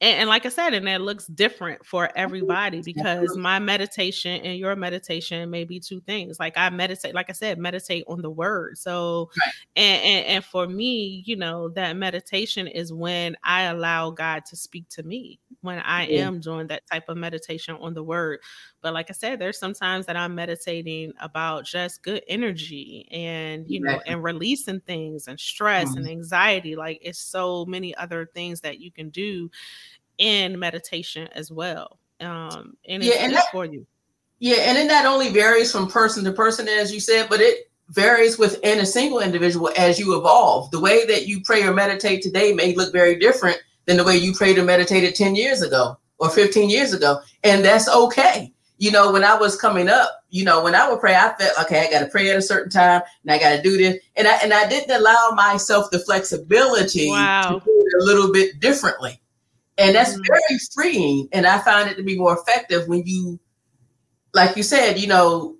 and, 0.00 0.20
and, 0.20 0.28
like 0.28 0.46
I 0.46 0.48
said, 0.48 0.74
and 0.74 0.88
it 0.88 1.00
looks 1.00 1.26
different 1.26 1.84
for 1.84 2.06
mm-hmm. 2.06 2.18
everybody 2.18 2.82
because 2.82 3.36
my 3.36 3.58
meditation 3.58 4.40
and 4.42 4.58
your 4.58 4.76
meditation 4.76 5.50
may 5.50 5.64
be 5.64 5.80
two 5.80 6.00
things. 6.00 6.38
Like 6.38 6.56
I 6.56 6.70
meditate, 6.70 7.14
like 7.14 7.30
I 7.30 7.34
said, 7.34 7.58
meditate 7.58 8.04
on 8.06 8.22
the 8.22 8.30
word. 8.30 8.78
So, 8.78 9.30
right. 9.36 9.52
and, 9.76 10.02
and 10.02 10.26
and 10.26 10.44
for 10.44 10.66
me, 10.68 11.22
you 11.26 11.36
know, 11.36 11.68
that 11.70 11.96
meditation 11.96 12.66
is 12.66 12.92
when 12.92 13.36
I 13.42 13.64
allow 13.64 14.10
God 14.10 14.44
to 14.46 14.56
speak 14.56 14.88
to 14.90 15.02
me 15.02 15.39
when 15.62 15.78
I 15.78 16.06
yeah. 16.06 16.26
am 16.26 16.40
doing 16.40 16.66
that 16.68 16.86
type 16.90 17.08
of 17.08 17.16
meditation 17.16 17.76
on 17.80 17.94
the 17.94 18.02
word. 18.02 18.40
But 18.80 18.94
like 18.94 19.10
I 19.10 19.12
said, 19.12 19.38
there's 19.38 19.58
sometimes 19.58 20.06
that 20.06 20.16
I'm 20.16 20.34
meditating 20.34 21.12
about 21.20 21.64
just 21.64 22.02
good 22.02 22.22
energy 22.28 23.06
and 23.10 23.68
you 23.68 23.80
know, 23.80 24.00
and 24.06 24.22
releasing 24.22 24.80
things 24.80 25.28
and 25.28 25.38
stress 25.38 25.90
mm-hmm. 25.90 25.98
and 25.98 26.08
anxiety. 26.08 26.76
Like 26.76 26.98
it's 27.02 27.18
so 27.18 27.64
many 27.66 27.94
other 27.96 28.26
things 28.34 28.60
that 28.62 28.80
you 28.80 28.90
can 28.90 29.10
do 29.10 29.50
in 30.18 30.58
meditation 30.58 31.28
as 31.32 31.50
well. 31.50 31.98
Um, 32.20 32.76
and 32.86 33.02
yeah, 33.02 33.14
and 33.18 33.34
that, 33.34 33.50
for 33.52 33.64
you. 33.64 33.86
Yeah, 34.38 34.56
and 34.56 34.78
it 34.78 34.86
not 34.86 35.06
only 35.06 35.30
varies 35.30 35.72
from 35.72 35.88
person 35.88 36.24
to 36.24 36.32
person, 36.32 36.68
as 36.68 36.92
you 36.92 37.00
said, 37.00 37.28
but 37.28 37.40
it 37.40 37.70
varies 37.90 38.38
within 38.38 38.78
a 38.78 38.86
single 38.86 39.20
individual 39.20 39.70
as 39.76 39.98
you 39.98 40.16
evolve. 40.16 40.70
The 40.70 40.80
way 40.80 41.04
that 41.06 41.26
you 41.26 41.40
pray 41.42 41.62
or 41.64 41.74
meditate 41.74 42.22
today 42.22 42.52
may 42.52 42.74
look 42.74 42.92
very 42.92 43.18
different 43.18 43.58
than 43.90 43.96
the 43.96 44.04
way 44.04 44.16
you 44.16 44.32
prayed 44.32 44.56
or 44.56 44.64
meditated 44.64 45.16
10 45.16 45.34
years 45.34 45.62
ago 45.62 45.98
or 46.18 46.30
15 46.30 46.70
years 46.70 46.92
ago. 46.92 47.18
And 47.42 47.64
that's 47.64 47.88
okay. 47.88 48.52
You 48.78 48.92
know, 48.92 49.12
when 49.12 49.24
I 49.24 49.34
was 49.34 49.60
coming 49.60 49.88
up, 49.88 50.22
you 50.30 50.44
know, 50.44 50.62
when 50.62 50.76
I 50.76 50.88
would 50.88 51.00
pray, 51.00 51.16
I 51.16 51.34
felt 51.36 51.58
okay, 51.62 51.88
I 51.88 51.90
gotta 51.90 52.06
pray 52.06 52.30
at 52.30 52.36
a 52.36 52.42
certain 52.42 52.70
time 52.70 53.02
and 53.22 53.32
I 53.32 53.38
gotta 53.38 53.60
do 53.60 53.76
this. 53.76 53.98
And 54.14 54.28
I 54.28 54.36
and 54.44 54.54
I 54.54 54.68
didn't 54.68 54.96
allow 54.96 55.32
myself 55.34 55.90
the 55.90 55.98
flexibility 55.98 57.10
wow. 57.10 57.42
to 57.42 57.64
do 57.64 57.84
it 57.84 58.02
a 58.02 58.04
little 58.04 58.32
bit 58.32 58.60
differently. 58.60 59.20
And 59.76 59.96
that's 59.96 60.12
mm-hmm. 60.12 60.22
very 60.22 60.60
freeing. 60.72 61.28
And 61.32 61.46
I 61.46 61.58
find 61.58 61.90
it 61.90 61.96
to 61.96 62.04
be 62.04 62.16
more 62.16 62.38
effective 62.38 62.86
when 62.86 63.02
you, 63.04 63.40
like 64.34 64.56
you 64.56 64.62
said, 64.62 65.00
you 65.00 65.08
know, 65.08 65.56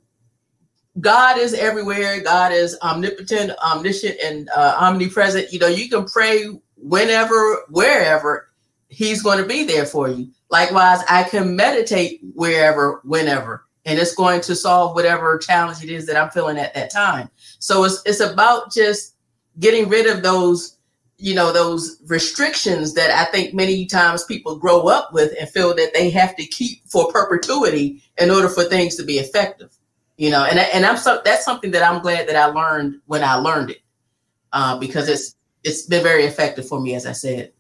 God 1.00 1.36
is 1.36 1.52
everywhere. 1.52 2.20
God 2.20 2.52
is 2.52 2.78
omnipotent, 2.80 3.52
omniscient, 3.58 4.18
and 4.22 4.48
uh, 4.54 4.76
omnipresent. 4.78 5.52
You 5.52 5.58
know, 5.58 5.66
you 5.66 5.88
can 5.88 6.04
pray 6.04 6.46
whenever, 6.82 7.64
wherever, 7.68 8.50
He's 8.90 9.22
going 9.22 9.38
to 9.38 9.46
be 9.46 9.64
there 9.64 9.86
for 9.86 10.08
you. 10.08 10.30
Likewise, 10.50 10.98
I 11.08 11.22
can 11.22 11.54
meditate 11.54 12.20
wherever, 12.34 13.00
whenever, 13.04 13.64
and 13.84 14.00
it's 14.00 14.16
going 14.16 14.40
to 14.42 14.56
solve 14.56 14.96
whatever 14.96 15.38
challenge 15.38 15.82
it 15.84 15.90
is 15.90 16.06
that 16.06 16.16
I'm 16.16 16.30
feeling 16.30 16.58
at 16.58 16.74
that 16.74 16.90
time. 16.90 17.30
So 17.60 17.84
it's 17.84 18.02
it's 18.04 18.18
about 18.18 18.72
just 18.72 19.14
getting 19.60 19.88
rid 19.88 20.06
of 20.06 20.22
those 20.24 20.76
you 21.18 21.34
know 21.34 21.52
those 21.52 22.02
restrictions 22.06 22.94
that 22.94 23.10
I 23.10 23.30
think 23.30 23.54
many 23.54 23.86
times 23.86 24.24
people 24.24 24.56
grow 24.56 24.88
up 24.88 25.12
with 25.12 25.34
and 25.38 25.48
feel 25.48 25.74
that 25.76 25.94
they 25.94 26.10
have 26.10 26.34
to 26.36 26.44
keep 26.44 26.84
for 26.88 27.12
perpetuity 27.12 28.02
in 28.18 28.30
order 28.30 28.48
for 28.48 28.64
things 28.64 28.96
to 28.96 29.04
be 29.04 29.18
effective. 29.18 29.70
You 30.16 30.30
know, 30.30 30.44
and 30.44 30.58
and 30.58 30.84
I'm 30.84 30.96
so 30.96 31.20
that's 31.24 31.44
something 31.44 31.70
that 31.70 31.84
I'm 31.84 32.02
glad 32.02 32.28
that 32.28 32.36
I 32.36 32.46
learned 32.46 33.00
when 33.06 33.22
I 33.22 33.34
learned 33.34 33.70
it, 33.70 33.82
uh, 34.52 34.78
because 34.78 35.08
it's 35.08 35.36
it's 35.64 35.82
been 35.82 36.02
very 36.02 36.24
effective 36.24 36.66
for 36.66 36.80
me, 36.80 36.94
as 36.94 37.06
I 37.06 37.12
said. 37.12 37.52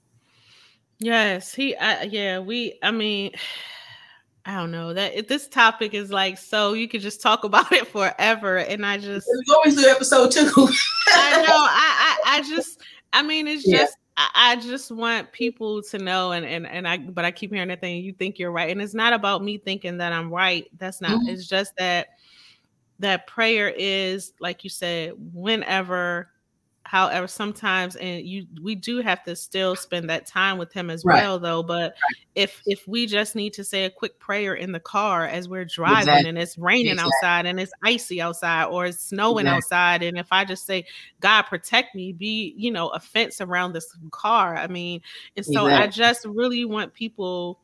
Yes, 0.98 1.54
he. 1.54 1.74
I, 1.76 2.02
yeah, 2.04 2.38
we. 2.38 2.78
I 2.82 2.90
mean. 2.90 3.32
I 4.46 4.54
don't 4.54 4.70
know 4.70 4.94
that 4.94 5.28
this 5.28 5.46
topic 5.48 5.92
is 5.92 6.10
like 6.10 6.38
so 6.38 6.72
you 6.72 6.88
could 6.88 7.02
just 7.02 7.20
talk 7.20 7.44
about 7.44 7.70
it 7.72 7.86
forever, 7.86 8.56
and 8.56 8.86
I 8.86 8.96
just 8.96 9.28
we 9.28 9.54
always 9.54 9.76
do 9.76 9.86
episode 9.86 10.32
two. 10.32 10.40
I 11.08 11.44
know. 11.46 11.54
I, 11.54 12.18
I 12.24 12.38
I 12.38 12.42
just 12.48 12.80
I 13.12 13.22
mean 13.22 13.46
it's 13.46 13.66
yeah. 13.66 13.78
just 13.78 13.96
I, 14.16 14.30
I, 14.34 14.56
just 14.56 14.90
want 14.90 15.30
people 15.32 15.82
to 15.82 15.98
know 15.98 16.32
and 16.32 16.46
and 16.46 16.66
and 16.66 16.88
I 16.88 16.96
but 16.96 17.26
I 17.26 17.30
keep 17.30 17.52
hearing 17.52 17.68
that 17.68 17.80
thing 17.82 18.02
you 18.02 18.14
think 18.14 18.38
you're 18.38 18.50
right, 18.50 18.70
and 18.70 18.80
it's 18.80 18.94
not 18.94 19.12
about 19.12 19.44
me 19.44 19.58
thinking 19.58 19.98
that 19.98 20.14
I'm 20.14 20.32
right. 20.32 20.66
That's 20.78 21.02
not. 21.02 21.12
Mm-hmm. 21.12 21.28
It's 21.28 21.46
just 21.46 21.76
that 21.76 22.08
that 22.98 23.26
prayer 23.26 23.68
is 23.76 24.32
like 24.40 24.64
you 24.64 24.70
said 24.70 25.12
whenever 25.32 26.30
however 26.90 27.28
sometimes 27.28 27.94
and 27.94 28.26
you 28.26 28.44
we 28.60 28.74
do 28.74 28.98
have 28.98 29.22
to 29.22 29.36
still 29.36 29.76
spend 29.76 30.10
that 30.10 30.26
time 30.26 30.58
with 30.58 30.72
him 30.72 30.90
as 30.90 31.04
right. 31.04 31.22
well 31.22 31.38
though 31.38 31.62
but 31.62 31.92
right. 31.92 32.16
if 32.34 32.60
if 32.66 32.82
we 32.88 33.06
just 33.06 33.36
need 33.36 33.52
to 33.52 33.62
say 33.62 33.84
a 33.84 33.90
quick 33.90 34.18
prayer 34.18 34.54
in 34.54 34.72
the 34.72 34.80
car 34.80 35.24
as 35.24 35.48
we're 35.48 35.64
driving 35.64 35.98
exactly. 35.98 36.28
and 36.30 36.36
it's 36.36 36.58
raining 36.58 36.94
exactly. 36.94 37.12
outside 37.22 37.46
and 37.46 37.60
it's 37.60 37.70
icy 37.84 38.20
outside 38.20 38.64
or 38.64 38.86
it's 38.86 39.04
snowing 39.04 39.46
exactly. 39.46 39.56
outside 39.56 40.02
and 40.02 40.18
if 40.18 40.26
i 40.32 40.44
just 40.44 40.66
say 40.66 40.84
god 41.20 41.42
protect 41.42 41.94
me 41.94 42.12
be 42.12 42.54
you 42.56 42.72
know 42.72 42.88
a 42.88 42.98
fence 42.98 43.40
around 43.40 43.72
this 43.72 43.96
car 44.10 44.56
i 44.56 44.66
mean 44.66 45.00
and 45.36 45.46
so 45.46 45.66
i 45.66 45.86
just 45.86 46.24
really 46.24 46.64
want 46.64 46.92
people 46.92 47.60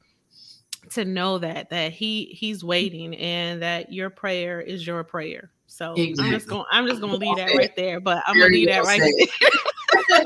to 0.89 1.05
know 1.05 1.39
that 1.39 1.69
that 1.71 1.91
he 1.91 2.27
he's 2.27 2.63
waiting 2.63 3.17
and 3.17 3.61
that 3.61 3.93
your 3.93 4.09
prayer 4.09 4.61
is 4.61 4.87
your 4.87 5.03
prayer 5.03 5.51
so 5.67 5.95
exactly. 5.95 6.25
I'm 6.27 6.33
just 6.33 6.49
going 6.49 6.65
I'm 6.71 6.87
just 6.87 7.01
gonna 7.01 7.17
leave 7.17 7.37
that 7.37 7.55
right 7.55 7.75
there. 7.77 8.01
But 8.01 8.23
I'm 8.27 8.39
gonna 8.39 8.51
leave 8.51 8.69
that 8.69 8.85
right 8.85 9.01
there. 9.01 9.27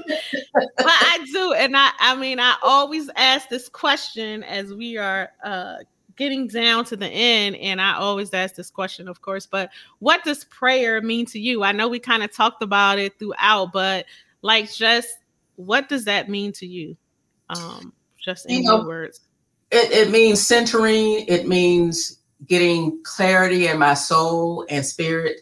but 0.76 0.86
I 0.86 1.26
do, 1.32 1.53
and 1.55 1.76
I 1.76 1.91
I 1.99 2.14
mean 2.16 2.38
I 2.38 2.57
always 2.62 3.11
ask 3.16 3.49
this 3.49 3.68
question 3.68 4.43
as 4.45 4.72
we 4.72 4.97
are 4.97 5.30
uh 5.45 5.76
getting 6.16 6.47
down 6.47 6.84
to 6.84 6.97
the 6.97 7.09
end, 7.09 7.57
and 7.57 7.80
I 7.80 7.95
always 7.95 8.34
ask 8.34 8.55
this 8.55 8.70
question, 8.70 9.09
of 9.09 9.22
course, 9.22 9.47
but 9.47 9.70
what 10.01 10.22
does 10.22 10.45
prayer 10.45 11.01
mean 11.01 11.24
to 11.26 11.41
you? 11.41 11.64
I 11.64 11.72
know 11.72 11.88
we 11.88 11.99
kind 11.99 12.22
of 12.22 12.32
talked 12.32 12.62
about 12.62 12.99
it 12.99 13.18
throughout, 13.18 13.72
but 13.72 14.07
like 14.43 14.70
just 14.70 15.09
what 15.57 15.88
does 15.88 16.05
that 16.05 16.28
mean 16.28 16.53
to 16.53 16.66
you? 16.66 16.97
Um, 17.49 17.93
just 18.18 18.47
in 18.47 18.59
you 18.59 18.62
know, 18.64 18.84
words. 18.84 19.20
It, 19.70 19.91
it 19.93 20.11
means 20.11 20.47
centering, 20.47 21.24
it 21.26 21.47
means 21.49 22.19
getting 22.47 23.03
clarity 23.05 23.66
in 23.66 23.78
my 23.78 23.95
soul 23.95 24.66
and 24.68 24.84
spirit 24.84 25.41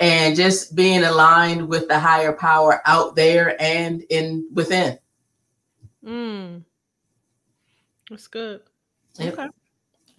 and 0.00 0.36
just 0.36 0.74
being 0.74 1.04
aligned 1.04 1.68
with 1.68 1.88
the 1.88 1.98
higher 1.98 2.32
power 2.32 2.80
out 2.86 3.16
there 3.16 3.60
and 3.60 4.02
in 4.10 4.48
within. 4.52 4.98
Mm. 6.04 6.64
That's 8.10 8.26
good. 8.26 8.62
Yep. 9.18 9.34
Okay. 9.34 9.48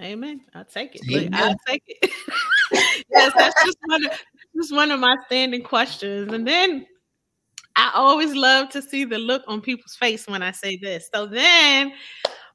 Amen. 0.02 0.42
I'll 0.54 0.66
take 0.66 0.96
it. 0.96 1.34
I'll 1.34 1.56
take 1.68 1.84
it. 1.88 2.12
yes, 3.10 3.34
that's 3.36 3.66
just 3.66 3.78
one 3.86 4.06
of 4.06 4.12
just 4.56 4.74
one 4.74 4.92
of 4.92 5.00
my 5.00 5.16
standing 5.26 5.64
questions. 5.64 6.32
And 6.32 6.48
then 6.48 6.86
I 7.76 7.92
always 7.94 8.34
love 8.34 8.70
to 8.70 8.82
see 8.82 9.04
the 9.06 9.18
look 9.18 9.44
on 9.48 9.62
people's 9.62 9.96
face 9.96 10.28
when 10.28 10.42
I 10.42 10.52
say 10.52 10.78
this. 10.78 11.10
So 11.14 11.26
then 11.26 11.94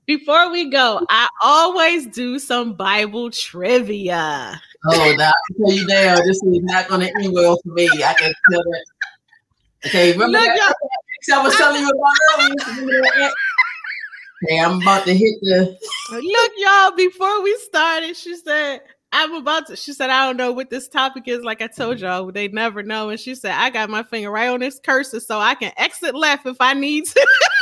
before 0.07 0.51
we 0.51 0.71
go, 0.71 1.05
I 1.09 1.29
always 1.43 2.07
do 2.07 2.39
some 2.39 2.75
Bible 2.75 3.31
trivia. 3.31 4.61
Oh, 4.87 5.15
now 5.17 5.31
I 5.31 5.33
tell 5.59 5.73
you 5.73 5.87
now, 5.87 6.17
this 6.17 6.43
is 6.43 6.63
not 6.63 6.89
going 6.89 7.01
to 7.01 7.15
end 7.17 7.33
well 7.33 7.59
for 7.63 7.73
me. 7.73 7.89
I 7.89 8.13
can 8.15 8.33
tell 8.51 8.63
that. 8.63 8.85
Okay, 9.87 10.13
remember 10.13 10.39
Look, 10.39 10.47
that? 10.47 10.75
I 11.33 11.43
was 11.43 11.57
telling 11.57 11.83
you 11.83 11.89
about 11.89 12.15
earlier. 12.39 13.31
Okay, 14.45 14.61
I'm 14.61 14.81
about 14.83 15.05
to 15.07 15.15
hit 15.15 15.41
the. 15.41 15.79
Look, 16.11 16.53
y'all. 16.57 16.97
Before 16.97 17.43
we 17.43 17.57
started, 17.57 18.15
she 18.17 18.37
said, 18.37 18.81
"I'm 19.13 19.35
about 19.35 19.69
to." 19.69 19.77
She 19.77 19.95
said, 19.95 20.11
"I 20.11 20.27
don't 20.27 20.37
know 20.37 20.53
what 20.53 20.69
this 20.69 20.89
topic 20.89 21.29
is." 21.29 21.43
Like 21.43 21.63
I 21.63 21.67
told 21.67 21.97
mm-hmm. 21.97 22.05
y'all, 22.05 22.33
they 22.33 22.49
never 22.49 22.83
know. 22.83 23.09
And 23.09 23.19
she 23.19 23.35
said, 23.35 23.53
"I 23.53 23.71
got 23.71 23.89
my 23.89 24.03
finger 24.03 24.31
right 24.31 24.49
on 24.49 24.61
this 24.61 24.79
cursor, 24.85 25.21
so 25.21 25.39
I 25.39 25.55
can 25.55 25.73
exit 25.79 26.15
left 26.15 26.47
if 26.47 26.57
I 26.61 26.75
need 26.75 27.07
to." 27.07 27.27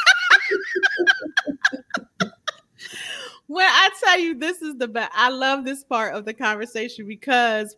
when 3.53 3.67
I 3.67 3.91
tell 4.03 4.19
you 4.19 4.35
this 4.35 4.63
is 4.63 4.77
the 4.79 4.89
best, 4.89 5.13
I 5.15 5.29
love 5.29 5.65
this 5.65 5.85
part 5.85 6.15
of 6.15 6.25
the 6.25 6.33
conversation 6.33 7.07
because 7.07 7.77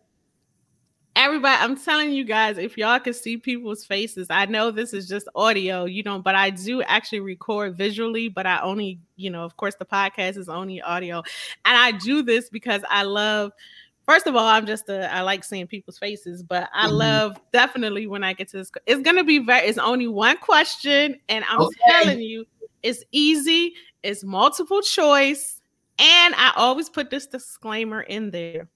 everybody, 1.17 1.61
I'm 1.61 1.75
telling 1.75 2.13
you 2.13 2.23
guys, 2.23 2.57
if 2.57 2.77
y'all 2.77 2.97
can 2.97 3.13
see 3.13 3.35
people's 3.35 3.83
faces, 3.83 4.27
I 4.29 4.45
know 4.45 4.71
this 4.71 4.93
is 4.93 5.05
just 5.05 5.27
audio, 5.35 5.83
you 5.83 6.01
know, 6.01 6.19
but 6.19 6.33
I 6.33 6.49
do 6.49 6.81
actually 6.83 7.19
record 7.19 7.75
visually, 7.75 8.29
but 8.29 8.45
I 8.45 8.61
only, 8.61 9.01
you 9.17 9.29
know, 9.29 9.43
of 9.43 9.57
course, 9.57 9.75
the 9.75 9.83
podcast 9.83 10.37
is 10.37 10.47
only 10.47 10.81
audio. 10.81 11.17
And 11.65 11.77
I 11.77 11.91
do 11.91 12.23
this 12.23 12.49
because 12.49 12.81
I 12.89 13.03
love 13.03 13.51
first 14.05 14.27
of 14.27 14.35
all, 14.37 14.47
I'm 14.47 14.65
just 14.65 14.87
a 14.87 15.13
I 15.13 15.23
like 15.23 15.43
seeing 15.43 15.67
people's 15.67 15.97
faces, 15.97 16.41
but 16.41 16.69
I 16.73 16.85
mm-hmm. 16.85 16.95
love 16.95 17.41
definitely 17.51 18.07
when 18.07 18.23
I 18.23 18.31
get 18.31 18.47
to 18.51 18.57
this. 18.57 18.71
It's 18.85 19.01
gonna 19.01 19.25
be 19.25 19.39
very. 19.39 19.67
It's 19.67 19.77
only 19.77 20.07
one 20.07 20.37
question, 20.37 21.19
and 21.27 21.43
I'm 21.49 21.63
okay. 21.63 21.75
telling 21.89 22.21
you, 22.21 22.45
it's 22.81 23.03
easy. 23.11 23.73
It's 24.03 24.23
multiple 24.23 24.81
choice. 24.81 25.54
And 25.97 26.35
I 26.35 26.51
always 26.55 26.89
put 26.89 27.09
this 27.09 27.27
disclaimer 27.27 28.01
in 28.01 28.31
there. 28.31 28.67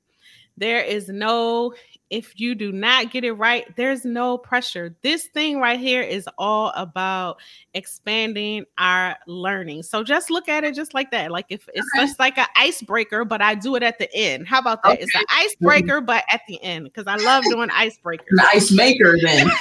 There 0.60 0.82
is 0.82 1.08
no, 1.08 1.74
if 2.10 2.38
you 2.38 2.54
do 2.54 2.74
not 2.74 3.12
get 3.12 3.24
it 3.24 3.32
right, 3.32 3.66
there's 3.78 4.04
no 4.04 4.38
pressure. 4.38 4.94
This 5.04 5.28
thing 5.28 5.62
right 5.62 5.80
here 5.80 6.02
is 6.02 6.28
all 6.38 6.74
about 6.76 7.40
expanding 7.74 8.66
our 8.78 9.16
learning. 9.26 9.84
So 9.84 10.04
just 10.04 10.30
look 10.30 10.50
at 10.50 10.66
it 10.66 10.76
just 10.76 10.94
like 10.94 11.12
that. 11.12 11.32
Like 11.32 11.46
if 11.48 11.70
it's 11.74 11.88
okay. 11.96 12.06
just 12.06 12.20
like 12.20 12.38
an 12.38 12.48
icebreaker, 12.58 13.24
but 13.24 13.42
I 13.42 13.56
do 13.56 13.76
it 13.76 13.84
at 13.84 14.00
the 14.00 14.14
end. 14.14 14.50
How 14.50 14.60
about 14.60 14.84
that? 14.84 14.94
Okay. 14.94 15.04
It's 15.04 15.16
an 15.16 15.24
icebreaker, 15.30 16.02
but 16.02 16.26
at 16.30 16.42
the 16.50 16.62
end, 16.62 16.84
because 16.86 17.08
I 17.08 17.16
love 17.16 17.46
doing 17.46 17.70
icebreakers. 17.70 18.28
An 18.32 18.40
ice 18.54 18.70
maker, 18.70 19.18
then. 19.24 19.50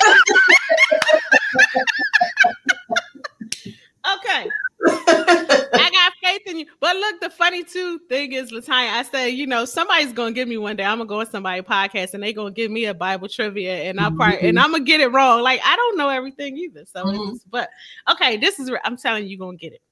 okay. 4.17 4.51
I 4.87 5.91
got 5.93 5.98
faith 6.29 6.43
in 6.47 6.59
you. 6.59 6.67
But 6.81 6.97
look, 6.97 7.21
the 7.21 7.31
funny 7.31 7.65
too 7.65 7.99
thing 8.09 8.33
is, 8.33 8.53
Latanya, 8.53 8.93
I 8.93 9.03
said, 9.03 9.27
you 9.27 9.47
know, 9.47 9.65
somebody's 9.65 10.13
gonna 10.13 10.33
give 10.33 10.49
me 10.49 10.57
one 10.57 10.77
day. 10.77 10.85
I'm 10.85 10.99
gonna 10.99 11.09
go 11.09 11.21
on 11.21 11.31
somebody 11.31 11.63
podcast 11.63 12.15
and 12.15 12.23
they 12.23 12.33
gonna 12.33 12.51
give 12.51 12.71
me 12.71 12.87
a 12.87 12.95
Bible 12.95 13.29
trivia, 13.29 13.75
and 13.85 14.01
I'm 14.01 14.17
part, 14.17 14.37
mm-hmm. 14.37 14.47
and 14.47 14.59
I'm 14.59 14.73
gonna 14.73 14.85
get 14.85 15.01
it 15.01 15.09
wrong. 15.09 15.43
Like 15.43 15.61
I 15.65 15.77
don't 15.77 15.97
know 15.97 16.09
everything 16.09 16.57
either. 16.57 16.85
So, 16.87 17.05
mm-hmm. 17.05 17.37
but 17.51 17.71
okay, 18.11 18.37
this 18.37 18.59
is 18.59 18.71
I'm 18.85 18.97
telling 18.97 19.25
you, 19.25 19.31
you're 19.31 19.47
gonna 19.47 19.57
get 19.57 19.73
it. 19.73 19.83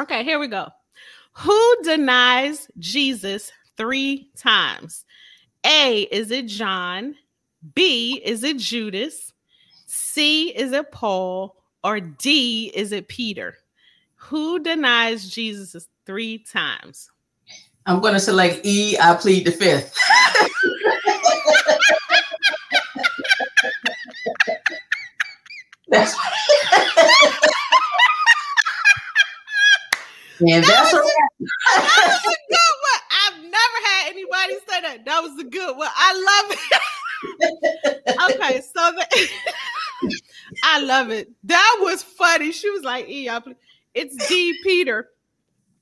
Okay, 0.00 0.24
here 0.24 0.38
we 0.38 0.48
go. 0.48 0.68
Who 1.34 1.76
denies 1.82 2.68
Jesus 2.78 3.52
three 3.76 4.30
times? 4.36 5.04
A 5.64 6.02
is 6.02 6.30
it 6.30 6.46
John? 6.46 7.14
B 7.74 8.20
is 8.24 8.42
it 8.42 8.58
Judas? 8.58 9.32
C 9.86 10.48
is 10.48 10.72
it 10.72 10.90
Paul? 10.90 11.56
Or 11.84 11.98
D 11.98 12.70
is 12.74 12.92
it 12.92 13.08
Peter? 13.08 13.56
Who 14.26 14.60
denies 14.60 15.28
Jesus 15.28 15.88
three 16.06 16.38
times? 16.38 17.10
I'm 17.86 18.00
going 18.00 18.14
to 18.14 18.20
select 18.20 18.60
E. 18.64 18.96
I 18.98 19.14
plead 19.14 19.44
the 19.44 19.50
fifth. 19.50 19.94
that's 25.88 26.14
and 30.40 30.64
that's, 30.64 30.68
that, 30.68 30.92
was 30.92 30.94
a, 30.94 31.06
that 31.80 32.20
was 32.24 32.32
a 32.32 32.38
good 32.48 32.74
one. 32.78 33.02
I've 33.26 33.38
never 33.42 33.78
had 33.84 34.02
anybody 34.08 34.54
say 34.68 34.80
that. 34.82 35.04
That 35.04 35.20
was 35.20 35.36
a 35.40 35.44
good 35.44 35.76
one. 35.76 35.90
I 35.94 36.12
love 36.40 36.58
it. 36.58 36.60
okay, 38.30 38.60
so 38.60 38.92
the 38.92 39.04
I 40.62 40.80
love 40.80 41.10
it. 41.10 41.28
That 41.42 41.78
was 41.80 42.02
funny. 42.04 42.52
She 42.52 42.70
was 42.70 42.82
like, 42.82 43.08
"E, 43.08 43.28
I 43.28 43.40
plead." 43.40 43.56
It's 43.94 44.28
D. 44.28 44.58
Peter. 44.62 45.08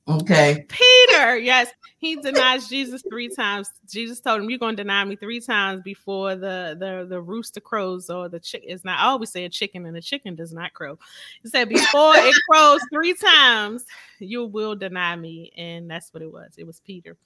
Okay. 0.08 0.66
Peter. 0.68 1.36
Yes, 1.36 1.68
he 1.98 2.16
denies 2.16 2.68
Jesus 2.68 3.02
three 3.08 3.28
times. 3.28 3.70
Jesus 3.88 4.20
told 4.20 4.40
him, 4.40 4.50
"You're 4.50 4.58
going 4.58 4.76
to 4.76 4.82
deny 4.82 5.04
me 5.04 5.14
three 5.14 5.40
times 5.40 5.82
before 5.84 6.34
the 6.34 6.76
the 6.78 7.06
the 7.08 7.20
rooster 7.20 7.60
crows 7.60 8.10
or 8.10 8.28
the 8.28 8.40
chicken 8.40 8.68
is 8.68 8.84
not." 8.84 8.98
I 8.98 9.04
always 9.04 9.30
say 9.30 9.44
a 9.44 9.48
chicken, 9.48 9.86
and 9.86 9.94
the 9.94 10.00
chicken 10.00 10.34
does 10.34 10.52
not 10.52 10.74
crow. 10.74 10.98
He 11.42 11.48
said, 11.48 11.68
"Before 11.68 12.14
it 12.16 12.34
crows 12.50 12.80
three 12.92 13.14
times, 13.14 13.84
you 14.18 14.46
will 14.46 14.74
deny 14.74 15.14
me," 15.14 15.52
and 15.56 15.88
that's 15.88 16.12
what 16.12 16.22
it 16.22 16.32
was. 16.32 16.54
It 16.56 16.66
was 16.66 16.80
Peter. 16.80 17.16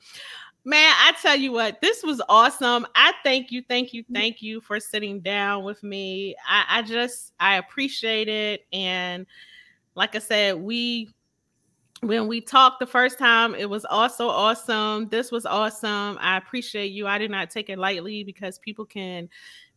Man, 0.67 0.93
I 0.99 1.13
tell 1.21 1.37
you 1.37 1.53
what, 1.53 1.81
this 1.83 2.03
was 2.03 2.23
awesome. 2.29 2.87
I 2.95 3.13
thank 3.23 3.53
you, 3.53 3.63
thank 3.69 3.93
you, 3.93 4.03
mm-hmm. 4.03 4.15
thank 4.15 4.43
you 4.43 4.63
for 4.63 4.81
sitting 4.81 5.21
down 5.21 5.63
with 5.63 5.83
me. 5.83 6.35
I, 6.49 6.65
I 6.79 6.83
just 6.83 7.33
I 7.39 7.57
appreciate 7.57 8.29
it, 8.29 8.67
and 8.73 9.27
like 9.95 10.15
I 10.15 10.19
said, 10.19 10.57
we 10.57 11.11
when 12.01 12.27
we 12.29 12.41
talked 12.41 12.81
the 12.81 12.87
first 12.87 13.19
time, 13.19 13.55
it 13.55 13.69
was 13.69 13.85
also 13.87 14.29
awesome. 14.29 15.09
This 15.09 15.33
was 15.33 15.47
awesome. 15.47 16.19
I 16.21 16.37
appreciate 16.37 16.93
you. 16.93 17.07
I 17.07 17.19
do 17.19 17.29
not 17.29 17.51
take 17.51 17.71
it 17.71 17.79
lightly 17.79 18.25
because 18.25 18.59
people 18.59 18.85
can 18.85 19.29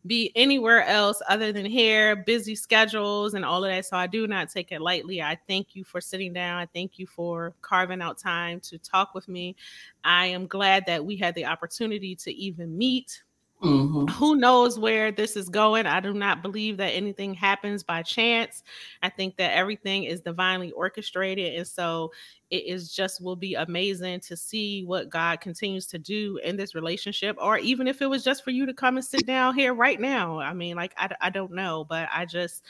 be 0.06 0.30
anywhere 0.36 0.84
else 0.84 1.20
other 1.28 1.52
than 1.52 1.66
here, 1.66 2.16
busy 2.16 2.54
schedules 2.54 3.34
and 3.34 3.44
all 3.44 3.64
of 3.64 3.70
that. 3.70 3.84
So 3.86 3.96
I 3.96 4.06
do 4.06 4.26
not 4.26 4.50
take 4.50 4.72
it 4.72 4.80
lightly. 4.80 5.22
I 5.22 5.38
thank 5.48 5.74
you 5.74 5.84
for 5.84 6.00
sitting 6.00 6.32
down. 6.32 6.58
I 6.58 6.66
thank 6.66 6.98
you 6.98 7.06
for 7.06 7.54
carving 7.62 8.00
out 8.00 8.18
time 8.18 8.60
to 8.60 8.78
talk 8.78 9.14
with 9.14 9.28
me. 9.28 9.56
I 10.04 10.26
am 10.26 10.46
glad 10.46 10.84
that 10.86 11.04
we 11.04 11.16
had 11.16 11.34
the 11.34 11.46
opportunity 11.46 12.14
to 12.16 12.32
even 12.32 12.76
meet. 12.76 13.22
Mm-hmm. 13.62 14.06
Who 14.06 14.36
knows 14.36 14.78
where 14.78 15.10
this 15.10 15.36
is 15.36 15.48
going? 15.48 15.84
I 15.86 15.98
do 15.98 16.14
not 16.14 16.42
believe 16.42 16.76
that 16.76 16.90
anything 16.90 17.34
happens 17.34 17.82
by 17.82 18.02
chance. 18.02 18.62
I 19.02 19.08
think 19.08 19.36
that 19.36 19.52
everything 19.52 20.04
is 20.04 20.20
divinely 20.20 20.70
orchestrated. 20.70 21.54
And 21.54 21.66
so 21.66 22.12
it 22.50 22.66
is 22.66 22.94
just 22.94 23.20
will 23.20 23.34
be 23.34 23.54
amazing 23.54 24.20
to 24.20 24.36
see 24.36 24.84
what 24.84 25.10
God 25.10 25.40
continues 25.40 25.86
to 25.88 25.98
do 25.98 26.38
in 26.44 26.56
this 26.56 26.76
relationship, 26.76 27.36
or 27.40 27.58
even 27.58 27.88
if 27.88 28.00
it 28.00 28.06
was 28.06 28.22
just 28.22 28.44
for 28.44 28.52
you 28.52 28.64
to 28.64 28.72
come 28.72 28.96
and 28.96 29.04
sit 29.04 29.26
down 29.26 29.56
here 29.56 29.74
right 29.74 30.00
now. 30.00 30.38
I 30.38 30.54
mean, 30.54 30.76
like, 30.76 30.94
I, 30.96 31.10
I 31.20 31.30
don't 31.30 31.52
know, 31.52 31.84
but 31.84 32.08
I 32.14 32.26
just, 32.26 32.64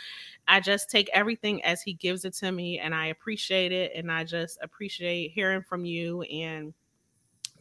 I 0.49 0.59
just 0.59 0.89
take 0.89 1.11
everything 1.13 1.63
as 1.65 1.83
He 1.83 1.93
gives 1.93 2.25
it 2.25 2.33
to 2.37 2.51
me 2.51 2.79
and 2.79 2.95
I 2.95 3.09
appreciate 3.09 3.73
it. 3.73 3.93
And 3.95 4.11
I 4.11 4.25
just 4.25 4.59
appreciate 4.63 5.33
hearing 5.33 5.63
from 5.63 5.85
you 5.85 6.23
and 6.23 6.73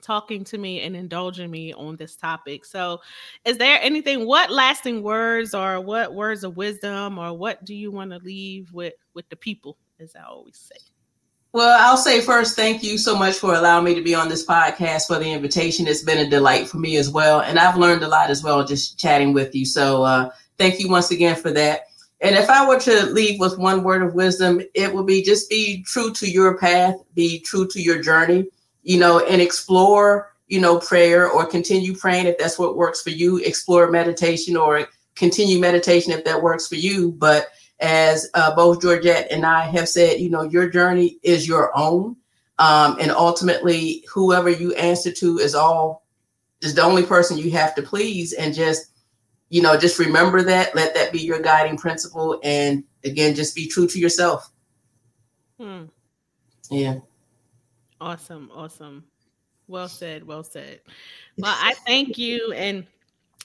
talking 0.02 0.44
to 0.46 0.58
me 0.58 0.82
and 0.82 0.96
indulging 0.96 1.52
me 1.52 1.74
on 1.74 1.96
this 1.96 2.16
topic. 2.16 2.66
So, 2.66 3.02
is 3.46 3.58
there 3.58 3.80
anything 3.82 4.26
what 4.26 4.52
lasting 4.52 5.04
words 5.04 5.54
or 5.54 5.82
what 5.82 6.14
words 6.14 6.44
of 6.44 6.58
wisdom 6.58 7.18
or 7.18 7.38
what 7.38 7.64
do 7.66 7.74
you 7.74 7.92
want 7.92 8.12
to 8.12 8.18
leave 8.20 8.74
with 8.74 8.94
with 9.14 9.28
the 9.30 9.36
people 9.36 9.78
as 10.00 10.16
I 10.16 10.24
always 10.24 10.58
say? 10.58 10.80
Well, 11.54 11.78
I'll 11.80 11.98
say 11.98 12.22
first, 12.22 12.56
thank 12.56 12.84
you 12.84 12.98
so 12.98 13.18
much 13.18 13.36
for 13.38 13.56
allowing 13.56 13.86
me 13.86 13.96
to 13.96 14.02
be 14.02 14.14
on 14.14 14.30
this 14.30 14.46
podcast 14.46 15.08
for 15.08 15.18
the 15.18 15.32
invitation. 15.32 15.88
It's 15.88 16.04
been 16.04 16.20
a 16.20 16.30
delight 16.30 16.68
for 16.68 16.78
me 16.78 16.98
as 16.98 17.10
well. 17.10 17.42
And 17.42 17.58
I've 17.58 17.78
learned 17.78 18.04
a 18.04 18.08
lot 18.08 18.30
as 18.30 18.44
well 18.44 18.64
just 18.66 19.00
chatting 19.00 19.34
with 19.34 19.56
you. 19.56 19.66
So 19.66 20.04
uh, 20.04 20.30
thank 20.58 20.80
you 20.80 20.90
once 20.90 21.10
again 21.12 21.36
for 21.36 21.52
that. 21.52 21.82
And 22.22 22.36
if 22.36 22.50
I 22.50 22.68
were 22.68 22.80
to 22.80 23.06
leave 23.08 23.40
with 23.40 23.58
one 23.58 23.84
word 23.84 24.04
of 24.04 24.14
wisdom, 24.14 24.62
it 24.74 24.94
would 24.94 25.06
be 25.06 25.24
just 25.24 25.50
be 25.50 25.84
true 25.84 26.12
to 26.14 26.30
your 26.30 26.58
path, 26.58 26.96
be 27.16 27.40
true 27.40 27.68
to 27.68 27.82
your 27.82 28.02
journey 28.02 28.48
you 28.88 28.98
know, 28.98 29.20
and 29.20 29.42
explore, 29.42 30.34
you 30.48 30.62
know, 30.62 30.80
prayer 30.80 31.30
or 31.30 31.46
continue 31.46 31.94
praying 31.94 32.26
if 32.26 32.38
that's 32.38 32.58
what 32.58 32.78
works 32.78 33.02
for 33.02 33.10
you. 33.10 33.36
Explore 33.40 33.92
meditation 33.92 34.56
or 34.56 34.88
continue 35.14 35.60
meditation 35.60 36.14
if 36.14 36.24
that 36.24 36.42
works 36.42 36.70
for 36.70 36.76
you. 36.76 37.12
But 37.12 37.50
as 37.82 38.30
uh, 38.34 38.56
both 38.56 38.82
Georgette 38.82 39.30
and 39.30 39.46
I 39.46 39.66
have 39.66 39.90
said, 39.90 40.22
you 40.22 40.30
know, 40.30 40.44
your 40.44 40.70
journey 40.70 41.18
is 41.22 41.46
your 41.46 41.78
own. 41.78 42.16
Um, 42.60 42.96
and 43.02 43.12
ultimately, 43.12 44.06
whoever 44.10 44.50
you 44.50 44.74
answer 44.76 45.12
to 45.12 45.38
is 45.38 45.54
all 45.54 46.06
is 46.62 46.74
the 46.74 46.82
only 46.82 47.04
person 47.04 47.38
you 47.38 47.52
have 47.52 47.76
to 47.76 47.82
please. 47.82 48.32
And 48.32 48.54
just, 48.54 48.92
you 49.50 49.62
know, 49.62 49.76
just 49.76 50.00
remember 50.00 50.44
that. 50.44 50.74
Let 50.76 50.96
that 50.96 51.12
be 51.12 51.20
your 51.20 51.42
guiding 51.42 51.78
principle. 51.78 52.40
And 52.42 52.86
again, 53.04 53.36
just 53.36 53.54
be 53.54 53.68
true 53.68 53.88
to 53.88 54.00
yourself. 54.00 54.50
Hmm. 55.60 55.88
Yeah. 56.72 57.00
Awesome, 58.00 58.50
awesome. 58.54 59.04
Well 59.68 59.88
said, 59.88 60.26
well 60.26 60.44
said. 60.44 60.82
Well, 61.40 61.56
I 61.56 61.76
thank 61.86 62.18
you. 62.18 62.52
And 62.54 62.88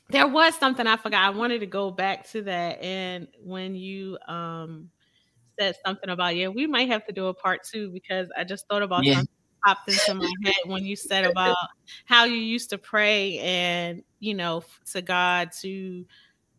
there 0.09 0.27
was 0.27 0.55
something 0.55 0.87
I 0.87 0.97
forgot. 0.97 1.25
I 1.25 1.37
wanted 1.37 1.59
to 1.61 1.67
go 1.67 1.91
back 1.91 2.27
to 2.31 2.41
that. 2.43 2.83
And 2.83 3.29
when 3.43 3.75
you 3.75 4.17
um 4.27 4.89
said 5.59 5.75
something 5.85 6.09
about, 6.09 6.37
yeah, 6.37 6.49
we 6.49 6.67
might 6.67 6.89
have 6.89 7.05
to 7.07 7.13
do 7.13 7.27
a 7.27 7.35
part 7.35 7.61
two 7.71 7.91
because 7.91 8.29
I 8.37 8.45
just 8.45 8.67
thought 8.67 8.83
about 8.83 9.05
yeah. 9.05 9.17
something 9.17 9.29
popped 9.65 9.91
into 9.91 10.15
my 10.15 10.33
head 10.45 10.55
when 10.67 10.85
you 10.85 10.97
said 10.97 11.25
about 11.25 11.57
how 12.07 12.25
you 12.25 12.37
used 12.37 12.71
to 12.71 12.79
pray 12.79 13.39
and 13.39 14.03
you 14.19 14.35
know 14.35 14.65
to 14.93 15.03
God 15.03 15.51
to 15.61 16.05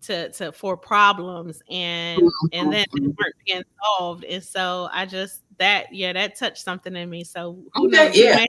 to 0.03 0.29
to 0.31 0.51
for 0.51 0.77
problems 0.77 1.61
and 1.69 2.21
and 2.21 2.31
mm-hmm. 2.31 2.71
then 2.71 2.85
they 2.93 3.01
weren't 3.01 3.35
being 3.45 3.63
solved. 3.83 4.23
And 4.25 4.43
so 4.43 4.89
I 4.91 5.05
just 5.05 5.41
that 5.57 5.93
yeah, 5.93 6.13
that 6.13 6.37
touched 6.37 6.63
something 6.63 6.95
in 6.95 7.09
me. 7.09 7.23
So 7.23 7.59
who 7.73 7.87
okay, 7.87 8.07
knows? 8.07 8.17
Yeah. 8.17 8.45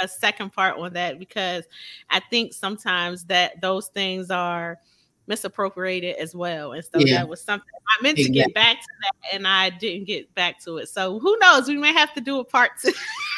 a 0.00 0.08
second 0.08 0.52
part 0.52 0.78
on 0.78 0.94
that 0.94 1.18
because 1.18 1.64
I 2.10 2.20
think 2.30 2.52
sometimes 2.52 3.24
that 3.24 3.60
those 3.60 3.88
things 3.88 4.30
are 4.30 4.78
misappropriated 5.26 6.16
as 6.16 6.34
well. 6.34 6.72
And 6.72 6.84
so 6.84 6.98
yeah. 6.98 7.18
that 7.18 7.28
was 7.28 7.40
something 7.40 7.68
I 7.98 8.02
meant 8.02 8.18
exactly. 8.18 8.40
to 8.40 8.46
get 8.46 8.54
back 8.54 8.80
to 8.80 8.88
that 9.02 9.34
and 9.34 9.46
I 9.46 9.70
didn't 9.70 10.06
get 10.06 10.32
back 10.34 10.60
to 10.64 10.78
it. 10.78 10.88
So 10.88 11.18
who 11.18 11.36
knows? 11.40 11.68
We 11.68 11.76
may 11.76 11.92
have 11.92 12.12
to 12.14 12.20
do 12.20 12.40
a 12.40 12.44
part 12.44 12.72
two. 12.82 12.92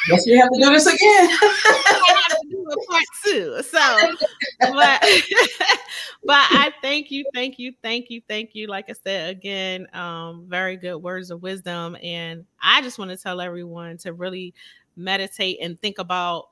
Yes, 0.09 0.25
we 0.25 0.37
have 0.37 0.49
to 0.51 0.59
do 0.59 0.69
this 0.69 0.87
again. 0.87 1.29
have 1.41 2.27
to 2.27 2.47
do 2.49 2.67
a 2.69 2.85
part 2.85 3.03
two. 3.23 3.61
So 3.63 4.13
but 4.59 5.03
but 6.23 6.45
I 6.51 6.71
thank 6.81 7.11
you, 7.11 7.25
thank 7.33 7.59
you, 7.59 7.73
thank 7.81 8.09
you, 8.09 8.21
thank 8.27 8.55
you. 8.55 8.67
Like 8.67 8.89
I 8.89 8.93
said 8.93 9.29
again, 9.31 9.87
um, 9.93 10.45
very 10.47 10.77
good 10.77 10.97
words 10.97 11.31
of 11.31 11.41
wisdom. 11.41 11.97
And 12.01 12.45
I 12.61 12.81
just 12.81 12.97
want 12.97 13.11
to 13.11 13.17
tell 13.17 13.41
everyone 13.41 13.97
to 13.99 14.13
really 14.13 14.53
meditate 14.95 15.59
and 15.61 15.79
think 15.79 15.99
about. 15.99 16.47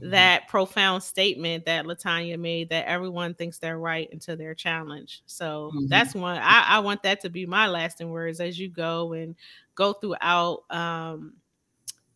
That 0.00 0.48
profound 0.48 1.02
statement 1.02 1.64
that 1.66 1.84
Latanya 1.84 2.38
made 2.38 2.70
that 2.70 2.86
everyone 2.86 3.34
thinks 3.34 3.58
they're 3.58 3.78
right 3.78 4.08
until 4.12 4.36
they're 4.36 4.54
challenged. 4.54 5.22
So 5.26 5.72
mm-hmm. 5.74 5.86
that's 5.88 6.14
one 6.14 6.38
I, 6.38 6.64
I, 6.68 6.78
want 6.78 7.02
that 7.02 7.20
to 7.22 7.28
be 7.28 7.44
my 7.44 7.66
lasting 7.66 8.10
words 8.10 8.40
as 8.40 8.58
you 8.58 8.68
go 8.68 9.12
and 9.12 9.34
go 9.74 9.92
throughout 9.92 10.62
um, 10.70 11.34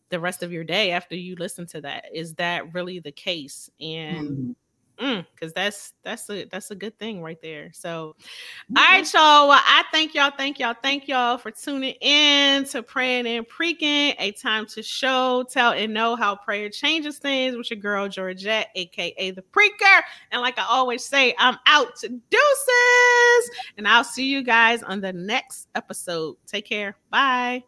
the 0.09 0.21
rest 0.21 0.43
of 0.43 0.53
your 0.53 0.65
day 0.65 0.93
after 0.93 1.15
you 1.15 1.37
listen 1.37 1.67
to 1.67 1.81
that. 1.83 2.07
Is 2.13 2.35
that 2.35 2.73
really 2.73 3.01
the 3.01 3.13
case? 3.13 3.69
And 3.81 4.29
mm-hmm 4.29 4.53
because 4.97 5.53
mm, 5.53 5.55
that's 5.55 5.93
that's 6.03 6.31
a 6.31 6.45
that's 6.45 6.71
a 6.71 6.75
good 6.75 6.99
thing 6.99 7.21
right 7.23 7.41
there. 7.43 7.71
So, 7.73 8.15
mm-hmm. 8.19 8.77
all 8.79 8.85
right, 8.85 9.13
y'all. 9.13 9.49
Well, 9.49 9.61
I 9.63 9.85
thank 9.93 10.15
y'all, 10.15 10.31
thank 10.37 10.59
y'all, 10.59 10.75
thank 10.83 11.09
y'all 11.09 11.39
for 11.39 11.51
tuning 11.51 11.95
in 12.01 12.65
to 12.67 12.83
praying 12.83 13.27
and 13.27 13.47
preaching. 13.49 14.15
A 14.19 14.33
time 14.33 14.67
to 14.67 14.83
show, 14.83 15.45
tell, 15.51 15.73
and 15.73 15.93
know 15.93 16.17
how 16.17 16.37
prayer 16.37 16.69
changes 16.69 17.19
things 17.19 17.57
with 17.57 17.71
your 17.71 17.81
girl 17.81 18.09
Georgette, 18.09 18.69
aka 18.75 19.31
the 19.31 19.43
Preacher. 19.43 20.05
And 20.31 20.41
like 20.41 20.59
I 20.59 20.67
always 20.69 21.05
say, 21.05 21.35
I'm 21.39 21.59
out 21.67 21.97
to 21.97 22.09
deuces, 22.09 23.51
and 23.77 23.89
I'll 23.89 24.05
see 24.05 24.27
you 24.27 24.43
guys 24.43 24.83
on 24.83 25.01
the 25.01 25.13
next 25.13 25.69
episode. 25.75 26.37
Take 26.47 26.67
care. 26.67 26.97
Bye. 27.11 27.65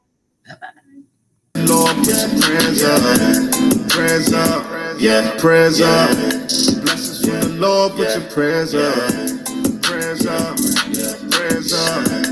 Bye. 0.46 0.56
Lord, 1.64 1.96
put 1.96 2.06
your 2.06 2.28
prayers 2.42 2.84
up, 2.84 3.88
prayers 3.88 4.32
up, 4.32 5.00
yeah, 5.00 5.36
prayers 5.38 5.80
up. 5.80 6.75
Lord, 7.58 7.92
put 7.92 8.08
your 8.08 8.20
prayers 8.30 8.74
up. 8.74 8.94
Prayers 9.82 10.26
up. 10.26 10.56
Prayers 11.30 11.72
up. 11.72 12.25